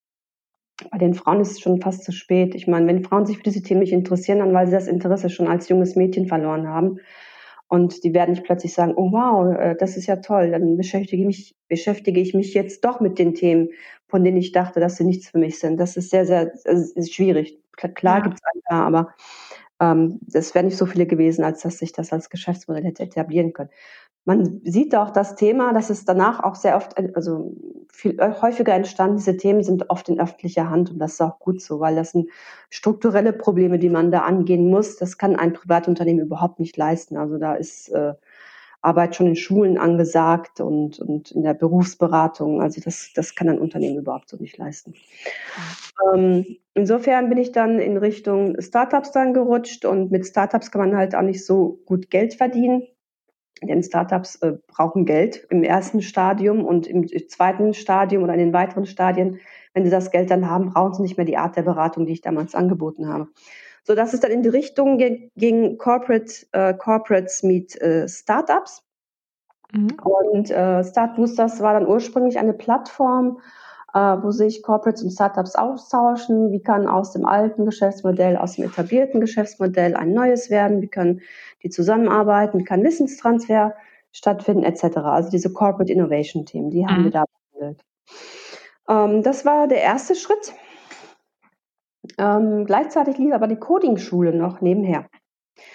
bei 0.90 0.98
den 0.98 1.14
Frauen 1.14 1.40
ist 1.40 1.52
es 1.52 1.61
schon 1.61 1.80
fast 1.80 2.05
zu 2.05 2.12
spät. 2.12 2.55
Ich 2.55 2.66
meine, 2.66 2.86
wenn 2.86 3.05
Frauen 3.05 3.26
sich 3.26 3.36
für 3.36 3.44
diese 3.44 3.62
Themen 3.62 3.80
nicht 3.80 3.92
interessieren, 3.92 4.40
dann 4.40 4.52
weil 4.52 4.66
sie 4.66 4.72
das 4.72 4.88
Interesse 4.88 5.30
schon 5.30 5.46
als 5.46 5.68
junges 5.68 5.94
Mädchen 5.94 6.26
verloren 6.26 6.68
haben. 6.68 6.98
Und 7.74 8.04
die 8.04 8.14
werden 8.14 8.30
nicht 8.30 8.44
plötzlich 8.44 8.72
sagen, 8.72 8.94
oh 8.94 9.10
wow, 9.10 9.52
äh, 9.58 9.74
das 9.74 9.96
ist 9.96 10.06
ja 10.06 10.14
toll, 10.14 10.52
dann 10.52 10.76
beschäftige 10.76 11.22
ich 11.22 11.26
mich, 11.26 11.56
beschäftige 11.66 12.20
ich 12.20 12.32
mich 12.32 12.54
jetzt 12.54 12.84
doch 12.84 13.00
mit 13.00 13.18
den 13.18 13.34
Themen, 13.34 13.70
von 14.06 14.22
denen 14.22 14.36
ich 14.36 14.52
dachte, 14.52 14.78
dass 14.78 14.94
sie 14.96 15.02
nichts 15.02 15.28
für 15.28 15.38
mich 15.38 15.58
sind. 15.58 15.78
Das 15.78 15.96
ist 15.96 16.10
sehr, 16.10 16.24
sehr 16.24 16.52
ist 16.54 17.12
schwierig. 17.12 17.58
Klar 17.72 18.18
ja. 18.18 18.22
gibt 18.22 18.36
es 18.36 18.42
ein 18.44 18.60
paar, 18.68 18.86
aber 18.86 19.14
ähm, 19.80 20.20
das 20.22 20.54
wären 20.54 20.66
nicht 20.66 20.76
so 20.76 20.86
viele 20.86 21.04
gewesen, 21.04 21.42
als 21.42 21.62
dass 21.62 21.78
sich 21.78 21.90
das 21.90 22.12
als 22.12 22.30
Geschäftsmodell 22.30 22.84
hätte 22.84 23.02
etablieren 23.02 23.52
können 23.52 23.70
man 24.24 24.62
sieht 24.64 24.94
auch 24.94 25.10
das 25.10 25.36
Thema, 25.36 25.72
dass 25.74 25.90
es 25.90 26.04
danach 26.04 26.42
auch 26.42 26.54
sehr 26.54 26.76
oft, 26.76 26.96
also 27.14 27.54
viel 27.92 28.18
häufiger 28.18 28.72
entstanden. 28.72 29.18
Diese 29.18 29.36
Themen 29.36 29.62
sind 29.62 29.90
oft 29.90 30.08
in 30.08 30.18
öffentlicher 30.18 30.70
Hand 30.70 30.90
und 30.90 30.98
das 30.98 31.14
ist 31.14 31.20
auch 31.20 31.38
gut 31.38 31.60
so, 31.60 31.78
weil 31.80 31.94
das 31.94 32.12
sind 32.12 32.30
strukturelle 32.70 33.34
Probleme, 33.34 33.78
die 33.78 33.90
man 33.90 34.10
da 34.10 34.20
angehen 34.20 34.70
muss. 34.70 34.96
Das 34.96 35.18
kann 35.18 35.36
ein 35.36 35.52
Privatunternehmen 35.52 36.24
überhaupt 36.24 36.58
nicht 36.58 36.76
leisten. 36.76 37.18
Also 37.18 37.36
da 37.36 37.54
ist 37.54 37.90
äh, 37.90 38.14
Arbeit 38.80 39.14
schon 39.14 39.26
in 39.26 39.36
Schulen 39.36 39.76
angesagt 39.76 40.60
und, 40.60 41.00
und 41.00 41.30
in 41.30 41.42
der 41.42 41.54
Berufsberatung. 41.54 42.62
Also 42.62 42.80
das, 42.80 43.10
das 43.14 43.34
kann 43.34 43.50
ein 43.50 43.58
Unternehmen 43.58 43.98
überhaupt 43.98 44.30
so 44.30 44.38
nicht 44.38 44.56
leisten. 44.56 44.94
Ähm, 46.14 46.46
insofern 46.72 47.28
bin 47.28 47.36
ich 47.36 47.52
dann 47.52 47.78
in 47.78 47.98
Richtung 47.98 48.58
Startups 48.58 49.12
dann 49.12 49.34
gerutscht 49.34 49.84
und 49.84 50.10
mit 50.10 50.26
Startups 50.26 50.70
kann 50.70 50.80
man 50.80 50.96
halt 50.96 51.14
auch 51.14 51.22
nicht 51.22 51.44
so 51.44 51.78
gut 51.84 52.10
Geld 52.10 52.34
verdienen 52.34 52.84
denn 53.66 53.82
Startups 53.82 54.36
äh, 54.36 54.54
brauchen 54.66 55.04
Geld 55.04 55.46
im 55.50 55.62
ersten 55.62 56.02
Stadium 56.02 56.64
und 56.64 56.86
im 56.86 57.06
zweiten 57.28 57.74
Stadium 57.74 58.22
oder 58.22 58.34
in 58.34 58.40
den 58.40 58.52
weiteren 58.52 58.86
Stadien, 58.86 59.40
wenn 59.72 59.84
sie 59.84 59.90
das 59.90 60.10
Geld 60.10 60.30
dann 60.30 60.48
haben, 60.48 60.70
brauchen 60.70 60.94
sie 60.94 61.02
nicht 61.02 61.16
mehr 61.16 61.26
die 61.26 61.36
Art 61.36 61.56
der 61.56 61.62
Beratung, 61.62 62.06
die 62.06 62.12
ich 62.12 62.20
damals 62.20 62.54
angeboten 62.54 63.08
habe. 63.08 63.28
So 63.82 63.94
dass 63.94 64.14
es 64.14 64.20
dann 64.20 64.30
in 64.30 64.42
die 64.42 64.48
Richtung 64.48 64.98
ging, 64.98 65.78
Corporate, 65.78 66.46
äh, 66.52 66.74
Corporates 66.74 67.42
meet 67.42 67.80
äh, 67.80 68.08
Startups. 68.08 68.82
Mhm. 69.72 69.96
Und 70.02 70.50
äh, 70.50 70.84
Start 70.84 71.16
Boosters 71.16 71.60
war 71.60 71.74
dann 71.74 71.86
ursprünglich 71.86 72.38
eine 72.38 72.54
Plattform, 72.54 73.40
wo 73.95 74.32
sich 74.32 74.62
Corporates 74.62 75.03
und 75.03 75.11
Startups 75.11 75.55
austauschen. 75.55 76.51
Wie 76.51 76.61
kann 76.61 76.88
aus 76.88 77.12
dem 77.12 77.24
alten 77.24 77.64
Geschäftsmodell, 77.64 78.36
aus 78.36 78.57
dem 78.57 78.64
etablierten 78.64 79.20
Geschäftsmodell 79.20 79.95
ein 79.95 80.12
neues 80.12 80.51
werden? 80.51 80.82
Wie 80.82 80.88
können 80.88 81.20
die 81.62 81.70
zusammenarbeiten? 81.70 82.59
Wie 82.59 82.64
kann 82.64 82.82
Wissenstransfer 82.82 83.74
stattfinden, 84.14 84.64
etc. 84.64 84.97
Also 84.99 85.30
diese 85.30 85.53
Corporate 85.53 85.92
Innovation 85.92 86.47
Themen, 86.47 86.70
die 86.70 86.86
haben 86.86 87.01
mhm. 87.01 87.05
wir 87.05 87.11
da 87.11 87.24
behandelt. 87.53 87.84
Ähm, 88.88 89.22
das 89.22 89.45
war 89.45 89.68
der 89.68 89.82
erste 89.82 90.14
Schritt. 90.14 90.55
Ähm, 92.18 92.64
gleichzeitig 92.64 93.18
lief 93.18 93.32
aber 93.32 93.49
die 93.49 93.57
Coding-Schule 93.57 94.32
noch 94.32 94.61
nebenher. 94.61 95.07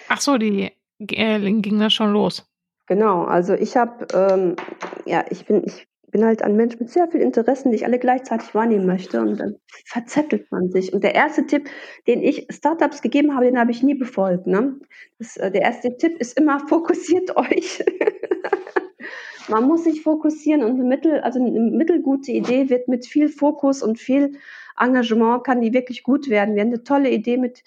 Ach 0.08 0.20
so, 0.20 0.38
die 0.38 0.72
äh, 0.98 1.52
ging 1.60 1.78
das 1.78 1.92
schon 1.92 2.12
los. 2.12 2.46
Genau, 2.86 3.24
also 3.24 3.54
ich 3.54 3.76
habe, 3.76 4.06
ähm, 4.14 4.56
ja, 5.04 5.24
ich 5.30 5.46
bin, 5.46 5.62
ich 5.64 5.86
bin 6.10 6.24
halt 6.24 6.42
ein 6.42 6.56
Mensch 6.56 6.78
mit 6.78 6.90
sehr 6.90 7.08
vielen 7.08 7.24
Interessen, 7.24 7.70
die 7.70 7.76
ich 7.76 7.84
alle 7.84 7.98
gleichzeitig 7.98 8.54
wahrnehmen 8.54 8.86
möchte 8.86 9.20
und 9.20 9.38
dann 9.38 9.56
verzettelt 9.84 10.50
man 10.50 10.70
sich. 10.70 10.92
Und 10.92 11.04
der 11.04 11.14
erste 11.14 11.46
Tipp, 11.46 11.68
den 12.06 12.22
ich 12.22 12.46
Startups 12.50 13.02
gegeben 13.02 13.34
habe, 13.34 13.46
den 13.46 13.58
habe 13.58 13.70
ich 13.70 13.82
nie 13.82 13.94
befolgt. 13.94 14.46
Ne? 14.46 14.78
Das, 15.18 15.36
äh, 15.36 15.50
der 15.50 15.62
erste 15.62 15.96
Tipp 15.96 16.18
ist 16.18 16.38
immer, 16.38 16.60
fokussiert 16.68 17.36
euch. 17.36 17.84
man 19.48 19.64
muss 19.64 19.84
sich 19.84 20.02
fokussieren 20.02 20.62
und 20.62 20.72
eine 20.72 20.84
mittel, 20.84 21.20
also 21.20 21.40
eine 21.40 21.50
mittelgute 21.50 22.32
Idee 22.32 22.70
wird 22.70 22.88
mit 22.88 23.06
viel 23.06 23.28
Fokus 23.28 23.82
und 23.82 23.98
viel 23.98 24.38
Engagement 24.78 25.44
kann 25.44 25.60
die 25.60 25.72
wirklich 25.72 26.02
gut 26.02 26.28
werden. 26.28 26.54
Wir 26.54 26.62
haben 26.62 26.68
eine 26.68 26.84
tolle 26.84 27.10
Idee 27.10 27.36
mit 27.36 27.62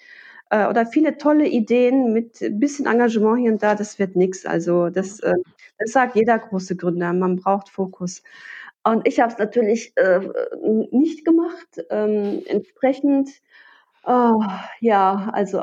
äh, 0.50 0.66
oder 0.66 0.86
viele 0.86 1.16
tolle 1.18 1.46
Ideen 1.46 2.12
mit 2.12 2.40
ein 2.42 2.58
bisschen 2.58 2.86
Engagement 2.86 3.40
hier 3.40 3.52
und 3.52 3.62
da, 3.62 3.74
das 3.74 3.98
wird 3.98 4.16
nichts. 4.16 4.46
Also 4.46 4.90
das, 4.90 5.20
äh, 5.20 5.34
das 5.78 5.92
sagt 5.92 6.16
jeder 6.16 6.38
große 6.38 6.76
Gründer, 6.76 7.12
man 7.12 7.36
braucht 7.36 7.68
Fokus. 7.68 8.22
Und 8.84 9.08
ich 9.08 9.20
habe 9.20 9.32
es 9.32 9.38
natürlich 9.38 9.92
äh, 9.96 10.20
nicht 10.90 11.24
gemacht. 11.24 11.82
Ähm, 11.90 12.42
entsprechend, 12.46 13.30
oh, 14.04 14.42
ja, 14.80 15.30
also 15.32 15.62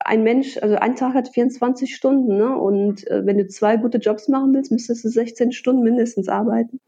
ein 0.00 0.22
Mensch, 0.22 0.58
also 0.58 0.74
ein 0.76 0.96
Tag 0.96 1.14
hat 1.14 1.28
24 1.28 1.94
Stunden, 1.94 2.36
ne? 2.36 2.56
Und 2.56 3.06
äh, 3.08 3.24
wenn 3.24 3.38
du 3.38 3.46
zwei 3.46 3.76
gute 3.76 3.98
Jobs 3.98 4.28
machen 4.28 4.52
willst, 4.54 4.72
müsstest 4.72 5.04
du 5.04 5.08
16 5.08 5.52
Stunden 5.52 5.82
mindestens 5.82 6.28
arbeiten. 6.28 6.80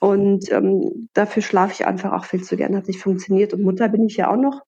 Und 0.00 0.50
ähm, 0.52 1.08
dafür 1.14 1.42
schlafe 1.42 1.72
ich 1.72 1.86
einfach 1.86 2.12
auch 2.12 2.24
viel 2.26 2.42
zu 2.42 2.56
gern. 2.56 2.76
Hat 2.76 2.88
nicht 2.88 3.00
funktioniert. 3.00 3.54
Und 3.54 3.62
Mutter 3.62 3.88
bin 3.88 4.04
ich 4.04 4.16
ja 4.16 4.30
auch 4.30 4.36
noch. 4.36 4.62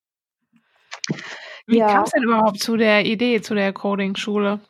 Wie 1.66 1.78
ja. 1.78 1.88
kam 1.88 2.04
es 2.04 2.10
denn 2.12 2.22
überhaupt 2.22 2.60
zu 2.60 2.76
der 2.76 3.04
Idee, 3.04 3.42
zu 3.42 3.54
der 3.54 3.72
Coding-Schule? 3.74 4.60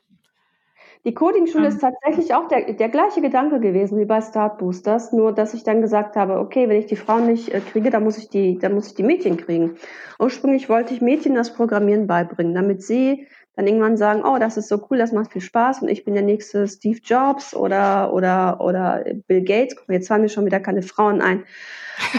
Die 1.08 1.14
Coding-Schule 1.14 1.68
ähm. 1.68 1.72
ist 1.72 1.80
tatsächlich 1.80 2.34
auch 2.34 2.48
der, 2.48 2.74
der 2.74 2.90
gleiche 2.90 3.22
Gedanke 3.22 3.60
gewesen 3.60 3.98
wie 3.98 4.04
bei 4.04 4.20
Start 4.20 4.58
Boosters, 4.58 5.10
nur 5.10 5.32
dass 5.32 5.54
ich 5.54 5.64
dann 5.64 5.80
gesagt 5.80 6.16
habe, 6.16 6.38
okay, 6.38 6.68
wenn 6.68 6.78
ich 6.78 6.84
die 6.84 6.96
Frauen 6.96 7.26
nicht 7.26 7.48
äh, 7.48 7.60
kriege, 7.60 7.88
dann 7.88 8.04
muss 8.04 8.18
ich 8.18 8.28
die, 8.28 8.58
dann 8.58 8.74
muss 8.74 8.88
ich 8.88 8.94
die 8.94 9.04
Mädchen 9.04 9.38
kriegen. 9.38 9.76
Ursprünglich 10.18 10.68
wollte 10.68 10.92
ich 10.92 11.00
Mädchen 11.00 11.34
das 11.34 11.54
Programmieren 11.54 12.06
beibringen, 12.06 12.54
damit 12.54 12.82
sie 12.82 13.26
dann 13.56 13.66
irgendwann 13.66 13.96
sagen, 13.96 14.22
oh, 14.22 14.36
das 14.38 14.58
ist 14.58 14.68
so 14.68 14.86
cool, 14.90 14.98
das 14.98 15.12
macht 15.12 15.32
viel 15.32 15.40
Spaß 15.40 15.80
und 15.80 15.88
ich 15.88 16.04
bin 16.04 16.12
der 16.12 16.22
nächste 16.22 16.68
Steve 16.68 16.98
Jobs 17.02 17.56
oder 17.56 18.12
oder 18.12 18.60
oder 18.60 19.02
Bill 19.26 19.42
Gates. 19.44 19.76
Jetzt 19.88 20.08
fallen 20.08 20.20
mir 20.20 20.28
schon 20.28 20.44
wieder 20.44 20.60
keine 20.60 20.82
Frauen 20.82 21.22
ein. 21.22 21.44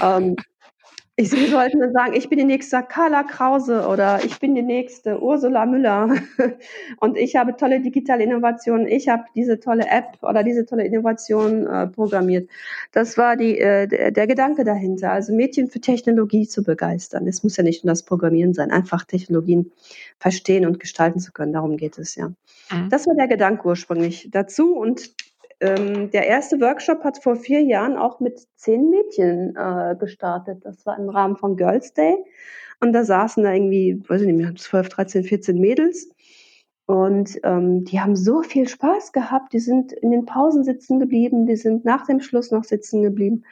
ähm, 0.03 0.35
ich, 1.19 1.31
Sie 1.31 1.47
sollten 1.47 1.81
dann 1.81 1.91
sagen, 1.91 2.13
ich 2.13 2.29
bin 2.29 2.39
die 2.39 2.45
nächste 2.45 2.81
Carla 2.81 3.23
Krause 3.23 3.85
oder 3.87 4.23
ich 4.23 4.39
bin 4.39 4.55
die 4.55 4.61
nächste 4.61 5.21
Ursula 5.21 5.65
Müller 5.65 6.15
und 7.01 7.17
ich 7.17 7.35
habe 7.35 7.57
tolle 7.57 7.81
digitale 7.81 8.23
Innovationen, 8.23 8.87
ich 8.87 9.09
habe 9.09 9.25
diese 9.35 9.59
tolle 9.59 9.85
App 9.89 10.17
oder 10.21 10.43
diese 10.43 10.65
tolle 10.65 10.85
Innovation 10.85 11.67
äh, 11.67 11.87
programmiert. 11.87 12.49
Das 12.93 13.17
war 13.17 13.35
die, 13.35 13.59
äh, 13.59 13.85
der, 13.87 14.11
der 14.11 14.27
Gedanke 14.27 14.63
dahinter, 14.63 15.11
also 15.11 15.33
Mädchen 15.33 15.67
für 15.67 15.81
Technologie 15.81 16.47
zu 16.47 16.63
begeistern. 16.63 17.27
Es 17.27 17.43
muss 17.43 17.57
ja 17.57 17.63
nicht 17.63 17.83
nur 17.83 17.91
das 17.91 18.03
Programmieren 18.03 18.53
sein, 18.53 18.71
einfach 18.71 19.03
Technologien 19.03 19.73
verstehen 20.19 20.65
und 20.65 20.79
gestalten 20.79 21.19
zu 21.19 21.33
können. 21.33 21.51
Darum 21.51 21.75
geht 21.75 21.97
es 21.97 22.15
ja. 22.15 22.29
Mhm. 22.71 22.89
Das 22.89 23.05
war 23.07 23.15
der 23.15 23.27
Gedanke 23.27 23.67
ursprünglich 23.67 24.29
dazu 24.31 24.73
und 24.73 25.11
ähm, 25.61 26.09
der 26.11 26.27
erste 26.27 26.59
Workshop 26.61 27.03
hat 27.03 27.21
vor 27.21 27.35
vier 27.35 27.61
Jahren 27.61 27.97
auch 27.97 28.19
mit 28.19 28.47
zehn 28.55 28.89
Mädchen 28.89 29.55
äh, 29.55 29.95
gestartet. 29.99 30.63
Das 30.63 30.85
war 30.85 30.97
im 30.97 31.09
Rahmen 31.09 31.35
von 31.35 31.57
Girls 31.57 31.93
Day. 31.93 32.15
Und 32.79 32.93
da 32.93 33.03
saßen 33.03 33.43
da 33.43 33.53
irgendwie, 33.53 34.01
weiß 34.07 34.21
ich 34.21 34.27
nicht 34.27 34.37
mehr, 34.37 34.55
12, 34.55 34.89
13, 34.89 35.23
14 35.23 35.59
Mädels. 35.59 36.09
Und 36.85 37.39
ähm, 37.43 37.83
die 37.83 37.99
haben 37.99 38.15
so 38.15 38.41
viel 38.41 38.67
Spaß 38.67 39.11
gehabt. 39.11 39.53
Die 39.53 39.59
sind 39.59 39.91
in 39.91 40.11
den 40.11 40.25
Pausen 40.25 40.63
sitzen 40.63 40.99
geblieben. 40.99 41.45
Die 41.45 41.57
sind 41.57 41.85
nach 41.85 42.05
dem 42.07 42.21
Schluss 42.21 42.51
noch 42.51 42.63
sitzen 42.63 43.03
geblieben. 43.03 43.43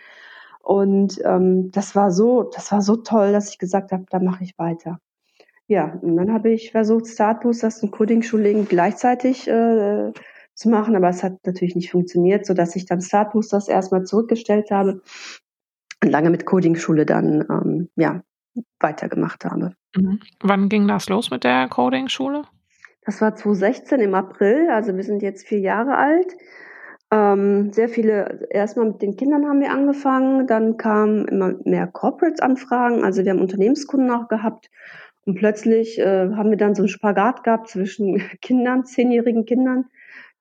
Und 0.61 1.21
ähm, 1.23 1.71
das 1.71 1.95
war 1.95 2.11
so, 2.11 2.43
das 2.43 2.71
war 2.71 2.81
so 2.81 2.95
toll, 2.97 3.31
dass 3.33 3.49
ich 3.49 3.57
gesagt 3.57 3.91
habe, 3.91 4.05
da 4.09 4.19
mache 4.19 4.43
ich 4.43 4.57
weiter. 4.57 4.99
Ja, 5.67 5.99
und 6.01 6.15
dann 6.15 6.33
habe 6.33 6.49
ich 6.49 6.71
versucht, 6.71 7.07
Startboost, 7.07 7.61
das 7.61 7.83
ein 7.83 7.91
Coding-Schullegen 7.91 8.67
gleichzeitig 8.67 9.47
äh, 9.49 10.11
zu 10.57 10.69
machen, 10.69 10.95
aber 10.95 11.09
es 11.09 11.23
hat 11.23 11.45
natürlich 11.45 11.75
nicht 11.75 11.91
funktioniert, 11.91 12.45
so 12.45 12.53
dass 12.53 12.75
ich 12.75 12.85
dann 12.85 12.99
Start 12.99 13.31
Boosters 13.31 13.67
erstmal 13.67 14.03
zurückgestellt 14.03 14.71
habe 14.71 15.01
und 16.03 16.09
lange 16.09 16.31
mit 16.31 16.45
Coding-Schule 16.45 17.05
dann 17.05 17.45
ähm, 17.49 17.89
ja 17.95 18.23
weitergemacht 18.79 19.45
habe. 19.45 19.73
Mhm. 19.95 20.19
Wann 20.41 20.67
ging 20.67 20.87
das 20.87 21.09
los 21.09 21.29
mit 21.29 21.43
der 21.43 21.67
Coding-Schule? 21.69 22.43
Das 23.05 23.21
war 23.21 23.35
2016 23.35 23.99
im 23.99 24.15
April, 24.15 24.69
also 24.71 24.95
wir 24.95 25.03
sind 25.03 25.21
jetzt 25.21 25.47
vier 25.47 25.59
Jahre 25.59 25.95
alt. 25.95 26.35
Ähm, 27.11 27.71
sehr 27.71 27.87
viele, 27.87 28.47
erstmal 28.49 28.87
mit 28.87 29.01
den 29.01 29.15
Kindern 29.15 29.47
haben 29.47 29.61
wir 29.61 29.71
angefangen, 29.71 30.47
dann 30.47 30.75
kamen 30.75 31.25
immer 31.27 31.53
mehr 31.63 31.87
Corporate-Anfragen, 31.87 33.05
also 33.05 33.23
wir 33.23 33.31
haben 33.31 33.39
Unternehmenskunden 33.39 34.11
auch 34.11 34.27
gehabt 34.27 34.69
und 35.25 35.35
plötzlich 35.35 35.99
äh, 35.99 36.31
haben 36.33 36.49
wir 36.49 36.57
dann 36.57 36.73
so 36.73 36.81
einen 36.81 36.89
Spagat 36.89 37.43
gehabt 37.43 37.69
zwischen 37.69 38.17
Kindern, 38.41 38.85
zehnjährigen 38.85 39.45
Kindern, 39.45 39.85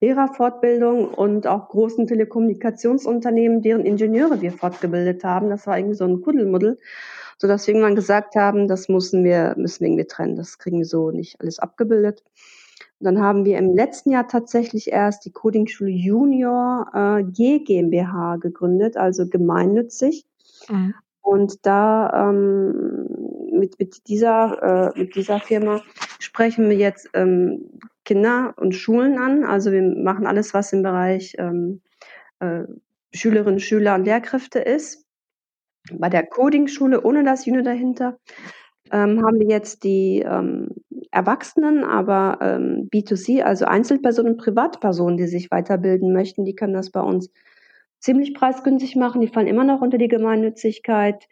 Lehrerfortbildung 0.00 1.08
und 1.08 1.46
auch 1.46 1.68
großen 1.68 2.06
Telekommunikationsunternehmen, 2.06 3.62
deren 3.62 3.84
Ingenieure 3.84 4.40
wir 4.40 4.52
fortgebildet 4.52 5.24
haben. 5.24 5.48
Das 5.48 5.66
war 5.66 5.78
irgendwie 5.78 5.96
so 5.96 6.04
ein 6.04 6.20
Kuddelmuddel, 6.20 6.78
sodass 7.38 7.66
wir 7.66 7.74
irgendwann 7.74 7.96
gesagt 7.96 8.34
haben, 8.36 8.68
das 8.68 8.88
müssen 8.88 9.24
wir, 9.24 9.54
müssen 9.56 9.80
wir 9.80 9.88
irgendwie 9.88 10.06
trennen. 10.06 10.36
Das 10.36 10.58
kriegen 10.58 10.78
wir 10.78 10.86
so 10.86 11.10
nicht 11.10 11.40
alles 11.40 11.58
abgebildet. 11.58 12.22
Und 12.98 13.04
dann 13.04 13.20
haben 13.20 13.44
wir 13.44 13.58
im 13.58 13.74
letzten 13.74 14.10
Jahr 14.10 14.26
tatsächlich 14.28 14.90
erst 14.90 15.24
die 15.24 15.32
Codingschule 15.32 15.90
Junior 15.90 16.90
äh, 16.94 17.24
G 17.24 17.60
GmbH 17.60 18.36
gegründet, 18.36 18.96
also 18.96 19.26
gemeinnützig. 19.26 20.26
Mhm. 20.68 20.94
Und 21.20 21.66
da 21.66 22.30
ähm, 22.30 23.08
mit, 23.50 23.78
mit, 23.78 24.08
dieser, 24.08 24.92
äh, 24.94 24.98
mit 24.98 25.14
dieser 25.14 25.40
Firma 25.40 25.82
sprechen 26.18 26.68
wir 26.70 26.76
jetzt 26.76 27.10
ähm, 27.14 27.78
Kinder 28.04 28.54
und 28.56 28.74
Schulen 28.74 29.18
an. 29.18 29.44
Also 29.44 29.72
wir 29.72 29.82
machen 29.82 30.26
alles, 30.26 30.54
was 30.54 30.72
im 30.72 30.82
Bereich 30.82 31.34
ähm, 31.38 31.82
äh, 32.40 32.64
Schülerinnen, 33.12 33.60
Schüler 33.60 33.94
und 33.94 34.04
Lehrkräfte 34.04 34.58
ist. 34.60 35.04
Bei 35.92 36.08
der 36.08 36.26
Coding-Schule 36.26 37.02
ohne 37.02 37.24
das 37.24 37.46
Unit 37.46 37.66
dahinter 37.66 38.18
ähm, 38.92 39.24
haben 39.24 39.40
wir 39.40 39.48
jetzt 39.48 39.84
die 39.84 40.24
ähm, 40.26 40.70
Erwachsenen, 41.10 41.84
aber 41.84 42.38
ähm, 42.40 42.88
B2C, 42.92 43.42
also 43.42 43.64
Einzelpersonen, 43.64 44.36
Privatpersonen, 44.36 45.16
die 45.16 45.26
sich 45.26 45.50
weiterbilden 45.50 46.12
möchten, 46.12 46.44
die 46.44 46.54
können 46.54 46.74
das 46.74 46.90
bei 46.90 47.00
uns 47.00 47.30
ziemlich 48.00 48.34
preisgünstig 48.34 48.96
machen. 48.96 49.20
Die 49.20 49.28
fallen 49.28 49.46
immer 49.46 49.64
noch 49.64 49.80
unter 49.80 49.98
die 49.98 50.08
Gemeinnützigkeit. 50.08 51.26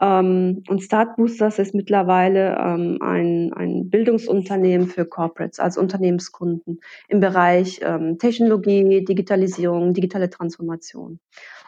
Ähm, 0.00 0.62
und 0.68 0.82
Start 0.82 1.16
Boosters 1.16 1.58
ist 1.58 1.74
mittlerweile 1.74 2.56
ähm, 2.58 2.98
ein, 3.00 3.52
ein 3.52 3.90
Bildungsunternehmen 3.90 4.88
für 4.88 5.04
Corporates, 5.04 5.60
also 5.60 5.80
Unternehmenskunden 5.80 6.80
im 7.08 7.20
Bereich 7.20 7.80
ähm, 7.82 8.18
Technologie, 8.18 9.04
Digitalisierung, 9.04 9.92
digitale 9.92 10.30
Transformation. 10.30 11.20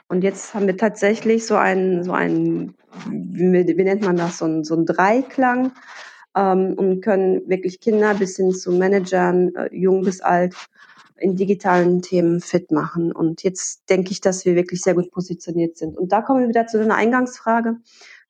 Und 0.09 0.25
jetzt 0.25 0.55
haben 0.55 0.67
wir 0.67 0.77
tatsächlich 0.77 1.47
so 1.47 1.57
einen, 1.57 2.05
so 2.05 2.13
einen, 2.13 2.75
wie, 3.09 3.67
wie 3.67 3.85
nennt 3.85 4.03
man 4.03 4.17
das, 4.17 4.39
so 4.39 4.47
ein, 4.47 4.65
so 4.65 4.77
ein 4.77 4.87
Dreiklang 4.87 5.73
ähm, 6.35 6.75
und 6.77 7.03
können 7.03 7.49
wirklich 7.49 7.81
Kinder 7.81 8.15
bis 8.15 8.37
hin 8.37 8.53
zu 8.53 8.73
Managern, 8.73 9.55
äh, 9.55 9.69
jung 9.75 10.03
bis 10.03 10.23
alt, 10.23 10.55
in 11.19 11.37
digitalen 11.37 12.03
Themen 12.03 12.41
fit 12.41 12.73
machen. 12.73 13.13
Und 13.13 13.43
jetzt 13.43 13.89
denke 13.89 14.11
ich, 14.11 14.21
dass 14.21 14.45
wir 14.45 14.57
wirklich 14.57 14.83
sehr 14.83 14.95
gut 14.95 15.11
positioniert 15.11 15.77
sind. 15.77 15.97
Und 15.97 16.11
da 16.13 16.21
kommen 16.21 16.41
wir 16.41 16.49
wieder 16.49 16.67
zu 16.67 16.79
deiner 16.79 16.97
Eingangsfrage. 16.97 17.77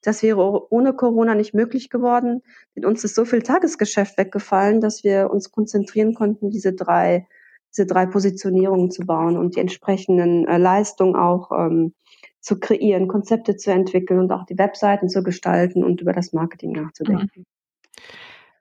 Das 0.03 0.23
wäre 0.23 0.73
ohne 0.73 0.95
Corona 0.95 1.35
nicht 1.35 1.55
möglich 1.55 1.89
geworden. 1.89 2.43
Denn 2.75 2.85
uns 2.85 3.05
ist 3.05 3.15
so 3.15 3.25
viel 3.25 3.43
Tagesgeschäft 3.43 4.19
weggefallen, 4.19 4.81
dass 4.81 5.05
wir 5.05 5.31
uns 5.31 5.51
konzentrieren 5.51 6.15
konnten, 6.15 6.51
diese 6.51 6.73
drei, 6.73 7.27
diese 7.71 7.87
drei 7.87 8.07
Positionierungen 8.07 8.91
zu 8.91 9.07
bauen 9.07 9.37
und 9.37 9.57
die 9.57 9.61
entsprechenden 9.61 10.47
äh, 10.47 10.59
Leistungen 10.59 11.17
auch 11.17 11.51
ähm, 11.53 11.95
zu 12.41 12.59
kreieren, 12.59 13.07
Konzepte 13.07 13.57
zu 13.57 13.71
entwickeln 13.71 14.19
und 14.19 14.33
auch 14.33 14.45
die 14.45 14.59
Webseiten 14.59 15.09
zu 15.09 15.23
gestalten 15.23 15.85
und 15.85 16.01
über 16.01 16.13
das 16.13 16.33
Marketing 16.33 16.73
nachzudenken. 16.73 17.31
Mhm. 17.37 17.45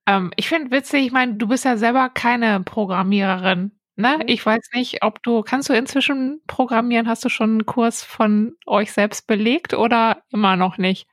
Ähm, 0.07 0.31
ich 0.35 0.47
finde 0.47 0.71
witzig, 0.71 1.07
ich 1.07 1.11
meine, 1.11 1.35
du 1.35 1.47
bist 1.47 1.65
ja 1.65 1.77
selber 1.77 2.09
keine 2.09 2.61
Programmiererin. 2.61 3.71
Ne? 4.01 4.17
Mhm. 4.17 4.23
Ich 4.27 4.45
weiß 4.45 4.71
nicht, 4.73 5.03
ob 5.03 5.21
du, 5.23 5.41
kannst 5.43 5.69
du 5.69 5.73
inzwischen 5.73 6.41
programmieren? 6.47 7.07
Hast 7.07 7.23
du 7.23 7.29
schon 7.29 7.51
einen 7.51 7.65
Kurs 7.65 8.03
von 8.03 8.55
euch 8.65 8.91
selbst 8.91 9.27
belegt 9.27 9.73
oder 9.73 10.23
immer 10.31 10.55
noch 10.55 10.77
nicht? 10.77 11.07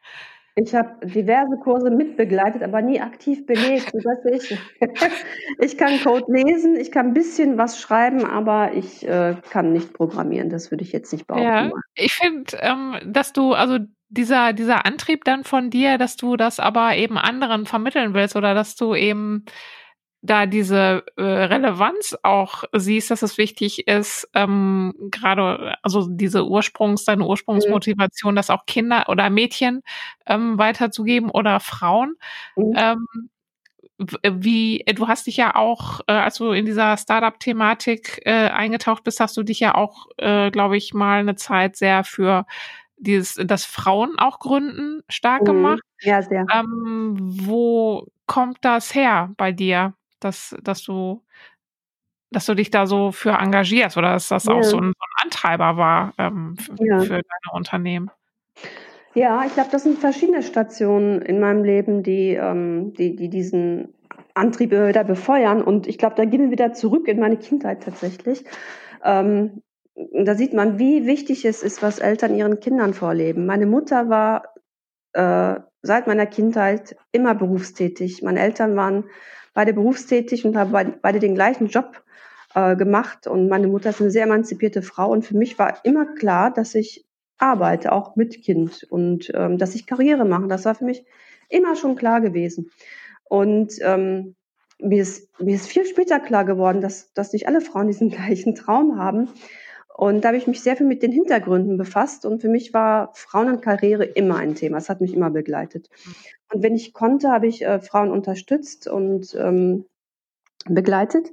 Ich 0.56 0.74
habe 0.74 1.06
diverse 1.06 1.56
Kurse 1.62 1.90
mitbegleitet, 1.90 2.62
aber 2.62 2.82
nie 2.82 3.00
aktiv 3.00 3.46
belegt. 3.46 3.92
ich, 4.32 4.58
ich 5.60 5.78
kann 5.78 6.00
Code 6.02 6.24
lesen, 6.28 6.76
ich 6.76 6.90
kann 6.90 7.08
ein 7.08 7.14
bisschen 7.14 7.58
was 7.58 7.80
schreiben, 7.80 8.24
aber 8.24 8.72
ich 8.72 9.06
äh, 9.06 9.36
kann 9.50 9.72
nicht 9.72 9.92
programmieren. 9.92 10.50
Das 10.50 10.70
würde 10.70 10.82
ich 10.82 10.92
jetzt 10.92 11.12
nicht 11.12 11.26
behaupten. 11.26 11.46
Ja, 11.46 11.70
ich 11.94 12.12
finde, 12.12 12.58
ähm, 12.60 12.96
dass 13.06 13.32
du, 13.32 13.52
also 13.52 13.78
dieser, 14.08 14.52
dieser 14.52 14.84
Antrieb 14.86 15.24
dann 15.24 15.44
von 15.44 15.70
dir, 15.70 15.98
dass 15.98 16.16
du 16.16 16.36
das 16.36 16.58
aber 16.58 16.96
eben 16.96 17.18
anderen 17.18 17.66
vermitteln 17.66 18.14
willst 18.14 18.34
oder 18.34 18.54
dass 18.54 18.74
du 18.74 18.94
eben 18.94 19.44
da 20.20 20.46
diese 20.46 21.04
äh, 21.16 21.22
Relevanz 21.22 22.16
auch 22.22 22.64
siehst, 22.72 23.10
dass 23.10 23.22
es 23.22 23.38
wichtig 23.38 23.86
ist, 23.86 24.28
ähm, 24.34 24.92
gerade 25.10 25.76
also 25.82 26.08
diese 26.08 26.46
Ursprungs, 26.46 27.04
deine 27.04 27.24
Ursprungsmotivation, 27.24 28.34
mhm. 28.34 28.36
das 28.36 28.50
auch 28.50 28.66
Kinder 28.66 29.04
oder 29.08 29.30
Mädchen 29.30 29.82
ähm, 30.26 30.58
weiterzugeben 30.58 31.30
oder 31.30 31.60
Frauen. 31.60 32.14
Mhm. 32.56 32.74
Ähm, 32.76 33.06
wie, 33.98 34.84
du 34.94 35.08
hast 35.08 35.26
dich 35.26 35.36
ja 35.36 35.56
auch, 35.56 36.00
äh, 36.06 36.12
als 36.12 36.36
du 36.36 36.52
in 36.52 36.66
dieser 36.66 36.96
Startup-Thematik 36.96 38.22
äh, 38.24 38.48
eingetaucht 38.48 39.02
bist, 39.02 39.18
hast 39.18 39.36
du 39.36 39.42
dich 39.42 39.58
ja 39.60 39.74
auch, 39.74 40.06
äh, 40.18 40.50
glaube 40.50 40.76
ich, 40.76 40.94
mal 40.94 41.18
eine 41.20 41.34
Zeit 41.34 41.76
sehr 41.76 42.04
für 42.04 42.46
dieses, 42.96 43.34
das 43.44 43.64
Frauen 43.64 44.18
auch 44.18 44.38
gründen 44.38 45.02
stark 45.08 45.42
mhm. 45.42 45.46
gemacht. 45.46 45.80
Ja, 46.00 46.22
sehr. 46.22 46.46
Ähm, 46.52 47.16
wo 47.18 48.06
kommt 48.26 48.58
das 48.60 48.94
her 48.94 49.30
bei 49.36 49.50
dir, 49.50 49.94
dass, 50.20 50.56
dass 50.62 50.82
du, 50.82 51.24
dass 52.30 52.46
du 52.46 52.54
dich 52.54 52.70
da 52.70 52.86
so 52.86 53.12
für 53.12 53.32
engagierst 53.32 53.96
oder 53.96 54.12
dass 54.12 54.28
das 54.28 54.44
ja. 54.44 54.54
auch 54.54 54.62
so 54.62 54.78
ein, 54.78 54.92
so 54.98 55.04
ein, 55.04 55.24
Antreiber 55.24 55.76
war 55.76 56.14
ähm, 56.18 56.56
ja. 56.78 57.00
für 57.00 57.08
deine 57.08 57.52
Unternehmen? 57.52 58.10
Ja, 59.14 59.44
ich 59.44 59.54
glaube, 59.54 59.70
das 59.72 59.82
sind 59.82 59.98
verschiedene 59.98 60.42
Stationen 60.42 61.22
in 61.22 61.40
meinem 61.40 61.64
Leben, 61.64 62.02
die, 62.02 62.34
ähm, 62.34 62.92
die, 62.94 63.16
die 63.16 63.28
diesen 63.28 63.94
Antrieb 64.34 64.70
wieder 64.70 65.04
befeuern. 65.04 65.62
Und 65.62 65.86
ich 65.86 65.98
glaube, 65.98 66.14
da 66.14 66.24
gehen 66.24 66.42
wir 66.42 66.50
wieder 66.50 66.72
zurück 66.72 67.08
in 67.08 67.18
meine 67.18 67.36
Kindheit 67.36 67.82
tatsächlich. 67.82 68.44
Ähm, 69.04 69.62
da 70.12 70.34
sieht 70.36 70.54
man, 70.54 70.78
wie 70.78 71.06
wichtig 71.06 71.44
es 71.44 71.62
ist, 71.62 71.82
was 71.82 71.98
Eltern 71.98 72.36
ihren 72.36 72.60
Kindern 72.60 72.94
vorleben. 72.94 73.46
Meine 73.46 73.66
Mutter 73.66 74.08
war 74.08 74.54
äh, 75.12 75.60
seit 75.82 76.06
meiner 76.06 76.26
Kindheit 76.26 76.96
immer 77.10 77.34
berufstätig. 77.34 78.22
Meine 78.22 78.40
Eltern 78.40 78.76
waren 78.76 79.04
beide 79.58 79.74
berufstätig 79.74 80.44
und 80.44 80.56
haben 80.56 81.00
beide 81.02 81.18
den 81.18 81.34
gleichen 81.34 81.66
Job 81.66 82.04
äh, 82.54 82.76
gemacht. 82.76 83.26
Und 83.26 83.48
meine 83.48 83.66
Mutter 83.66 83.90
ist 83.90 84.00
eine 84.00 84.12
sehr 84.12 84.22
emanzipierte 84.22 84.82
Frau. 84.82 85.10
Und 85.10 85.26
für 85.26 85.36
mich 85.36 85.58
war 85.58 85.80
immer 85.82 86.14
klar, 86.14 86.52
dass 86.52 86.76
ich 86.76 87.04
arbeite, 87.38 87.90
auch 87.90 88.14
mit 88.14 88.40
Kind 88.40 88.86
und 88.88 89.32
ähm, 89.34 89.58
dass 89.58 89.74
ich 89.74 89.84
Karriere 89.84 90.24
mache. 90.24 90.46
Das 90.46 90.64
war 90.64 90.76
für 90.76 90.84
mich 90.84 91.04
immer 91.48 91.74
schon 91.74 91.96
klar 91.96 92.20
gewesen. 92.20 92.70
Und 93.24 93.72
ähm, 93.80 94.36
mir, 94.78 95.02
ist, 95.02 95.28
mir 95.40 95.56
ist 95.56 95.66
viel 95.66 95.86
später 95.86 96.20
klar 96.20 96.44
geworden, 96.44 96.80
dass, 96.80 97.12
dass 97.12 97.32
nicht 97.32 97.48
alle 97.48 97.60
Frauen 97.60 97.88
diesen 97.88 98.10
gleichen 98.16 98.54
Traum 98.54 98.96
haben. 98.96 99.28
Und 99.98 100.20
da 100.20 100.28
habe 100.28 100.38
ich 100.38 100.46
mich 100.46 100.62
sehr 100.62 100.76
viel 100.76 100.86
mit 100.86 101.02
den 101.02 101.10
Hintergründen 101.10 101.76
befasst. 101.76 102.24
Und 102.24 102.40
für 102.40 102.48
mich 102.48 102.72
war 102.72 103.10
Frauen 103.14 103.48
und 103.48 103.62
Karriere 103.62 104.04
immer 104.04 104.36
ein 104.36 104.54
Thema. 104.54 104.78
Es 104.78 104.88
hat 104.88 105.00
mich 105.00 105.12
immer 105.12 105.28
begleitet. 105.28 105.90
Und 106.52 106.62
wenn 106.62 106.76
ich 106.76 106.92
konnte, 106.92 107.32
habe 107.32 107.48
ich 107.48 107.64
äh, 107.64 107.80
Frauen 107.80 108.12
unterstützt 108.12 108.86
und 108.86 109.34
ähm, 109.34 109.86
begleitet. 110.66 111.32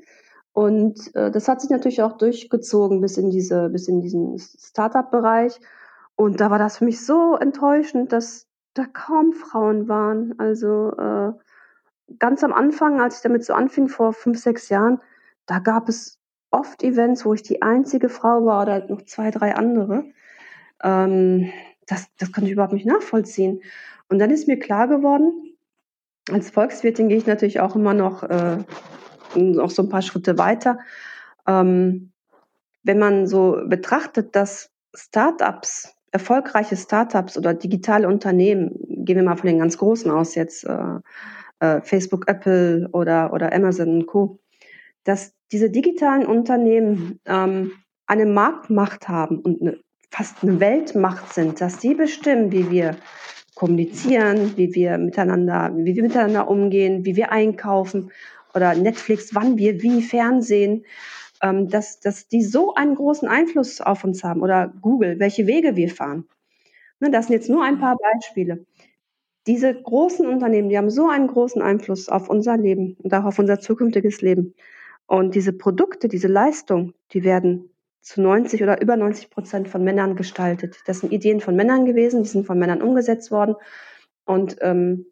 Und 0.52 1.16
äh, 1.16 1.30
das 1.30 1.48
hat 1.48 1.62
sich 1.62 1.70
natürlich 1.70 2.02
auch 2.02 2.18
durchgezogen 2.18 3.02
bis 3.02 3.18
in 3.18 3.30
diese, 3.30 3.70
bis 3.70 3.88
in 3.88 4.02
diesen 4.02 4.40
Startup-Bereich. 4.40 5.60
Und 6.16 6.42
da 6.42 6.50
war 6.50 6.58
das 6.58 6.80
für 6.80 6.86
mich 6.86 7.06
so 7.06 7.36
enttäuschend, 7.36 8.14
dass 8.14 8.48
da 8.74 8.86
kaum 8.86 9.34
Frauen 9.34 9.88
waren. 9.88 10.40
Also 10.40 10.92
äh, 10.98 11.34
ganz 12.18 12.44
am 12.44 12.52
Anfang, 12.52 13.00
als 13.00 13.18
ich 13.18 13.22
damit 13.22 13.46
so 13.46 13.54
anfing, 13.54 13.90
vor 13.90 14.12
fünf, 14.12 14.40
sechs 14.40 14.70
Jahren, 14.70 15.02
da 15.46 15.60
gab 15.60 15.88
es 15.88 16.18
oft 16.56 16.84
Events, 16.84 17.26
wo 17.26 17.34
ich 17.34 17.44
die 17.44 17.62
einzige 17.62 18.10
Frau 18.10 18.46
war 18.46 18.64
oder 18.64 18.88
noch 18.88 19.04
zwei, 19.04 19.32
drei 19.32 19.56
andere. 19.56 20.06
Ähm, 20.84 21.52
das, 21.86 22.08
das 22.18 22.32
konnte 22.32 22.48
ich 22.48 22.54
überhaupt 22.54 22.74
nicht 22.74 22.86
nachvollziehen. 22.86 23.62
Und 24.10 24.20
dann 24.20 24.30
ist 24.30 24.48
mir 24.48 24.58
klar 24.58 24.88
geworden, 24.88 25.56
als 26.32 26.50
Volkswirtin 26.50 27.10
gehe 27.10 27.18
ich 27.18 27.28
natürlich 27.28 27.60
auch 27.60 27.76
immer 27.76 27.94
noch, 27.94 28.24
äh, 28.24 28.58
noch 29.36 29.70
so 29.70 29.84
ein 29.84 29.90
paar 29.90 30.02
Schritte 30.02 30.38
weiter. 30.38 30.80
Ähm, 31.48 32.12
wenn 32.84 33.00
man 33.00 33.28
so 33.28 33.62
betrachtet, 33.66 34.36
dass 34.36 34.72
Startups, 34.96 35.94
erfolgreiche 36.12 36.78
Startups 36.78 37.38
oder 37.38 37.54
digitale 37.54 38.08
Unternehmen, 38.08 38.72
gehen 39.06 39.18
wir 39.18 39.24
mal 39.24 39.36
von 39.36 39.48
den 39.48 39.60
ganz 39.60 39.78
großen 39.78 40.10
aus 40.10 40.36
jetzt, 40.36 40.64
äh, 40.64 41.00
äh, 41.60 41.82
Facebook, 41.82 42.28
Apple 42.28 42.90
oder, 42.92 43.34
oder 43.34 43.54
Amazon 43.54 43.90
und 43.90 44.06
Co., 44.08 44.40
dass 45.06 45.34
diese 45.52 45.70
digitalen 45.70 46.26
Unternehmen 46.26 47.22
ähm, 47.26 47.72
eine 48.08 48.26
Marktmacht 48.26 49.08
haben 49.08 49.40
und 49.40 49.62
eine, 49.62 49.80
fast 50.12 50.44
eine 50.44 50.60
Weltmacht 50.60 51.34
sind, 51.34 51.62
dass 51.62 51.80
die 51.80 51.94
bestimmen, 51.94 52.52
wie 52.52 52.70
wir 52.70 52.98
kommunizieren, 53.56 54.58
wie 54.58 54.76
wir 54.76 54.98
miteinander, 54.98 55.72
wie 55.76 55.96
wir 55.96 56.04
miteinander 56.04 56.50
umgehen, 56.50 57.06
wie 57.06 57.16
wir 57.16 57.32
einkaufen 57.32 58.12
oder 58.54 58.76
Netflix, 58.76 59.34
wann 59.34 59.58
wir 59.58 59.82
wie 59.82 60.02
Fernsehen, 60.02 60.86
ähm, 61.42 61.70
dass, 61.70 62.00
dass 62.00 62.28
die 62.28 62.44
so 62.44 62.74
einen 62.76 62.96
großen 62.96 63.28
Einfluss 63.28 63.82
auf 63.82 64.04
uns 64.04 64.24
haben 64.24 64.42
oder 64.42 64.74
Google, 64.82 65.20
welche 65.20 65.48
Wege 65.48 65.76
wir 65.76 65.90
fahren. 65.90 66.28
Ne, 67.00 67.12
das 67.12 67.28
sind 67.28 67.36
jetzt 67.36 67.50
nur 67.50 67.64
ein 67.64 67.80
paar 67.80 67.98
Beispiele. 67.98 68.66
Diese 69.48 69.74
großen 69.74 70.26
Unternehmen, 70.28 70.70
die 70.70 70.78
haben 70.78 70.90
so 70.90 71.08
einen 71.08 71.28
großen 71.28 71.62
Einfluss 71.62 72.10
auf 72.10 72.30
unser 72.30 72.58
Leben 72.58 72.98
und 73.04 73.14
auch 73.14 73.26
auf 73.26 73.38
unser 73.38 73.60
zukünftiges 73.60 74.22
Leben. 74.22 74.56
Und 75.08 75.36
diese 75.36 75.54
Produkte, 75.54 76.08
diese 76.08 76.28
Leistung, 76.28 76.94
die 77.12 77.24
werden 77.24 77.70
zu 78.02 78.22
90 78.22 78.62
oder 78.62 78.82
über 78.82 78.98
90 78.98 79.30
Prozent 79.30 79.68
von 79.68 79.84
Männern 79.84 80.16
gestaltet. 80.16 80.78
Das 80.86 81.00
sind 81.00 81.12
Ideen 81.12 81.42
von 81.42 81.56
Männern 81.56 81.86
gewesen, 81.86 82.24
die 82.24 82.30
sind 82.30 82.46
von 82.46 82.60
Männern 82.60 82.82
umgesetzt 82.82 83.32
worden. 83.32 83.56
Und 84.26 84.58
ähm, 84.62 85.08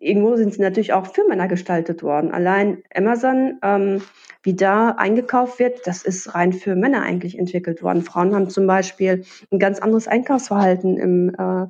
irgendwo 0.00 0.36
sind 0.36 0.54
sie 0.54 0.62
natürlich 0.62 0.92
auch 0.92 1.06
für 1.06 1.26
Männer 1.26 1.46
gestaltet 1.46 2.02
worden. 2.02 2.32
Allein 2.32 2.82
Amazon, 2.94 3.58
ähm, 3.62 4.02
wie 4.42 4.54
da 4.54 4.90
eingekauft 4.90 5.58
wird, 5.58 5.86
das 5.86 6.02
ist 6.02 6.34
rein 6.34 6.52
für 6.52 6.74
Männer 6.74 7.02
eigentlich 7.02 7.38
entwickelt 7.38 7.82
worden. 7.82 8.02
Frauen 8.02 8.34
haben 8.34 8.48
zum 8.48 8.66
Beispiel 8.66 9.24
ein 9.50 9.58
ganz 9.58 9.78
anderes 9.78 10.08
Einkaufsverhalten 10.08 10.96
im, 10.96 11.34
äh, 11.34 11.66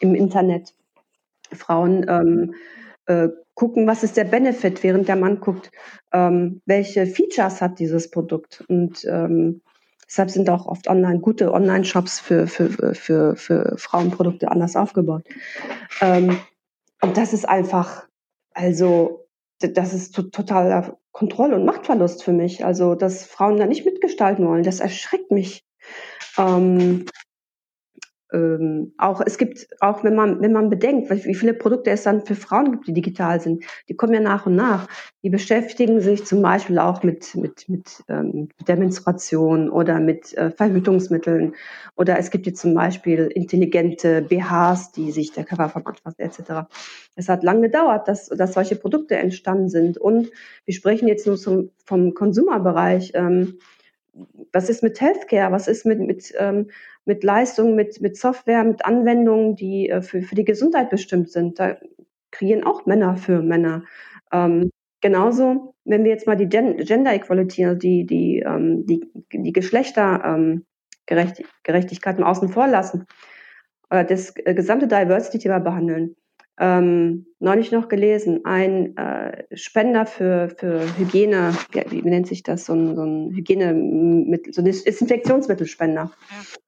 im 0.00 0.14
Internet. 0.14 0.74
Frauen 1.52 2.06
ähm, 2.08 2.54
äh, 3.06 3.28
gucken, 3.60 3.86
was 3.86 4.02
ist 4.02 4.16
der 4.16 4.24
Benefit, 4.24 4.82
während 4.82 5.06
der 5.06 5.16
Mann 5.16 5.38
guckt, 5.38 5.70
ähm, 6.14 6.62
welche 6.64 7.06
Features 7.06 7.60
hat 7.60 7.78
dieses 7.78 8.10
Produkt. 8.10 8.64
Und 8.68 9.04
ähm, 9.04 9.60
deshalb 10.06 10.30
sind 10.30 10.48
auch 10.48 10.64
oft 10.64 10.88
online 10.88 11.20
gute 11.20 11.52
Online-Shops 11.52 12.20
für, 12.20 12.46
für, 12.46 12.94
für, 12.94 13.36
für 13.36 13.74
Frauenprodukte 13.76 14.50
anders 14.50 14.76
aufgebaut. 14.76 15.24
Ähm, 16.00 16.38
und 17.02 17.18
das 17.18 17.34
ist 17.34 17.46
einfach, 17.46 18.08
also 18.54 19.28
das 19.58 19.92
ist 19.92 20.14
totaler 20.14 20.96
Kontroll- 21.12 21.52
und 21.52 21.66
Machtverlust 21.66 22.24
für 22.24 22.32
mich. 22.32 22.64
Also, 22.64 22.94
dass 22.94 23.26
Frauen 23.26 23.58
da 23.58 23.66
nicht 23.66 23.84
mitgestalten 23.84 24.46
wollen, 24.46 24.62
das 24.62 24.80
erschreckt 24.80 25.30
mich. 25.32 25.66
Ähm, 26.38 27.04
ähm, 28.32 28.92
auch 28.98 29.20
es 29.24 29.38
gibt 29.38 29.68
auch 29.80 30.04
wenn 30.04 30.14
man 30.14 30.40
wenn 30.40 30.52
man 30.52 30.70
bedenkt 30.70 31.10
wie 31.10 31.34
viele 31.34 31.54
Produkte 31.54 31.90
es 31.90 32.04
dann 32.04 32.24
für 32.24 32.34
Frauen 32.34 32.72
gibt 32.72 32.86
die 32.86 32.92
digital 32.92 33.40
sind 33.40 33.64
die 33.88 33.96
kommen 33.96 34.14
ja 34.14 34.20
nach 34.20 34.46
und 34.46 34.56
nach. 34.56 34.88
Die 35.22 35.30
beschäftigen 35.30 36.00
sich 36.00 36.24
zum 36.24 36.40
Beispiel 36.42 36.78
auch 36.78 37.02
mit 37.02 37.34
mit 37.34 37.68
mit, 37.68 38.02
ähm, 38.08 38.48
mit 38.58 38.68
der 38.68 38.76
Menstruation 38.76 39.70
oder 39.70 40.00
mit 40.00 40.32
äh, 40.34 40.50
Verhütungsmitteln. 40.50 41.54
Oder 41.96 42.18
es 42.18 42.30
gibt 42.30 42.46
jetzt 42.46 42.60
zum 42.60 42.74
Beispiel 42.74 43.30
intelligente 43.34 44.22
BHs 44.22 44.92
die 44.92 45.10
sich 45.10 45.32
der 45.32 45.44
Körper 45.44 45.68
vom 45.68 45.86
anfasst 45.86 46.20
etc 46.20 46.66
es 47.16 47.28
hat 47.28 47.42
lange 47.42 47.62
gedauert 47.62 48.08
dass 48.08 48.28
dass 48.28 48.54
solche 48.54 48.76
Produkte 48.76 49.16
entstanden 49.16 49.68
sind. 49.68 49.98
Und 49.98 50.30
wir 50.64 50.74
sprechen 50.74 51.08
jetzt 51.08 51.26
nur 51.26 51.36
zum, 51.36 51.70
vom 51.84 52.14
Konsumerbereich. 52.14 53.12
Ähm, 53.14 53.58
was 54.52 54.68
ist 54.68 54.82
mit 54.82 55.00
Healthcare? 55.00 55.52
Was 55.52 55.68
ist 55.68 55.86
mit, 55.86 56.00
mit 56.00 56.32
ähm, 56.38 56.70
mit 57.04 57.24
Leistungen, 57.24 57.74
mit, 57.74 58.00
mit 58.00 58.16
Software, 58.16 58.64
mit 58.64 58.84
Anwendungen, 58.84 59.56
die 59.56 59.88
äh, 59.88 60.02
für, 60.02 60.22
für 60.22 60.34
die 60.34 60.44
Gesundheit 60.44 60.90
bestimmt 60.90 61.30
sind. 61.30 61.58
Da 61.58 61.76
kreieren 62.30 62.64
auch 62.64 62.86
Männer 62.86 63.16
für 63.16 63.42
Männer. 63.42 63.84
Ähm, 64.32 64.70
genauso, 65.00 65.74
wenn 65.84 66.04
wir 66.04 66.10
jetzt 66.10 66.26
mal 66.26 66.36
die 66.36 66.48
Gen 66.48 66.76
Gender 66.78 67.14
Equality, 67.14 67.64
also 67.64 67.78
die, 67.78 68.06
die, 68.06 68.40
ähm, 68.40 68.86
die, 68.86 69.10
die 69.32 69.52
Geschlechtergerechtigkeit 69.52 72.18
ähm, 72.18 72.24
außen 72.24 72.50
vor 72.50 72.68
lassen, 72.68 73.06
oder 73.90 74.04
das 74.04 74.34
äh, 74.36 74.54
gesamte 74.54 74.86
Diversity-Thema 74.86 75.58
behandeln. 75.58 76.14
Ähm, 76.60 77.26
neulich 77.38 77.72
noch 77.72 77.88
gelesen, 77.88 78.44
ein 78.44 78.94
äh, 78.96 79.44
Spender 79.54 80.04
für, 80.04 80.50
für 80.50 80.82
Hygiene, 80.98 81.54
wie, 81.72 82.04
wie 82.04 82.10
nennt 82.10 82.26
sich 82.26 82.42
das, 82.42 82.66
so 82.66 82.74
ein, 82.74 82.94
so 82.94 83.02
ein 83.02 83.34
Hygienemittel, 83.34 84.52
so 84.52 84.60
ein 84.60 84.66
Desinfektionsmittelspender. 84.66 86.12
Ja 86.12 86.60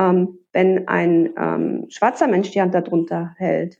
ähm, 0.00 0.38
wenn 0.52 0.88
ein 0.88 1.30
ähm, 1.36 1.86
schwarzer 1.90 2.26
Mensch 2.26 2.50
die 2.50 2.60
Hand 2.60 2.74
darunter 2.74 3.34
hält, 3.36 3.78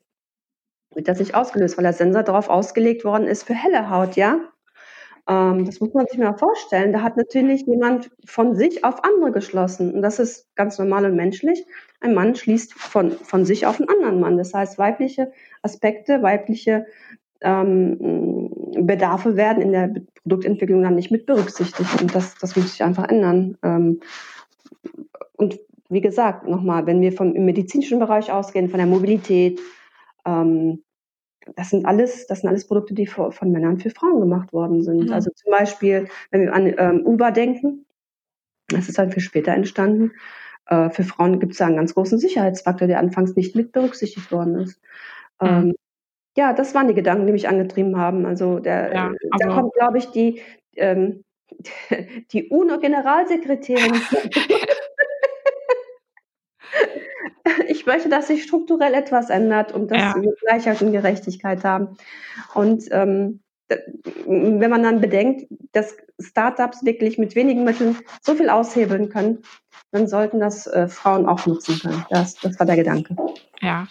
wird 0.94 1.08
das 1.08 1.18
nicht 1.18 1.34
ausgelöst, 1.34 1.76
weil 1.76 1.84
der 1.84 1.92
Sensor 1.92 2.22
darauf 2.22 2.48
ausgelegt 2.48 3.04
worden 3.04 3.26
ist 3.26 3.44
für 3.44 3.54
helle 3.54 3.90
Haut, 3.90 4.16
ja? 4.16 4.40
Ähm, 5.28 5.64
das 5.64 5.80
muss 5.80 5.94
man 5.94 6.06
sich 6.06 6.18
mal 6.18 6.36
vorstellen. 6.36 6.92
Da 6.92 7.02
hat 7.02 7.16
natürlich 7.16 7.66
jemand 7.66 8.10
von 8.24 8.54
sich 8.54 8.84
auf 8.84 9.04
andere 9.04 9.32
geschlossen. 9.32 9.94
Und 9.94 10.02
das 10.02 10.18
ist 10.18 10.54
ganz 10.56 10.78
normal 10.78 11.04
und 11.04 11.16
menschlich. 11.16 11.64
Ein 12.00 12.14
Mann 12.14 12.34
schließt 12.34 12.74
von, 12.74 13.12
von 13.12 13.44
sich 13.44 13.66
auf 13.66 13.80
einen 13.80 13.88
anderen 13.88 14.20
Mann. 14.20 14.36
Das 14.36 14.52
heißt, 14.52 14.78
weibliche 14.78 15.32
Aspekte, 15.62 16.22
weibliche 16.22 16.86
ähm, 17.40 18.50
Bedarfe 18.80 19.36
werden 19.36 19.62
in 19.62 19.72
der 19.72 19.94
Produktentwicklung 20.22 20.82
dann 20.82 20.96
nicht 20.96 21.10
mit 21.10 21.26
berücksichtigt. 21.26 22.00
Und 22.00 22.14
das, 22.14 22.34
das 22.36 22.56
muss 22.56 22.72
sich 22.72 22.82
einfach 22.82 23.08
ändern. 23.08 23.56
Ähm, 23.62 24.00
und 25.36 25.58
wie 25.90 26.00
gesagt, 26.00 26.46
nochmal, 26.46 26.86
wenn 26.86 27.00
wir 27.00 27.12
vom 27.12 27.32
medizinischen 27.32 27.98
Bereich 27.98 28.32
ausgehen, 28.32 28.70
von 28.70 28.78
der 28.78 28.86
Mobilität, 28.86 29.60
ähm, 30.24 30.82
das 31.56 31.70
sind 31.70 31.84
alles, 31.84 32.26
das 32.26 32.40
sind 32.40 32.48
alles 32.48 32.66
Produkte, 32.66 32.94
die 32.94 33.06
von 33.06 33.50
Männern 33.50 33.78
für 33.78 33.90
Frauen 33.90 34.20
gemacht 34.20 34.52
worden 34.52 34.82
sind. 34.82 35.06
Mhm. 35.06 35.12
Also 35.12 35.30
zum 35.34 35.50
Beispiel, 35.50 36.08
wenn 36.30 36.42
wir 36.42 36.54
an 36.54 36.74
ähm, 36.78 37.06
Uber 37.06 37.32
denken, 37.32 37.86
das 38.68 38.88
ist 38.88 38.98
halt 38.98 39.12
viel 39.12 39.22
später 39.22 39.52
entstanden. 39.52 40.12
Äh, 40.66 40.90
für 40.90 41.02
Frauen 41.02 41.40
gibt 41.40 41.52
es 41.52 41.58
da 41.58 41.66
einen 41.66 41.76
ganz 41.76 41.94
großen 41.94 42.18
Sicherheitsfaktor, 42.18 42.86
der 42.86 43.00
anfangs 43.00 43.34
nicht 43.34 43.56
mit 43.56 43.72
berücksichtigt 43.72 44.30
worden 44.30 44.56
ist. 44.56 44.80
Mhm. 45.40 45.48
Ähm, 45.48 45.74
ja, 46.36 46.52
das 46.52 46.74
waren 46.74 46.86
die 46.88 46.94
Gedanken, 46.94 47.26
die 47.26 47.32
mich 47.32 47.48
angetrieben 47.48 47.96
haben. 47.96 48.24
Also, 48.26 48.60
der, 48.60 48.94
ja, 48.94 49.12
also 49.30 49.48
da 49.48 49.48
kommt, 49.48 49.74
glaube 49.74 49.98
ich, 49.98 50.06
die, 50.06 50.40
ähm, 50.76 51.24
die 52.32 52.48
UNO-Generalsekretärin. 52.48 54.00
ich 57.68 57.86
möchte, 57.86 58.08
dass 58.08 58.28
sich 58.28 58.42
strukturell 58.42 58.94
etwas 58.94 59.30
ändert 59.30 59.72
und 59.72 59.90
dass 59.90 59.98
ja. 59.98 60.14
wir 60.16 60.34
Gleichheit 60.40 60.82
und 60.82 60.92
Gerechtigkeit 60.92 61.64
haben. 61.64 61.96
Und 62.54 62.84
ähm, 62.90 63.40
wenn 64.26 64.70
man 64.70 64.82
dann 64.82 65.00
bedenkt, 65.00 65.46
dass 65.72 65.96
Startups 66.18 66.84
wirklich 66.84 67.18
mit 67.18 67.34
wenigen 67.34 67.64
Mitteln 67.64 67.96
so 68.20 68.34
viel 68.34 68.50
aushebeln 68.50 69.08
können, 69.08 69.42
dann 69.92 70.06
sollten 70.06 70.40
das 70.40 70.66
äh, 70.66 70.88
Frauen 70.88 71.26
auch 71.26 71.46
nutzen 71.46 71.78
können. 71.78 72.04
Das, 72.10 72.34
das 72.34 72.58
war 72.58 72.66
der 72.66 72.76
Gedanke. 72.76 73.16
Ja, 73.60 73.86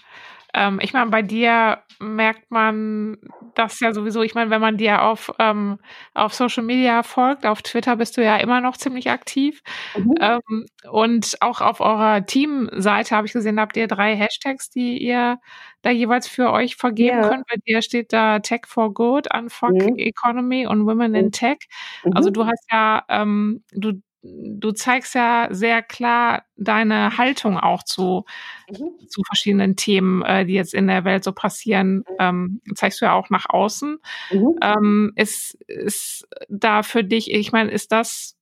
ähm, 0.53 0.79
ich 0.81 0.93
meine, 0.93 1.09
bei 1.11 1.21
dir 1.21 1.79
merkt 1.99 2.51
man 2.51 3.17
das 3.55 3.79
ja 3.79 3.93
sowieso. 3.93 4.21
Ich 4.21 4.35
meine, 4.35 4.49
wenn 4.49 4.61
man 4.61 4.77
dir 4.77 5.03
auf, 5.03 5.31
ähm, 5.39 5.79
auf 6.13 6.33
Social 6.33 6.63
Media 6.63 7.03
folgt, 7.03 7.45
auf 7.45 7.61
Twitter 7.61 7.95
bist 7.95 8.17
du 8.17 8.23
ja 8.23 8.37
immer 8.37 8.61
noch 8.61 8.77
ziemlich 8.77 9.09
aktiv. 9.09 9.61
Mhm. 9.97 10.15
Ähm, 10.19 10.65
und 10.89 11.37
auch 11.41 11.61
auf 11.61 11.79
eurer 11.79 12.25
Teamseite 12.25 13.15
habe 13.15 13.27
ich 13.27 13.33
gesehen, 13.33 13.59
habt 13.59 13.77
ihr 13.77 13.87
drei 13.87 14.15
Hashtags, 14.15 14.69
die 14.69 14.97
ihr 14.97 15.39
da 15.81 15.89
jeweils 15.91 16.27
für 16.27 16.51
euch 16.51 16.75
vergeben 16.75 17.21
ja. 17.21 17.29
könnt. 17.29 17.47
Bei 17.47 17.55
dir 17.65 17.81
steht 17.81 18.11
da 18.13 18.39
Tech 18.39 18.61
for 18.67 18.93
Good, 18.93 19.33
Unfuck 19.33 19.71
mhm. 19.71 19.97
Economy 19.97 20.67
und 20.67 20.85
Women 20.85 21.15
in 21.15 21.25
mhm. 21.25 21.31
Tech. 21.31 21.57
Also 22.03 22.09
mhm. 22.09 22.17
Also 22.17 22.29
du 22.31 22.45
hast 22.45 22.65
ja, 22.71 23.03
ähm, 23.09 23.63
du 23.71 23.93
du 24.21 24.71
zeigst 24.71 25.15
ja 25.15 25.47
sehr 25.49 25.81
klar 25.81 26.43
deine 26.57 27.17
Haltung 27.17 27.57
auch 27.57 27.83
zu, 27.83 28.25
mhm. 28.69 29.07
zu 29.07 29.21
verschiedenen 29.25 29.75
Themen, 29.75 30.23
äh, 30.23 30.45
die 30.45 30.53
jetzt 30.53 30.73
in 30.73 30.87
der 30.87 31.05
Welt 31.05 31.23
so 31.23 31.31
passieren, 31.31 31.97
mhm. 31.97 32.03
ähm, 32.19 32.61
zeigst 32.75 33.01
du 33.01 33.05
ja 33.05 33.13
auch 33.13 33.29
nach 33.29 33.49
außen. 33.49 33.97
Mhm. 34.31 34.55
Ähm, 34.61 35.11
ist, 35.15 35.55
ist 35.67 36.27
da 36.49 36.83
für 36.83 37.03
dich, 37.03 37.31
ich 37.31 37.51
meine, 37.51 37.71
ist 37.71 37.91
das, 37.91 38.35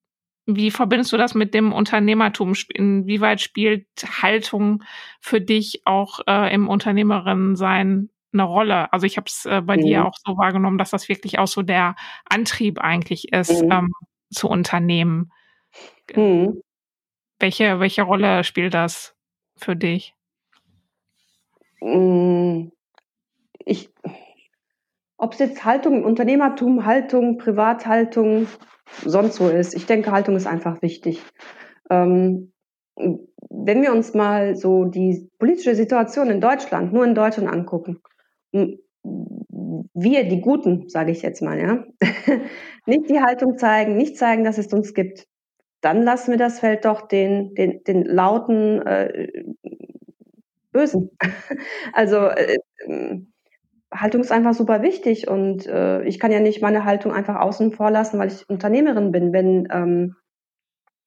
wie 0.48 0.72
verbindest 0.72 1.12
du 1.12 1.18
das 1.18 1.36
mit 1.36 1.54
dem 1.54 1.74
Unternehmertum? 1.74 2.54
Inwieweit 2.74 3.42
spielt 3.42 3.86
Haltung 4.22 4.84
für 5.20 5.42
dich 5.42 5.82
auch 5.86 6.22
äh, 6.26 6.54
im 6.54 6.70
Unternehmerinnensein 6.70 8.10
eine 8.34 8.44
Rolle? 8.44 8.92
Also 8.94 9.06
ich 9.06 9.18
habe 9.18 9.28
es 9.28 9.46
äh, 9.46 9.62
bei 9.62 9.76
dir 9.76 10.00
mhm. 10.00 10.06
auch 10.08 10.16
so 10.26 10.38
wahrgenommen, 10.38 10.78
dass 10.78 10.90
das 10.90 11.10
wirklich 11.10 11.38
auch 11.38 11.48
so 11.48 11.62
der 11.62 11.96
Antrieb 12.26 12.80
eigentlich 12.80 13.32
ist, 13.34 13.62
mhm. 13.62 13.72
ähm, 13.72 13.92
zu 14.32 14.48
unternehmen. 14.48 15.32
Mhm. 16.16 16.62
Welche, 17.40 17.80
welche 17.80 18.04
Rolle 18.04 18.44
spielt 18.44 18.74
das 18.74 19.16
für 19.56 19.76
dich? 19.76 20.14
Hm, 21.80 22.72
ich, 23.66 23.90
ob 25.18 25.34
es 25.34 25.40
jetzt 25.40 25.64
Haltung, 25.64 26.04
Unternehmertum, 26.04 26.86
Haltung, 26.86 27.38
Privathaltung, 27.38 28.48
sonst 29.04 29.40
wo 29.40 29.48
ist. 29.48 29.76
Ich 29.76 29.86
denke, 29.86 30.12
Haltung 30.12 30.36
ist 30.36 30.48
einfach 30.48 30.82
wichtig. 30.82 31.22
Ähm, 31.90 32.54
wenn 32.96 33.82
wir 33.82 33.92
uns 33.92 34.14
mal 34.14 34.56
so 34.56 34.86
die 34.86 35.30
politische 35.38 35.76
Situation 35.76 36.30
in 36.32 36.42
Deutschland, 36.42 36.94
nur 36.94 37.06
in 37.06 37.14
Deutschland 37.14 37.50
angucken, 37.50 38.02
wir, 39.94 40.28
die 40.28 40.42
Guten, 40.42 40.90
sage 40.90 41.12
ich 41.12 41.22
jetzt 41.22 41.42
mal, 41.42 41.60
ja, 41.60 41.84
nicht 42.86 43.10
die 43.10 43.22
Haltung 43.22 43.58
zeigen, 43.58 43.98
nicht 43.98 44.18
zeigen, 44.18 44.44
dass 44.44 44.58
es 44.58 44.74
uns 44.74 44.94
gibt, 44.94 45.28
dann 45.82 46.04
lassen 46.04 46.32
wir 46.32 46.38
das 46.38 46.60
Feld 46.60 46.86
doch 46.86 47.08
den, 47.08 47.54
den, 47.56 47.84
den 47.84 48.04
lauten 48.06 48.82
äh, 48.86 49.44
Bösen. 50.72 51.12
also 51.94 52.28
äh, 52.28 52.58
Haltung 53.94 54.22
ist 54.22 54.32
einfach 54.32 54.54
super 54.54 54.82
wichtig 54.82 55.28
und 55.28 55.66
äh, 55.66 56.04
ich 56.04 56.20
kann 56.20 56.32
ja 56.32 56.40
nicht 56.40 56.62
meine 56.62 56.84
Haltung 56.84 57.14
einfach 57.14 57.36
außen 57.38 57.72
vor 57.72 57.90
lassen, 57.90 58.20
weil 58.20 58.28
ich 58.28 58.50
Unternehmerin 58.50 59.12
bin. 59.12 59.34
Wenn, 59.34 59.68
ähm, 59.72 60.16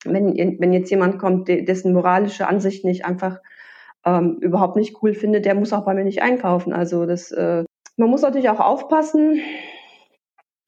wenn, 0.04 0.34
wenn 0.36 0.72
jetzt 0.72 0.90
jemand 0.90 1.18
kommt, 1.18 1.48
dessen 1.48 1.92
moralische 1.92 2.48
Ansicht 2.48 2.84
nicht 2.84 3.04
einfach 3.04 3.38
ähm, 4.06 4.38
überhaupt 4.40 4.76
nicht 4.76 5.02
cool 5.02 5.14
findet, 5.14 5.44
der 5.44 5.54
muss 5.54 5.72
auch 5.72 5.84
bei 5.84 5.94
mir 5.94 6.04
nicht 6.04 6.22
einkaufen. 6.22 6.72
Also 6.72 7.04
das, 7.04 7.30
äh, 7.32 7.64
man 7.96 8.10
muss 8.10 8.22
natürlich 8.22 8.48
auch 8.48 8.60
aufpassen, 8.60 9.40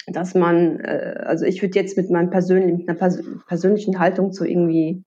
dass 0.07 0.35
man, 0.35 0.81
äh, 0.81 1.23
also 1.25 1.45
ich 1.45 1.63
würde 1.63 1.79
jetzt 1.79 1.97
mit 1.97 2.11
meinem 2.11 2.31
persönlichen, 2.31 2.79
mit 2.79 2.89
einer 2.89 2.99
pers 2.99 3.23
persönlichen 3.47 3.99
Haltung 3.99 4.33
zu 4.33 4.45
irgendwie 4.45 5.05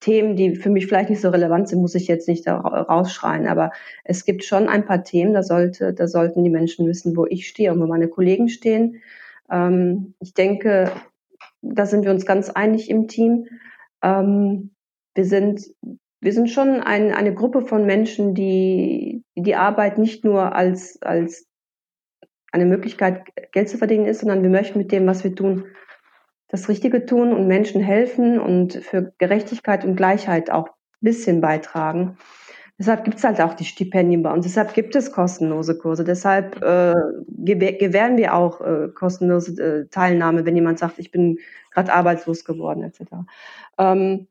Themen, 0.00 0.36
die 0.36 0.54
für 0.54 0.70
mich 0.70 0.86
vielleicht 0.86 1.10
nicht 1.10 1.20
so 1.20 1.30
relevant 1.30 1.68
sind, 1.68 1.80
muss 1.80 1.96
ich 1.96 2.06
jetzt 2.06 2.28
nicht 2.28 2.46
da 2.46 2.56
rausschreien. 2.58 3.48
Aber 3.48 3.72
es 4.04 4.24
gibt 4.24 4.44
schon 4.44 4.68
ein 4.68 4.84
paar 4.84 5.02
Themen, 5.02 5.34
da 5.34 5.42
sollte, 5.42 5.92
da 5.92 6.06
sollten 6.06 6.44
die 6.44 6.50
Menschen 6.50 6.86
wissen, 6.86 7.16
wo 7.16 7.26
ich 7.26 7.48
stehe 7.48 7.72
und 7.72 7.80
wo 7.80 7.86
meine 7.86 8.08
Kollegen 8.08 8.48
stehen. 8.48 9.00
Ähm, 9.50 10.14
ich 10.20 10.34
denke, 10.34 10.92
da 11.62 11.86
sind 11.86 12.04
wir 12.04 12.12
uns 12.12 12.26
ganz 12.26 12.48
einig 12.50 12.90
im 12.90 13.08
Team. 13.08 13.46
Ähm, 14.02 14.70
wir 15.14 15.24
sind, 15.24 15.62
wir 16.20 16.32
sind 16.32 16.48
schon 16.48 16.80
ein, 16.80 17.12
eine 17.12 17.34
Gruppe 17.34 17.62
von 17.62 17.84
Menschen, 17.84 18.34
die 18.34 19.24
die 19.34 19.56
Arbeit 19.56 19.98
nicht 19.98 20.24
nur 20.24 20.54
als, 20.54 21.02
als 21.02 21.47
eine 22.60 22.68
Möglichkeit, 22.68 23.24
Geld 23.52 23.68
zu 23.68 23.78
verdienen 23.78 24.06
ist, 24.06 24.20
sondern 24.20 24.42
wir 24.42 24.50
möchten 24.50 24.78
mit 24.78 24.92
dem, 24.92 25.06
was 25.06 25.24
wir 25.24 25.34
tun, 25.34 25.64
das 26.48 26.68
Richtige 26.68 27.06
tun 27.06 27.32
und 27.32 27.46
Menschen 27.46 27.82
helfen 27.82 28.38
und 28.38 28.74
für 28.74 29.12
Gerechtigkeit 29.18 29.84
und 29.84 29.96
Gleichheit 29.96 30.50
auch 30.50 30.68
ein 30.68 30.72
bisschen 31.00 31.40
beitragen. 31.40 32.16
Deshalb 32.78 33.04
gibt 33.04 33.18
es 33.18 33.24
halt 33.24 33.40
auch 33.40 33.54
die 33.54 33.64
Stipendien 33.64 34.22
bei 34.22 34.32
uns. 34.32 34.46
Deshalb 34.46 34.72
gibt 34.72 34.94
es 34.94 35.10
kostenlose 35.10 35.76
Kurse. 35.76 36.04
Deshalb 36.04 36.62
äh, 36.62 36.94
gewähren 37.26 38.16
wir 38.16 38.34
auch 38.34 38.60
äh, 38.60 38.88
kostenlose 38.94 39.60
äh, 39.60 39.88
Teilnahme, 39.88 40.46
wenn 40.46 40.54
jemand 40.54 40.78
sagt, 40.78 41.00
ich 41.00 41.10
bin 41.10 41.38
gerade 41.72 41.92
arbeitslos 41.92 42.44
geworden, 42.44 42.84
etc. 42.84 43.26
Ähm, 43.78 44.28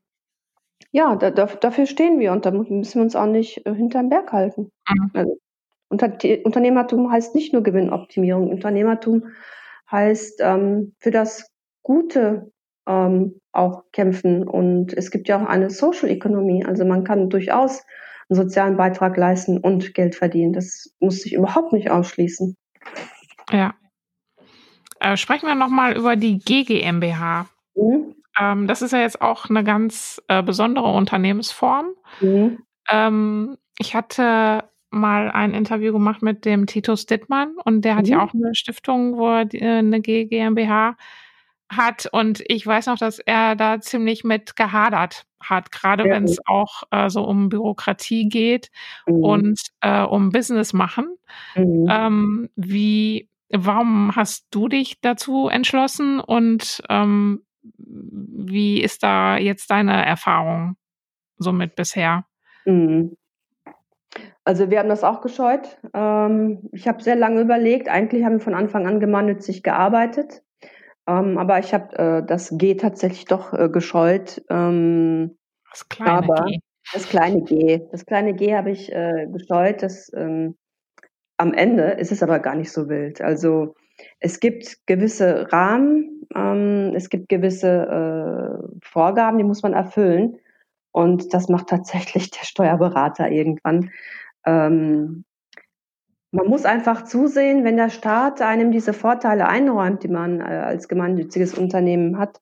ja, 0.92 1.16
da, 1.18 1.30
dafür 1.30 1.86
stehen 1.86 2.20
wir 2.20 2.32
und 2.32 2.46
da 2.46 2.52
müssen 2.52 2.96
wir 2.96 3.02
uns 3.02 3.18
auch 3.18 3.26
nicht 3.26 3.66
äh, 3.66 3.74
hinterm 3.76 4.10
Berg 4.10 4.32
halten. 4.32 4.72
Mhm. 4.90 5.12
Also, 5.14 5.38
Unternehmertum 5.90 7.12
heißt 7.12 7.36
nicht 7.36 7.54
nur 7.54 7.64
Gewinnoptimierung. 7.64 8.50
Unternehmertum 8.50 9.28
heißt 9.90 10.42
ähm, 10.42 10.96
für 11.00 11.12
das 11.12 11.50
Gute 11.82 12.52
ähm, 12.88 13.40
auch 13.52 13.84
kämpfen. 13.92 14.48
Und 14.48 14.94
es 14.94 15.12
gibt 15.12 15.28
ja 15.28 15.42
auch 15.42 15.48
eine 15.48 15.70
Social 15.70 16.10
Economy. 16.10 16.66
Also 16.66 16.86
man 16.86 17.04
kann 17.04 17.30
durchaus 17.30 17.84
einen 18.30 18.36
sozialen 18.36 18.78
Beitrag 18.78 19.16
leisten 19.18 19.58
und 19.58 19.94
Geld 19.94 20.16
verdienen. 20.16 20.54
Das 20.54 20.94
muss 21.00 21.22
sich 21.22 21.34
überhaupt 21.34 21.74
nicht 21.74 21.90
ausschließen. 21.90 22.56
Ja. 23.52 23.74
Äh, 25.00 25.16
sprechen 25.16 25.48
wir 25.48 25.56
nochmal 25.56 25.96
über 25.96 26.16
die 26.16 26.40
GGMBH. 26.40 27.48
Mhm. 27.76 28.16
Ähm, 28.40 28.68
das 28.68 28.82
ist 28.82 28.92
ja 28.92 29.00
jetzt 29.00 29.22
auch 29.22 29.50
eine 29.50 29.64
ganz 29.64 30.22
äh, 30.28 30.44
besondere 30.44 30.92
Unternehmensform. 30.92 31.94
Mhm. 32.20 32.60
Ähm, 32.90 33.58
ich 33.80 33.96
hatte 33.96 34.64
mal 34.90 35.30
ein 35.32 35.54
Interview 35.54 35.92
gemacht 35.92 36.22
mit 36.22 36.46
dem 36.46 36.66
Titus 36.66 37.06
Dittmann 37.06 37.54
und 37.66 37.84
der 37.84 37.96
hat 37.96 38.06
mhm. 38.06 38.12
ja 38.12 38.24
auch 38.24 38.34
eine 38.34 38.56
Stiftung, 38.56 39.18
wo 39.18 39.28
er 39.28 39.54
äh, 39.54 39.80
eine 39.80 40.02
GmbH 40.02 40.96
hat 41.70 42.08
und 42.12 42.42
ich 42.48 42.66
weiß 42.66 42.88
noch, 42.88 42.98
dass 42.98 43.20
er 43.20 43.56
da 43.56 43.82
ziemlich 43.82 44.24
mit 44.24 44.56
gehadert 44.56 45.26
hat, 45.42 45.72
gerade 45.72 46.06
wenn 46.06 46.24
es 46.24 46.40
auch 46.46 46.84
äh, 46.92 47.10
so 47.10 47.24
um 47.24 47.50
Bürokratie 47.50 48.30
geht 48.30 48.70
mhm. 49.06 49.24
und 49.24 49.60
äh, 49.82 50.02
um 50.02 50.32
Business 50.32 50.74
machen. 50.74 51.18
Mhm. 51.56 51.88
Ähm, 51.90 52.50
wie, 52.56 53.30
warum 53.50 54.16
hast 54.16 54.48
du 54.52 54.70
dich 54.70 55.02
dazu 55.02 55.50
entschlossen 55.50 56.20
und 56.20 56.82
ähm, 56.90 57.44
wie 57.78 58.82
ist 58.82 59.04
da 59.04 59.38
jetzt 59.38 59.70
deine 59.70 60.06
Erfahrung 60.06 60.78
somit 61.38 61.76
bisher? 61.76 62.26
Mhm. 62.66 63.18
Also 64.44 64.70
wir 64.70 64.80
haben 64.80 64.90
das 64.90 65.04
auch 65.04 65.22
gescheut. 65.22 65.78
Ähm, 65.94 66.70
ich 66.72 66.88
habe 66.88 67.04
sehr 67.04 67.16
lange 67.16 67.42
überlegt. 67.42 67.90
Eigentlich 67.90 68.24
haben 68.24 68.34
wir 68.34 68.40
von 68.40 68.54
Anfang 68.54 68.88
an 68.88 69.00
gemeinnützig 69.00 69.64
gearbeitet. 69.64 70.42
Ähm, 71.08 71.38
aber 71.38 71.60
ich 71.60 71.74
habe 71.74 71.98
äh, 71.98 72.26
das 72.26 72.54
G 72.58 72.76
tatsächlich 72.76 73.26
doch 73.26 73.54
äh, 73.54 73.70
gescheut. 73.70 74.42
Ähm, 74.50 75.38
das 75.72 75.90
kleine 75.90 76.12
aber 76.12 76.46
G. 76.46 76.60
Das 76.94 77.08
kleine 77.08 77.42
G. 77.42 77.82
Das 77.92 78.06
kleine 78.06 78.34
G 78.34 78.56
habe 78.56 78.72
ich 78.72 78.92
äh, 78.92 79.28
gescheut. 79.32 79.84
Das, 79.84 80.12
ähm, 80.16 80.56
am 81.38 81.54
Ende 81.54 81.84
ist 81.92 82.12
es 82.12 82.24
aber 82.24 82.40
gar 82.40 82.56
nicht 82.56 82.72
so 82.72 82.90
wild. 82.90 83.22
Also 83.22 83.76
es 84.20 84.40
gibt 84.40 84.86
gewisse 84.86 85.52
Rahmen, 85.52 86.28
ähm, 86.36 86.94
es 86.96 87.10
gibt 87.10 87.30
gewisse 87.30 87.68
äh, 87.68 88.78
Vorgaben, 88.84 89.38
die 89.38 89.44
muss 89.44 89.64
man 89.64 89.74
erfüllen. 89.74 90.38
Und 90.98 91.32
das 91.36 91.48
macht 91.48 91.68
tatsächlich 91.68 92.32
der 92.32 92.44
Steuerberater 92.44 93.30
irgendwann. 93.30 93.92
Ähm, 94.48 95.26
man 96.32 96.48
muss 96.48 96.66
einfach 96.66 97.04
zusehen, 97.04 97.64
wenn 97.64 97.78
der 97.78 97.92
Staat 97.92 98.42
einem 98.42 98.72
diese 98.72 98.94
Vorteile 98.94 99.48
einräumt, 99.48 100.02
die 100.02 100.08
man 100.08 100.42
äh, 100.42 100.44
als 100.44 100.88
gemeinnütziges 100.88 101.54
Unternehmen 101.54 102.18
hat, 102.18 102.42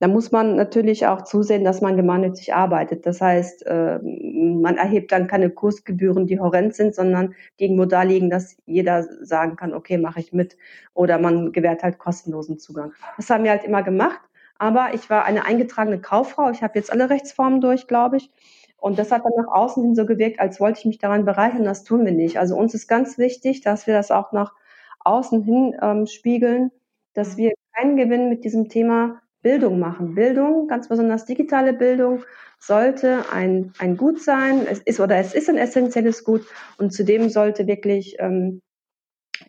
dann 0.00 0.12
muss 0.12 0.32
man 0.32 0.56
natürlich 0.56 1.06
auch 1.06 1.22
zusehen, 1.22 1.62
dass 1.62 1.80
man 1.80 1.96
gemeinnützig 1.96 2.52
arbeitet. 2.52 3.06
Das 3.06 3.20
heißt, 3.20 3.66
äh, 3.66 4.00
man 4.02 4.78
erhebt 4.78 5.12
dann 5.12 5.28
keine 5.28 5.50
Kursgebühren, 5.50 6.26
die 6.26 6.40
horrend 6.40 6.74
sind, 6.74 6.96
sondern 6.96 7.36
die 7.60 7.66
irgendwo 7.66 7.84
da 7.84 8.02
liegen, 8.02 8.30
dass 8.30 8.56
jeder 8.66 9.04
sagen 9.24 9.54
kann, 9.54 9.74
okay, 9.74 9.96
mache 9.96 10.18
ich 10.18 10.32
mit. 10.32 10.56
Oder 10.92 11.20
man 11.20 11.52
gewährt 11.52 11.84
halt 11.84 11.98
kostenlosen 11.98 12.58
Zugang. 12.58 12.94
Das 13.16 13.30
haben 13.30 13.44
wir 13.44 13.52
halt 13.52 13.62
immer 13.62 13.84
gemacht. 13.84 14.22
Aber 14.58 14.94
ich 14.94 15.10
war 15.10 15.24
eine 15.24 15.44
eingetragene 15.44 16.00
Kauffrau. 16.00 16.50
Ich 16.50 16.62
habe 16.62 16.78
jetzt 16.78 16.92
alle 16.92 17.10
Rechtsformen 17.10 17.60
durch, 17.60 17.86
glaube 17.86 18.18
ich. 18.18 18.30
Und 18.76 18.98
das 18.98 19.12
hat 19.12 19.24
dann 19.24 19.32
nach 19.36 19.52
außen 19.52 19.82
hin 19.82 19.94
so 19.94 20.06
gewirkt, 20.06 20.40
als 20.40 20.58
wollte 20.58 20.80
ich 20.80 20.84
mich 20.86 20.98
daran 20.98 21.24
bereichern. 21.24 21.64
Das 21.64 21.84
tun 21.84 22.04
wir 22.04 22.12
nicht. 22.12 22.38
Also 22.38 22.56
uns 22.56 22.74
ist 22.74 22.88
ganz 22.88 23.16
wichtig, 23.18 23.60
dass 23.60 23.86
wir 23.86 23.94
das 23.94 24.10
auch 24.10 24.32
nach 24.32 24.52
außen 25.00 25.42
hin 25.42 25.76
ähm, 25.80 26.06
spiegeln, 26.06 26.70
dass 27.14 27.36
wir 27.36 27.52
keinen 27.74 27.96
Gewinn 27.96 28.28
mit 28.28 28.44
diesem 28.44 28.68
Thema 28.68 29.22
Bildung 29.42 29.78
machen. 29.78 30.14
Bildung, 30.14 30.68
ganz 30.68 30.88
besonders 30.88 31.24
digitale 31.26 31.72
Bildung, 31.72 32.24
sollte 32.58 33.24
ein, 33.32 33.72
ein 33.78 33.96
Gut 33.96 34.20
sein. 34.20 34.66
Es 34.66 34.78
ist 34.80 35.00
oder 35.00 35.16
es 35.16 35.34
ist 35.34 35.48
ein 35.48 35.58
essentielles 35.58 36.24
Gut 36.24 36.46
und 36.78 36.92
zudem 36.92 37.28
sollte 37.28 37.66
wirklich 37.66 38.16
ähm, 38.18 38.62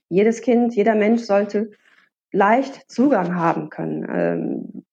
jedes 0.10 0.42
Kind, 0.42 0.76
jeder 0.76 0.96
Mensch 0.96 1.22
sollte 1.22 1.72
leicht 2.32 2.90
Zugang 2.92 3.36
haben 3.36 3.70
können. 3.70 4.08
Ähm, 4.10 4.86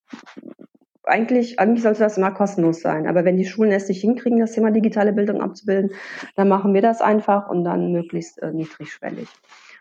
eigentlich, 1.05 1.59
eigentlich 1.59 1.83
sollte 1.83 2.01
das 2.01 2.17
immer 2.17 2.31
kostenlos 2.31 2.81
sein. 2.81 3.07
Aber 3.07 3.25
wenn 3.25 3.37
die 3.37 3.47
Schulen 3.47 3.73
es 3.73 3.89
nicht 3.89 4.01
hinkriegen, 4.01 4.39
das 4.39 4.53
Thema 4.53 4.71
digitale 4.71 5.13
Bildung 5.13 5.41
abzubilden, 5.41 5.93
dann 6.37 6.49
machen 6.49 6.75
wir 6.75 6.83
das 6.83 7.01
einfach 7.01 7.49
und 7.49 7.65
dann 7.65 7.93
möglichst 7.93 8.41
äh, 8.43 8.53
niedrigschwellig. 8.53 9.29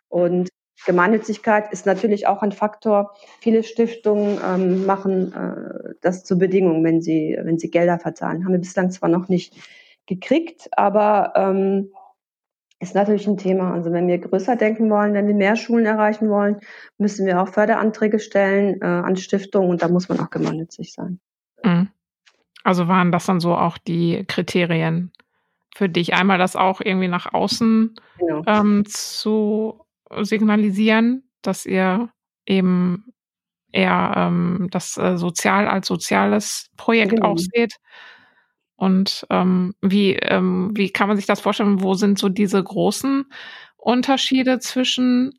Und 0.08 0.50
Gemeinnützigkeit 0.86 1.72
ist 1.72 1.86
natürlich 1.86 2.28
auch 2.28 2.42
ein 2.42 2.52
Faktor. 2.52 3.14
Viele 3.42 3.64
Stiftungen 3.64 4.40
ähm, 4.44 4.86
machen 4.86 5.34
äh, 5.34 5.94
das 6.02 6.24
zur 6.24 6.40
Bedingung, 6.40 6.84
wenn 6.84 7.02
sie, 7.02 7.38
wenn 7.42 7.58
sie 7.60 7.70
Gelder 7.70 8.00
verteilen. 8.00 8.46
Haben 8.46 8.54
wir 8.54 8.60
bislang 8.60 8.90
zwar 8.90 9.10
noch 9.10 9.28
nicht 9.28 9.56
gekriegt, 10.08 10.70
aber 10.72 11.34
ähm, 11.36 11.92
ist 12.80 12.96
natürlich 12.96 13.28
ein 13.28 13.38
Thema. 13.38 13.74
Also 13.74 13.92
wenn 13.92 14.08
wir 14.08 14.18
größer 14.18 14.56
denken 14.56 14.90
wollen, 14.90 15.14
wenn 15.14 15.28
wir 15.28 15.36
mehr 15.36 15.56
Schulen 15.56 15.86
erreichen 15.86 16.30
wollen, 16.30 16.60
müssen 16.98 17.26
wir 17.26 17.42
auch 17.42 17.50
Förderanträge 17.50 18.20
stellen 18.20 18.82
äh, 18.82 18.86
an 18.86 19.18
Stiftungen 19.18 19.70
und 19.70 19.82
da 19.82 19.90
muss 19.90 20.08
man 20.10 20.20
auch 20.20 20.30
gemeinnützig 20.30 20.94
sein. 20.94 21.20
Mhm. 21.64 21.90
Also 22.64 22.88
waren 22.88 23.12
das 23.12 23.26
dann 23.26 23.40
so 23.40 23.56
auch 23.56 23.78
die 23.78 24.26
Kriterien 24.28 25.12
für 25.76 25.90
dich? 25.90 26.14
Einmal 26.14 26.38
das 26.38 26.56
auch 26.56 26.82
irgendwie 26.82 27.08
nach 27.08 27.34
außen 27.34 27.96
genau. 28.20 28.44
ähm, 28.48 28.84
zu 28.86 29.86
signalisieren, 30.22 31.24
dass 31.42 31.66
ihr 31.66 32.10
eben 32.46 33.14
eher 33.72 34.14
ähm, 34.16 34.68
das 34.72 34.98
äh, 34.98 35.18
Sozial 35.18 35.68
als 35.68 35.88
soziales 35.88 36.70
Projekt 36.78 37.12
genau. 37.12 37.34
auch 37.34 37.38
seht. 37.38 37.76
Und 38.80 39.28
ähm, 39.30 39.74
wie, 39.82 40.14
ähm, 40.16 40.72
wie 40.74 40.90
kann 40.90 41.10
man 41.10 41.18
sich 41.18 41.26
das 41.26 41.42
vorstellen? 41.42 41.82
Wo 41.84 41.96
sind 41.96 42.18
so 42.18 42.30
diese 42.30 42.64
großen 42.64 43.26
Unterschiede 43.76 44.60
zwischen 44.60 45.34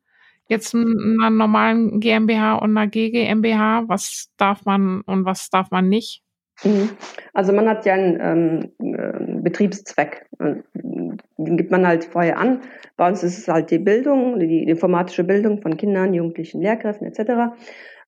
jetzt 0.46 0.74
einer 0.74 1.30
normalen 1.30 2.00
GmbH 2.00 2.56
und 2.56 2.76
einer 2.76 2.86
GGMBH? 2.86 3.84
Was 3.86 4.28
darf 4.36 4.66
man 4.66 5.00
und 5.02 5.24
was 5.24 5.48
darf 5.48 5.70
man 5.70 5.88
nicht? 5.88 6.22
Mhm. 6.64 6.90
Also 7.32 7.54
man 7.54 7.66
hat 7.66 7.86
ja 7.86 7.94
einen 7.94 8.70
ähm, 8.78 8.94
äh, 8.94 9.40
Betriebszweck. 9.40 10.26
Den 10.38 11.56
gibt 11.56 11.70
man 11.70 11.86
halt 11.86 12.04
vorher 12.04 12.38
an. 12.38 12.60
Bei 12.98 13.08
uns 13.08 13.22
ist 13.22 13.38
es 13.38 13.48
halt 13.48 13.70
die 13.70 13.78
Bildung, 13.78 14.38
die 14.38 14.64
informatische 14.64 15.24
Bildung 15.24 15.62
von 15.62 15.78
Kindern, 15.78 16.12
Jugendlichen, 16.12 16.60
Lehrkräften 16.60 17.06
etc. 17.06 17.56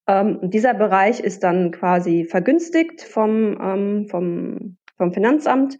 Ähm, 0.06 0.40
dieser 0.42 0.74
Bereich 0.74 1.20
ist 1.20 1.42
dann 1.42 1.70
quasi 1.70 2.26
vergünstigt 2.26 3.00
vom, 3.00 3.58
ähm, 3.62 4.08
vom, 4.10 4.76
vom 4.96 5.12
Finanzamt. 5.12 5.78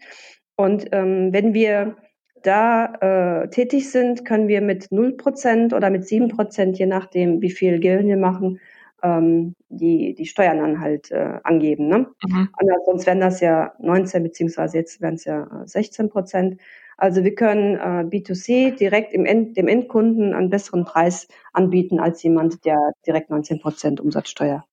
Und 0.55 0.87
ähm, 0.91 1.33
wenn 1.33 1.53
wir 1.53 1.97
da 2.43 3.43
äh, 3.43 3.49
tätig 3.49 3.89
sind, 3.89 4.25
können 4.25 4.47
wir 4.47 4.61
mit 4.61 4.87
0% 4.87 5.75
oder 5.75 5.89
mit 5.89 6.03
7%, 6.03 6.77
je 6.77 6.85
nachdem, 6.85 7.41
wie 7.41 7.51
viel 7.51 7.79
Gewinn 7.79 8.07
wir 8.07 8.17
machen, 8.17 8.59
ähm, 9.01 9.55
die, 9.69 10.13
die 10.13 10.25
Steuern 10.25 10.59
dann 10.59 10.79
halt 10.79 11.11
äh, 11.11 11.39
angeben. 11.43 11.87
Ne? 11.87 12.07
Mhm. 12.25 12.49
sonst 12.85 13.05
wären 13.05 13.19
das 13.19 13.41
ja 13.41 13.73
19, 13.79 14.23
beziehungsweise 14.23 14.77
jetzt 14.77 15.01
wären 15.01 15.15
es 15.15 15.25
ja 15.25 15.47
16 15.65 16.09
Prozent. 16.09 16.59
Also 16.97 17.23
wir 17.23 17.35
können 17.35 17.75
äh, 17.75 18.05
B2C 18.07 18.75
direkt 18.75 19.13
im 19.13 19.25
End, 19.25 19.57
dem 19.57 19.67
Endkunden 19.67 20.33
einen 20.33 20.49
besseren 20.49 20.85
Preis 20.85 21.27
anbieten 21.51 21.99
als 21.99 22.23
jemand, 22.23 22.65
der 22.65 22.77
direkt 23.05 23.29
19 23.29 23.59
Prozent 23.59 23.99
Umsatzsteuer 23.99 24.65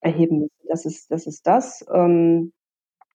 erheben 0.00 0.40
muss. 0.40 0.50
Das 0.68 0.84
ist 0.86 1.10
das. 1.10 1.26
Ist 1.26 1.46
das. 1.46 1.84
Ähm, 1.92 2.52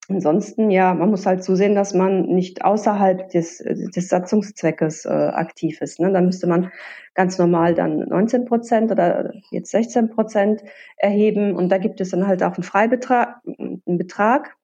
ansonsten, 0.09 0.69
ja, 0.69 0.93
man 0.93 1.09
muss 1.09 1.25
halt 1.25 1.43
zusehen, 1.43 1.75
dass 1.75 1.93
man 1.93 2.23
nicht 2.23 2.63
außerhalb 2.63 3.29
des, 3.29 3.57
des 3.59 4.09
Satzungszweckes 4.09 5.05
äh, 5.05 5.09
aktiv 5.09 5.81
ist. 5.81 5.99
Ne? 5.99 6.11
Da 6.11 6.21
müsste 6.21 6.47
man 6.47 6.71
ganz 7.13 7.37
normal 7.37 7.73
dann 7.73 7.99
19 8.09 8.45
Prozent 8.45 8.91
oder 8.91 9.33
jetzt 9.51 9.71
16 9.71 10.09
Prozent 10.09 10.63
erheben. 10.97 11.55
Und 11.55 11.69
da 11.69 11.77
gibt 11.77 12.01
es 12.01 12.09
dann 12.09 12.27
halt 12.27 12.43
auch 12.43 12.55
einen 12.55 12.63
Freibetrag, 12.63 13.37
einen 13.45 13.97
Betrag, 13.97 14.55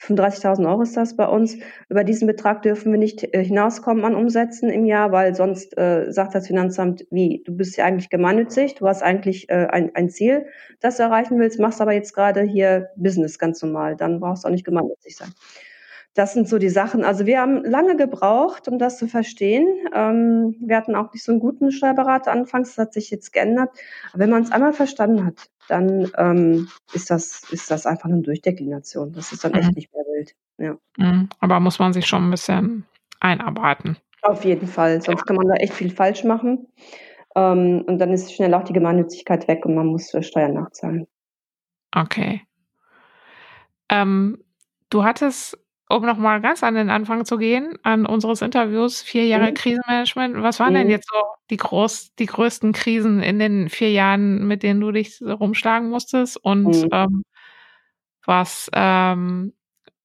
35.000 0.00 0.66
Euro 0.68 0.82
ist 0.82 0.96
das 0.96 1.14
bei 1.14 1.26
uns. 1.26 1.56
Über 1.88 2.04
diesen 2.04 2.26
Betrag 2.26 2.62
dürfen 2.62 2.90
wir 2.90 2.98
nicht 2.98 3.34
äh, 3.34 3.44
hinauskommen 3.44 4.04
an 4.04 4.14
Umsätzen 4.14 4.70
im 4.70 4.86
Jahr, 4.86 5.12
weil 5.12 5.34
sonst 5.34 5.76
äh, 5.76 6.10
sagt 6.10 6.34
das 6.34 6.46
Finanzamt, 6.46 7.06
wie, 7.10 7.42
du 7.44 7.54
bist 7.54 7.76
ja 7.76 7.84
eigentlich 7.84 8.08
gemeinnützig, 8.08 8.76
du 8.76 8.88
hast 8.88 9.02
eigentlich 9.02 9.50
äh, 9.50 9.66
ein, 9.70 9.94
ein 9.94 10.08
Ziel, 10.08 10.46
das 10.80 10.96
du 10.96 11.02
erreichen 11.02 11.38
willst, 11.38 11.60
machst 11.60 11.80
aber 11.80 11.92
jetzt 11.92 12.14
gerade 12.14 12.42
hier 12.42 12.88
Business 12.96 13.38
ganz 13.38 13.62
normal, 13.62 13.96
dann 13.96 14.20
brauchst 14.20 14.44
du 14.44 14.48
auch 14.48 14.52
nicht 14.52 14.64
gemeinnützig 14.64 15.16
sein. 15.16 15.32
Das 16.14 16.32
sind 16.32 16.48
so 16.48 16.58
die 16.58 16.70
Sachen. 16.70 17.04
Also 17.04 17.24
wir 17.26 17.40
haben 17.40 17.64
lange 17.64 17.96
gebraucht, 17.96 18.66
um 18.66 18.78
das 18.78 18.98
zu 18.98 19.06
verstehen. 19.06 19.68
Ähm, 19.94 20.56
wir 20.60 20.76
hatten 20.76 20.96
auch 20.96 21.12
nicht 21.12 21.22
so 21.22 21.30
einen 21.30 21.40
guten 21.40 21.70
Steuerberater 21.70 22.32
anfangs, 22.32 22.70
das 22.74 22.86
hat 22.86 22.92
sich 22.94 23.10
jetzt 23.10 23.32
geändert. 23.32 23.70
Aber 24.12 24.22
wenn 24.22 24.30
man 24.30 24.42
es 24.42 24.50
einmal 24.50 24.72
verstanden 24.72 25.24
hat, 25.24 25.50
dann 25.70 26.10
ähm, 26.16 26.68
ist, 26.92 27.10
das, 27.10 27.42
ist 27.50 27.70
das 27.70 27.86
einfach 27.86 28.08
eine 28.08 28.22
Durchdeklination. 28.22 29.12
Das 29.12 29.32
ist 29.32 29.44
dann 29.44 29.54
echt 29.54 29.68
mhm. 29.68 29.74
nicht 29.74 29.92
mehr 29.94 30.04
wild. 30.04 30.34
Ja. 30.58 30.76
Mhm. 30.96 31.28
Aber 31.38 31.60
muss 31.60 31.78
man 31.78 31.92
sich 31.92 32.06
schon 32.06 32.26
ein 32.26 32.30
bisschen 32.30 32.86
einarbeiten. 33.20 33.96
Auf 34.22 34.44
jeden 34.44 34.66
Fall, 34.66 35.00
sonst 35.00 35.20
ja. 35.20 35.24
kann 35.24 35.36
man 35.36 35.48
da 35.48 35.54
echt 35.54 35.72
viel 35.72 35.90
falsch 35.90 36.24
machen. 36.24 36.66
Ähm, 37.36 37.84
und 37.86 37.98
dann 37.98 38.12
ist 38.12 38.34
schnell 38.34 38.52
auch 38.54 38.64
die 38.64 38.72
Gemeinnützigkeit 38.72 39.48
weg 39.48 39.64
und 39.64 39.74
man 39.74 39.86
muss 39.86 40.14
Steuern 40.20 40.54
nachzahlen. 40.54 41.06
Okay. 41.94 42.42
Ähm, 43.88 44.44
du 44.90 45.04
hattest 45.04 45.58
um 45.90 46.04
nochmal 46.04 46.40
ganz 46.40 46.62
an 46.62 46.76
den 46.76 46.88
Anfang 46.88 47.24
zu 47.24 47.36
gehen, 47.36 47.76
an 47.82 48.06
unseres 48.06 48.42
Interviews, 48.42 49.02
vier 49.02 49.26
Jahre 49.26 49.50
mhm. 49.50 49.54
Krisenmanagement. 49.54 50.42
Was 50.42 50.60
waren 50.60 50.72
mhm. 50.72 50.78
denn 50.78 50.90
jetzt 50.90 51.08
so 51.10 51.20
die, 51.50 51.56
groß, 51.56 52.14
die 52.14 52.26
größten 52.26 52.72
Krisen 52.72 53.22
in 53.22 53.38
den 53.38 53.68
vier 53.68 53.90
Jahren, 53.90 54.46
mit 54.46 54.62
denen 54.62 54.80
du 54.80 54.92
dich 54.92 55.20
rumschlagen 55.20 55.90
musstest? 55.90 56.36
Und 56.36 56.66
mhm. 56.66 56.88
ähm, 56.92 57.22
was 58.24 58.70
ähm, 58.72 59.52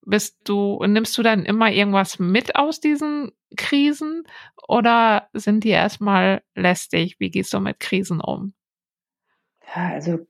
bist 0.02 0.38
du, 0.44 0.82
nimmst 0.84 1.16
du 1.18 1.22
dann 1.22 1.44
immer 1.44 1.70
irgendwas 1.70 2.18
mit 2.18 2.56
aus 2.56 2.80
diesen 2.80 3.30
Krisen 3.56 4.24
oder 4.66 5.28
sind 5.32 5.62
die 5.62 5.70
erstmal 5.70 6.42
lästig? 6.56 7.16
Wie 7.20 7.30
gehst 7.30 7.54
du 7.54 7.60
mit 7.60 7.78
Krisen 7.78 8.20
um? 8.20 8.54
Ja, 9.74 9.90
also 9.90 10.26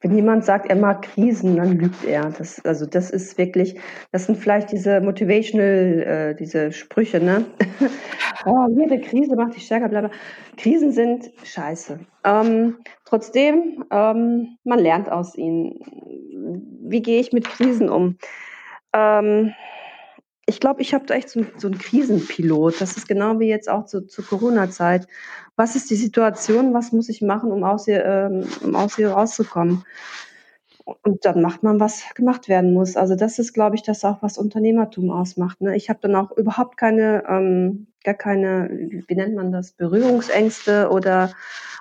wenn 0.00 0.14
jemand 0.14 0.44
sagt, 0.44 0.70
er 0.70 0.76
mag 0.76 1.02
Krisen, 1.02 1.56
dann 1.56 1.78
lügt 1.78 2.04
er. 2.04 2.30
Das, 2.30 2.64
also 2.64 2.86
das 2.86 3.10
ist 3.10 3.36
wirklich, 3.36 3.78
das 4.12 4.26
sind 4.26 4.38
vielleicht 4.38 4.72
diese 4.72 5.00
motivational, 5.00 6.02
äh, 6.02 6.34
diese 6.34 6.72
Sprüche, 6.72 7.20
ne? 7.20 7.44
oh, 8.46 8.66
jede 8.76 9.00
Krise 9.00 9.36
macht 9.36 9.56
dich 9.56 9.66
stärker, 9.66 9.88
bla. 9.88 10.10
Krisen 10.56 10.92
sind 10.92 11.30
scheiße. 11.44 12.00
Ähm, 12.24 12.78
trotzdem, 13.04 13.84
ähm, 13.90 14.56
man 14.64 14.78
lernt 14.78 15.10
aus 15.10 15.36
ihnen. 15.36 15.78
Wie 16.82 17.02
gehe 17.02 17.20
ich 17.20 17.32
mit 17.32 17.44
Krisen 17.44 17.88
um? 17.90 18.16
Ähm, 18.92 19.52
ich 20.50 20.60
glaube, 20.60 20.82
ich 20.82 20.92
habe 20.92 21.06
da 21.06 21.14
echt 21.14 21.30
so, 21.30 21.46
so 21.56 21.68
einen 21.68 21.78
Krisenpilot. 21.78 22.80
Das 22.80 22.96
ist 22.96 23.08
genau 23.08 23.38
wie 23.38 23.48
jetzt 23.48 23.70
auch 23.70 23.86
zu, 23.86 24.06
zur 24.06 24.26
Corona-Zeit. 24.26 25.06
Was 25.56 25.76
ist 25.76 25.90
die 25.90 25.96
Situation? 25.96 26.74
Was 26.74 26.92
muss 26.92 27.08
ich 27.08 27.22
machen, 27.22 27.52
um 27.52 27.62
aus 27.64 27.84
hier, 27.84 28.04
ähm, 28.04 28.44
um 28.62 28.74
aus 28.74 28.96
hier 28.96 29.12
rauszukommen? 29.12 29.84
Und 30.84 31.24
dann 31.24 31.40
macht 31.40 31.62
man, 31.62 31.78
was 31.78 32.02
gemacht 32.14 32.48
werden 32.48 32.74
muss. 32.74 32.96
Also 32.96 33.14
das 33.14 33.38
ist, 33.38 33.52
glaube 33.52 33.76
ich, 33.76 33.82
das 33.82 34.04
auch, 34.04 34.22
was 34.22 34.38
Unternehmertum 34.38 35.10
ausmacht. 35.10 35.60
Ne? 35.60 35.76
Ich 35.76 35.88
habe 35.88 36.00
dann 36.02 36.16
auch 36.16 36.36
überhaupt 36.36 36.76
keine, 36.76 37.22
ähm, 37.28 37.86
gar 38.02 38.14
keine, 38.14 38.68
wie 39.06 39.14
nennt 39.14 39.36
man 39.36 39.52
das, 39.52 39.72
Berührungsängste 39.72 40.90
oder 40.90 41.30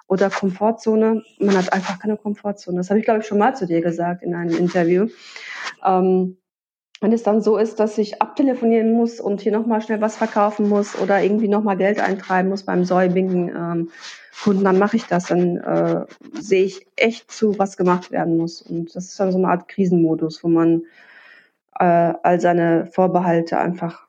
oder 0.07 0.29
Komfortzone. 0.31 1.23
Man 1.39 1.57
hat 1.57 1.71
einfach 1.71 1.99
keine 1.99 2.17
Komfortzone. 2.17 2.77
Das 2.77 2.89
habe 2.89 2.99
ich, 2.99 3.05
glaube 3.05 3.19
ich, 3.21 3.27
schon 3.27 3.37
mal 3.37 3.55
zu 3.55 3.67
dir 3.67 3.81
gesagt 3.81 4.23
in 4.23 4.33
einem 4.33 4.55
Interview. 4.57 5.07
Ähm, 5.85 6.37
wenn 7.01 7.13
es 7.13 7.23
dann 7.23 7.41
so 7.41 7.57
ist, 7.57 7.79
dass 7.79 7.97
ich 7.97 8.21
abtelefonieren 8.21 8.93
muss 8.93 9.19
und 9.19 9.41
hier 9.41 9.51
nochmal 9.51 9.81
schnell 9.81 10.01
was 10.01 10.17
verkaufen 10.17 10.67
muss 10.67 10.99
oder 10.99 11.21
irgendwie 11.21 11.47
nochmal 11.47 11.77
Geld 11.77 11.99
eintreiben 11.99 12.49
muss 12.49 12.63
beim 12.63 12.83
Säubigen 12.83 13.49
ähm, 13.49 13.91
Kunden, 14.43 14.63
dann 14.63 14.79
mache 14.79 14.97
ich 14.97 15.05
das. 15.05 15.27
Dann 15.27 15.57
äh, 15.57 16.05
sehe 16.33 16.63
ich 16.63 16.87
echt 16.95 17.31
zu, 17.31 17.57
was 17.59 17.77
gemacht 17.77 18.11
werden 18.11 18.37
muss. 18.37 18.61
Und 18.61 18.95
das 18.95 19.05
ist 19.05 19.19
dann 19.19 19.31
so 19.31 19.37
eine 19.37 19.47
Art 19.47 19.67
Krisenmodus, 19.67 20.43
wo 20.43 20.47
man 20.47 20.83
äh, 21.79 22.13
all 22.23 22.39
seine 22.39 22.85
Vorbehalte 22.85 23.59
einfach 23.59 24.07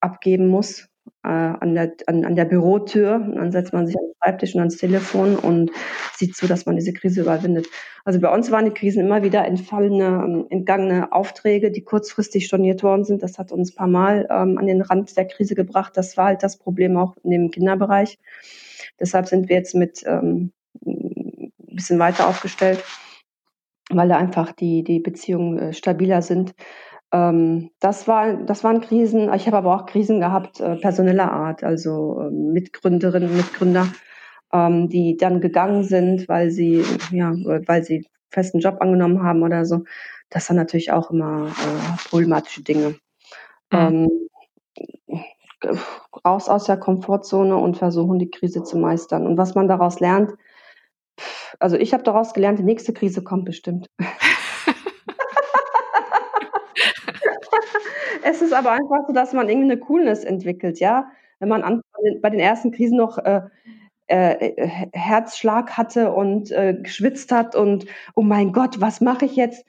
abgeben 0.00 0.48
muss 0.48 0.88
an, 1.30 1.74
der, 1.74 1.92
an, 2.06 2.24
an 2.24 2.36
der 2.36 2.44
Bürotür. 2.44 3.16
Und 3.16 3.36
dann 3.36 3.52
setzt 3.52 3.72
man 3.72 3.86
sich 3.86 3.96
an 3.96 4.04
den 4.04 4.14
Schreibtisch 4.22 4.54
und 4.54 4.60
ans 4.60 4.76
Telefon 4.76 5.36
und 5.36 5.70
sieht 6.16 6.36
zu, 6.36 6.46
dass 6.46 6.66
man 6.66 6.76
diese 6.76 6.92
Krise 6.92 7.22
überwindet. 7.22 7.66
Also 8.04 8.20
bei 8.20 8.32
uns 8.32 8.50
waren 8.50 8.64
die 8.64 8.70
Krisen 8.70 9.04
immer 9.04 9.22
wieder 9.22 9.44
entfallene, 9.44 10.04
ähm, 10.04 10.46
entgangene 10.50 11.12
Aufträge, 11.12 11.70
die 11.70 11.82
kurzfristig 11.82 12.46
storniert 12.46 12.82
worden 12.82 13.04
sind. 13.04 13.22
Das 13.22 13.38
hat 13.38 13.52
uns 13.52 13.72
ein 13.72 13.76
paar 13.76 13.88
Mal 13.88 14.28
ähm, 14.30 14.58
an 14.58 14.66
den 14.66 14.82
Rand 14.82 15.16
der 15.16 15.26
Krise 15.26 15.54
gebracht. 15.54 15.96
Das 15.96 16.16
war 16.16 16.26
halt 16.26 16.42
das 16.42 16.56
Problem 16.56 16.96
auch 16.96 17.14
in 17.24 17.30
dem 17.30 17.50
Kinderbereich. 17.50 18.18
Deshalb 19.00 19.26
sind 19.26 19.48
wir 19.48 19.56
jetzt 19.56 19.74
mit 19.74 20.02
ähm, 20.06 20.52
ein 20.84 21.52
bisschen 21.56 21.98
weiter 21.98 22.28
aufgestellt, 22.28 22.82
weil 23.90 24.08
da 24.08 24.16
einfach 24.16 24.52
die, 24.52 24.82
die 24.82 25.00
Beziehungen 25.00 25.58
äh, 25.58 25.72
stabiler 25.72 26.22
sind. 26.22 26.54
Ähm, 27.16 27.70
das, 27.80 28.06
war, 28.06 28.34
das 28.34 28.62
waren 28.62 28.80
Krisen. 28.80 29.32
Ich 29.32 29.46
habe 29.46 29.56
aber 29.56 29.74
auch 29.74 29.86
Krisen 29.86 30.20
gehabt, 30.20 30.60
äh, 30.60 30.76
personeller 30.76 31.32
Art, 31.32 31.64
also 31.64 32.20
äh, 32.20 32.30
Mitgründerinnen, 32.30 33.34
Mitgründer, 33.34 33.88
ähm, 34.52 34.88
die 34.88 35.16
dann 35.16 35.40
gegangen 35.40 35.84
sind, 35.84 36.28
weil 36.28 36.50
sie, 36.50 36.84
ja, 37.10 37.32
weil 37.66 37.84
sie 37.84 38.06
festen 38.30 38.60
Job 38.60 38.76
angenommen 38.80 39.22
haben 39.22 39.42
oder 39.42 39.64
so. 39.64 39.84
Das 40.28 40.46
sind 40.46 40.56
natürlich 40.56 40.92
auch 40.92 41.10
immer 41.10 41.46
äh, 41.46 42.08
problematische 42.08 42.62
Dinge. 42.62 42.96
Mhm. 43.72 43.78
Ähm, 43.78 44.10
raus 46.24 46.48
aus 46.48 46.64
der 46.64 46.76
Komfortzone 46.76 47.56
und 47.56 47.78
versuchen, 47.78 48.18
die 48.18 48.30
Krise 48.30 48.62
zu 48.62 48.76
meistern. 48.76 49.26
Und 49.26 49.38
was 49.38 49.54
man 49.54 49.68
daraus 49.68 50.00
lernt, 50.00 50.32
also 51.58 51.76
ich 51.76 51.94
habe 51.94 52.02
daraus 52.02 52.34
gelernt, 52.34 52.58
die 52.58 52.64
nächste 52.64 52.92
Krise 52.92 53.22
kommt 53.24 53.46
bestimmt. 53.46 53.88
es 58.26 58.42
ist 58.42 58.52
aber 58.52 58.72
einfach 58.72 59.06
so, 59.06 59.12
dass 59.12 59.32
man 59.32 59.48
irgendwie 59.48 59.70
eine 59.70 59.80
Coolness 59.80 60.24
entwickelt, 60.24 60.80
ja. 60.80 61.10
Wenn 61.38 61.48
man 61.48 61.62
an, 61.62 61.82
bei 62.22 62.30
den 62.30 62.40
ersten 62.40 62.72
Krisen 62.72 62.96
noch 62.96 63.18
äh, 63.18 63.42
äh, 64.08 64.88
Herzschlag 64.92 65.76
hatte 65.76 66.12
und 66.12 66.50
äh, 66.50 66.74
geschwitzt 66.82 67.32
hat 67.32 67.54
und 67.54 67.86
oh 68.14 68.22
mein 68.22 68.52
Gott, 68.52 68.80
was 68.80 69.00
mache 69.00 69.26
ich 69.26 69.36
jetzt? 69.36 69.64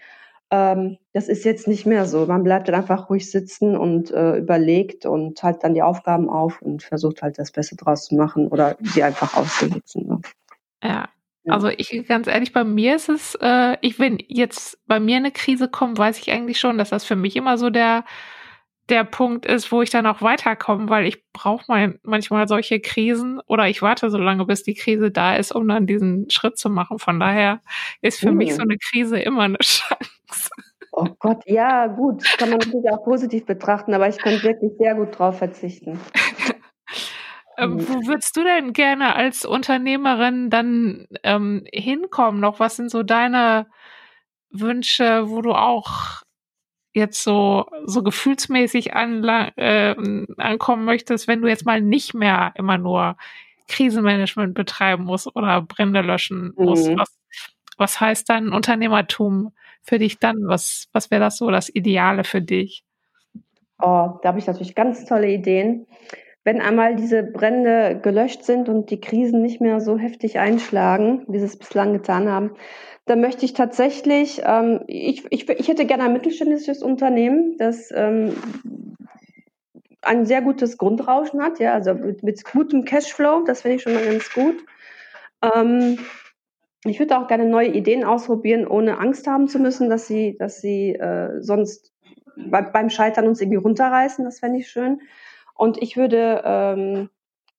Ähm, 0.50 0.98
das 1.14 1.28
ist 1.28 1.44
jetzt 1.44 1.68
nicht 1.68 1.86
mehr 1.86 2.06
so. 2.06 2.26
Man 2.26 2.44
bleibt 2.44 2.68
dann 2.68 2.76
einfach 2.76 3.10
ruhig 3.10 3.30
sitzen 3.30 3.76
und 3.76 4.12
äh, 4.12 4.38
überlegt 4.38 5.06
und 5.06 5.38
teilt 5.38 5.64
dann 5.64 5.74
die 5.74 5.82
Aufgaben 5.82 6.30
auf 6.30 6.62
und 6.62 6.84
versucht 6.84 7.22
halt 7.22 7.38
das 7.38 7.52
Beste 7.52 7.76
draus 7.76 8.06
zu 8.06 8.16
machen 8.16 8.48
oder 8.48 8.78
sie 8.82 9.04
einfach 9.04 9.36
auszunutzen. 9.36 10.08
Ne? 10.08 10.22
Ja. 10.84 11.10
Also 11.50 11.70
ich 11.70 12.06
ganz 12.08 12.28
ehrlich, 12.28 12.52
bei 12.52 12.66
mir 12.66 12.96
ist 12.96 13.10
es, 13.10 13.38
äh, 13.42 13.78
ich 13.82 14.00
wenn 14.00 14.18
jetzt 14.28 14.80
bei 14.86 15.00
mir 15.00 15.18
eine 15.18 15.32
Krise 15.32 15.70
kommt, 15.70 15.98
weiß 15.98 16.20
ich 16.20 16.32
eigentlich 16.32 16.60
schon, 16.60 16.78
dass 16.78 16.90
das 16.90 17.06
für 17.06 17.16
mich 17.16 17.36
immer 17.38 17.58
so 17.58 17.70
der 17.70 18.04
der 18.90 19.04
Punkt 19.04 19.46
ist, 19.46 19.72
wo 19.72 19.82
ich 19.82 19.90
dann 19.90 20.06
auch 20.06 20.22
weiterkomme, 20.22 20.90
weil 20.90 21.06
ich 21.06 21.24
brauche 21.34 21.66
mal 21.68 22.00
manchmal 22.04 22.48
solche 22.48 22.80
Krisen 22.80 23.40
oder 23.48 23.68
ich 23.68 23.82
warte 23.82 24.10
so 24.10 24.18
lange, 24.18 24.46
bis 24.46 24.64
die 24.64 24.76
Krise 24.76 25.12
da 25.12 25.36
ist, 25.36 25.52
um 25.52 25.68
dann 25.68 25.88
diesen 25.88 26.30
Schritt 26.30 26.58
zu 26.58 26.70
machen. 26.70 27.00
Von 27.00 27.20
daher 27.20 27.62
ist 28.02 28.20
für 28.20 28.32
mhm. 28.32 28.38
mich 28.38 28.56
so 28.56 28.62
eine 28.62 28.78
Krise 28.78 29.20
immer 29.20 29.44
eine 29.44 29.58
Chance. 29.62 30.50
Oh 30.92 31.08
Gott, 31.20 31.44
ja, 31.46 31.88
gut, 31.88 32.24
kann 32.38 32.50
man 32.50 32.60
natürlich 32.66 32.90
auch 32.92 33.04
positiv 33.04 33.46
betrachten, 33.46 33.94
aber 33.94 34.08
ich 34.08 34.18
könnte 34.18 34.44
wirklich 34.44 34.72
sehr 34.80 34.96
gut 34.96 35.18
drauf 35.20 35.38
verzichten. 35.38 36.00
ähm, 37.58 37.88
wo 37.88 38.08
würdest 38.08 38.36
du 38.38 38.44
denn 38.44 38.74
gerne 38.74 39.16
als 39.16 39.46
Unternehmerin 39.46 40.50
dann 40.50 41.08
ähm, 41.24 41.66
hinkommen? 41.72 42.40
Noch 42.40 42.60
was 42.60 42.78
sind 42.78 42.90
so 42.90 43.04
deine 43.04 43.68
Wünsche, 44.50 45.30
wo 45.30 45.42
du 45.42 45.52
auch 45.52 46.24
jetzt 46.98 47.24
so, 47.24 47.66
so 47.86 48.04
gefühlsmäßig 48.04 48.92
äh, 48.92 49.96
ankommen 50.38 50.86
möchtest, 50.86 51.28
wenn 51.28 51.42
du 51.42 51.48
jetzt 51.48 51.66
mal 51.66 51.82
nicht 51.82 52.14
mehr 52.14 52.54
immer 52.56 52.78
nur 52.78 53.18
Krisenmanagement 53.68 54.54
betreiben 54.54 55.04
musst 55.04 55.34
oder 55.36 55.62
Brände 55.62 56.02
löschen 56.02 56.54
musst? 56.56 56.90
Mhm. 56.90 57.00
Was, 57.00 57.18
was 57.78 58.00
heißt 58.00 58.30
dann 58.30 58.52
Unternehmertum 58.52 59.54
für 59.82 60.00
dich 60.00 60.20
dann? 60.20 60.48
Was, 60.48 60.88
was 60.92 61.12
wäre 61.12 61.22
das 61.22 61.38
so 61.38 61.52
das 61.52 61.74
Ideale 61.74 62.24
für 62.24 62.42
dich? 62.42 62.84
Oh, 63.80 64.18
da 64.22 64.30
habe 64.30 64.40
ich 64.40 64.48
natürlich 64.48 64.74
ganz 64.74 65.06
tolle 65.06 65.30
Ideen. 65.30 65.86
Wenn 66.48 66.62
einmal 66.62 66.96
diese 66.96 67.24
Brände 67.24 68.00
gelöscht 68.02 68.46
sind 68.46 68.70
und 68.70 68.90
die 68.90 69.02
Krisen 69.02 69.42
nicht 69.42 69.60
mehr 69.60 69.82
so 69.82 69.98
heftig 69.98 70.40
einschlagen, 70.40 71.26
wie 71.28 71.40
sie 71.40 71.46
es 71.46 71.60
bislang 71.60 71.92
getan 71.92 72.32
haben, 72.32 72.52
da 73.06 73.18
möchte 73.18 73.44
ich 73.44 73.52
tatsächlich, 73.52 74.44
ähm, 74.46 74.80
ich, 74.88 75.26
ich, 75.30 75.50
ich 75.50 75.68
hätte 75.68 75.86
gerne 75.86 76.04
ein 76.04 76.14
mittelständisches 76.14 76.84
Unternehmen, 76.84 77.58
das 77.58 77.92
ähm, 77.94 78.32
ein 80.02 80.26
sehr 80.26 80.42
gutes 80.42 80.78
Grundrauschen 80.78 81.44
hat, 81.44 81.60
ja, 81.60 81.74
also 81.74 81.94
mit, 81.94 82.24
mit 82.24 82.42
gutem 82.46 82.86
Cashflow, 82.86 83.44
das 83.46 83.64
finde 83.64 83.76
ich 83.76 83.82
schon 83.82 83.96
mal 83.96 84.06
ganz 84.06 84.32
gut. 84.32 84.56
Ähm, 85.54 86.00
ich 86.86 86.98
würde 86.98 87.18
auch 87.18 87.28
gerne 87.28 87.44
neue 87.44 87.74
Ideen 87.74 88.06
ausprobieren, 88.06 88.66
ohne 88.66 89.00
Angst 89.00 89.28
haben 89.28 89.50
zu 89.50 89.60
müssen, 89.60 89.90
dass 89.90 90.08
sie, 90.08 90.38
dass 90.40 90.62
sie 90.62 90.96
äh, 90.96 91.42
sonst 91.42 91.92
bei, 92.38 92.62
beim 92.62 92.90
Scheitern 92.90 93.28
uns 93.28 93.42
irgendwie 93.42 93.58
runterreißen. 93.58 94.24
Das 94.24 94.40
fände 94.40 94.60
ich 94.60 94.70
schön. 94.70 95.02
Und 95.58 95.82
ich 95.82 95.98
würde 95.98 96.42
ähm, 96.46 97.10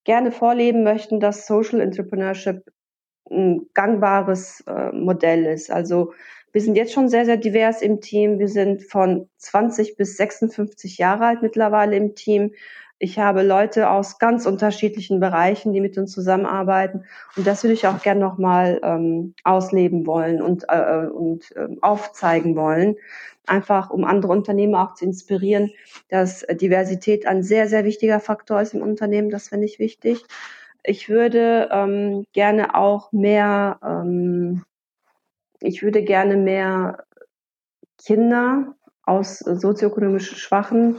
gerne 0.05 0.33
vorleben 0.33 0.85
möchten, 0.85 1.21
dass 1.21 1.47
Social 1.47 1.81
Entrepreneurship 1.81 2.63
ein 3.31 3.67
gangbares 3.75 4.63
äh, 4.67 4.91
Modell 4.93 5.45
ist. 5.45 5.71
Also 5.71 6.13
wir 6.53 6.63
sind 6.63 6.77
jetzt 6.77 6.93
schon 6.93 7.09
sehr, 7.09 7.27
sehr 7.27 7.37
divers 7.37 7.83
im 7.83 8.01
Team. 8.01 8.39
Wir 8.39 8.49
sind 8.49 8.83
von 8.83 9.29
20 9.37 9.97
bis 9.97 10.17
56 10.17 10.97
Jahre 10.97 11.27
alt 11.27 11.43
mittlerweile 11.43 11.97
im 11.97 12.15
Team. 12.15 12.55
Ich 13.01 13.19
habe 13.19 13.43
Leute 13.43 13.91
aus 13.91 14.19
ganz 14.19 14.45
unterschiedlichen 14.45 15.21
Bereichen, 15.21 15.73
die 15.73 15.81
mit 15.81 15.97
uns 15.99 16.11
zusammenarbeiten. 16.13 17.05
Und 17.37 17.47
das 17.47 17.63
würde 17.63 17.75
ich 17.75 17.87
auch 17.87 18.03
gerne 18.03 18.21
nochmal 18.21 18.81
ähm, 18.83 19.35
ausleben 19.45 20.05
wollen 20.07 20.43
und, 20.43 20.65
äh, 20.69 21.07
und 21.07 21.55
äh, 21.55 21.69
aufzeigen 21.81 22.57
wollen. 22.57 22.97
Einfach, 23.47 23.91
um 23.91 24.05
andere 24.05 24.33
Unternehmen 24.33 24.75
auch 24.75 24.95
zu 24.95 25.05
inspirieren, 25.05 25.71
dass 26.09 26.45
Diversität 26.51 27.25
ein 27.27 27.45
sehr, 27.45 27.69
sehr 27.69 27.85
wichtiger 27.85 28.19
Faktor 28.19 28.61
ist 28.61 28.75
im 28.75 28.83
Unternehmen. 28.83 29.31
Das 29.31 29.49
finde 29.49 29.67
ich 29.67 29.79
wichtig. 29.79 30.25
Ich 30.83 31.09
würde 31.09 31.69
ähm, 31.71 32.27
gerne 32.33 32.75
auch 32.75 33.13
mehr, 33.13 33.79
ähm, 33.85 34.65
ich 35.61 35.83
würde 35.83 36.03
gerne 36.03 36.37
mehr 36.37 37.05
Kinder 37.97 38.75
aus 39.05 39.39
sozioökonomisch 39.39 40.37
schwachen 40.37 40.97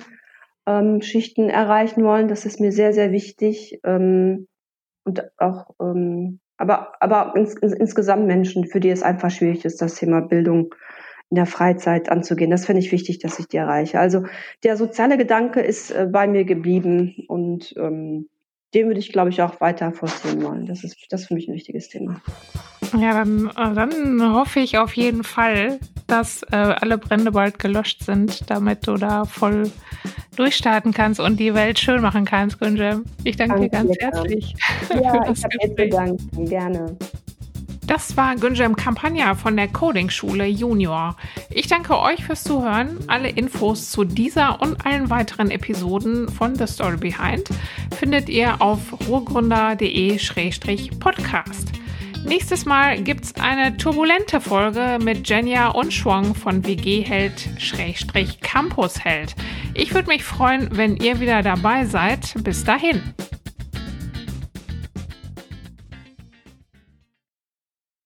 ähm, 0.69 1.01
Schichten 1.01 1.49
erreichen 1.49 2.03
wollen. 2.03 2.27
Das 2.27 2.45
ist 2.45 2.59
mir 2.59 2.71
sehr, 2.71 2.93
sehr 2.93 3.11
wichtig. 3.11 3.79
Ähm, 3.83 4.47
und 5.03 5.23
auch, 5.37 5.71
ähm, 5.81 6.39
aber, 6.57 6.93
aber 6.99 7.33
ins, 7.35 7.55
ins, 7.55 7.73
insgesamt 7.73 8.27
Menschen, 8.27 8.67
für 8.67 8.79
die 8.79 8.89
es 8.89 9.01
einfach 9.01 9.31
schwierig 9.31 9.65
ist, 9.65 9.81
das 9.81 9.95
Thema 9.95 10.21
Bildung 10.21 10.75
in 11.31 11.35
der 11.35 11.47
Freizeit 11.47 12.09
anzugehen. 12.09 12.51
Das 12.51 12.65
finde 12.65 12.81
ich 12.81 12.91
wichtig, 12.91 13.19
dass 13.19 13.39
ich 13.39 13.47
die 13.47 13.57
erreiche. 13.57 13.99
Also 13.99 14.25
der 14.63 14.77
soziale 14.77 15.17
Gedanke 15.17 15.61
ist 15.61 15.91
äh, 15.91 16.07
bei 16.11 16.27
mir 16.27 16.43
geblieben 16.43 17.25
und 17.27 17.73
ähm, 17.77 18.29
den 18.75 18.87
würde 18.87 18.99
ich, 18.99 19.11
glaube 19.11 19.29
ich, 19.29 19.41
auch 19.41 19.59
weiter 19.61 19.91
forcieren 19.91 20.43
wollen. 20.43 20.65
Das 20.67 20.83
ist, 20.83 20.97
das 21.09 21.21
ist 21.21 21.27
für 21.27 21.33
mich 21.33 21.47
ein 21.47 21.55
wichtiges 21.55 21.89
Thema. 21.89 22.21
Ja, 22.97 23.13
dann, 23.13 23.47
äh, 23.49 23.73
dann 23.73 24.33
hoffe 24.33 24.59
ich 24.59 24.77
auf 24.77 24.93
jeden 24.93 25.23
Fall, 25.23 25.79
dass 26.07 26.43
äh, 26.51 26.55
alle 26.55 26.97
Brände 26.97 27.31
bald 27.31 27.57
gelöscht 27.57 28.03
sind, 28.03 28.49
damit 28.49 28.87
du 28.87 28.95
da 28.95 29.25
voll 29.25 29.71
durchstarten 30.39 30.93
kannst 30.93 31.19
und 31.19 31.39
die 31.39 31.53
Welt 31.53 31.77
schön 31.77 32.01
machen 32.01 32.23
kannst, 32.23 32.59
Gunjem. 32.59 33.03
Ich 33.25 33.35
danke, 33.35 33.69
danke 33.69 33.91
dir 33.91 33.97
ganz 33.97 33.99
herzlich. 33.99 34.55
Ja, 34.89 35.29
ich 35.29 35.43
habe 35.43 35.57
dir 35.61 35.75
zu 35.75 35.89
danken. 35.89 36.45
Gerne. 36.45 36.95
Das 37.85 38.15
war 38.15 38.35
Günjem 38.35 38.75
Campagna 38.75 39.35
von 39.35 39.57
der 39.57 39.67
Coding-Schule 39.67 40.45
Junior. 40.45 41.17
Ich 41.49 41.67
danke 41.67 41.99
euch 41.99 42.23
fürs 42.23 42.43
Zuhören. 42.43 42.97
Alle 43.07 43.29
Infos 43.29 43.89
zu 43.89 44.03
dieser 44.03 44.61
und 44.61 44.85
allen 44.85 45.09
weiteren 45.09 45.49
Episoden 45.51 46.29
von 46.29 46.55
The 46.55 46.67
Story 46.67 46.97
Behind 46.97 47.49
findet 47.97 48.29
ihr 48.29 48.61
auf 48.61 48.79
ruhrgründer.de-podcast. 49.09 51.78
Nächstes 52.25 52.65
Mal 52.65 53.01
gibt 53.01 53.23
es 53.25 53.35
eine 53.35 53.77
turbulente 53.77 54.41
Folge 54.41 54.97
mit 55.01 55.29
Jenja 55.29 55.69
und 55.69 55.93
Schwong 55.93 56.35
von 56.35 56.65
WG-Held-Campus-Held. 56.65 59.35
Ich 59.73 59.93
würde 59.93 60.09
mich 60.09 60.23
freuen, 60.23 60.69
wenn 60.71 60.97
ihr 60.97 61.19
wieder 61.19 61.41
dabei 61.41 61.85
seid. 61.85 62.35
Bis 62.43 62.63
dahin. 62.63 63.01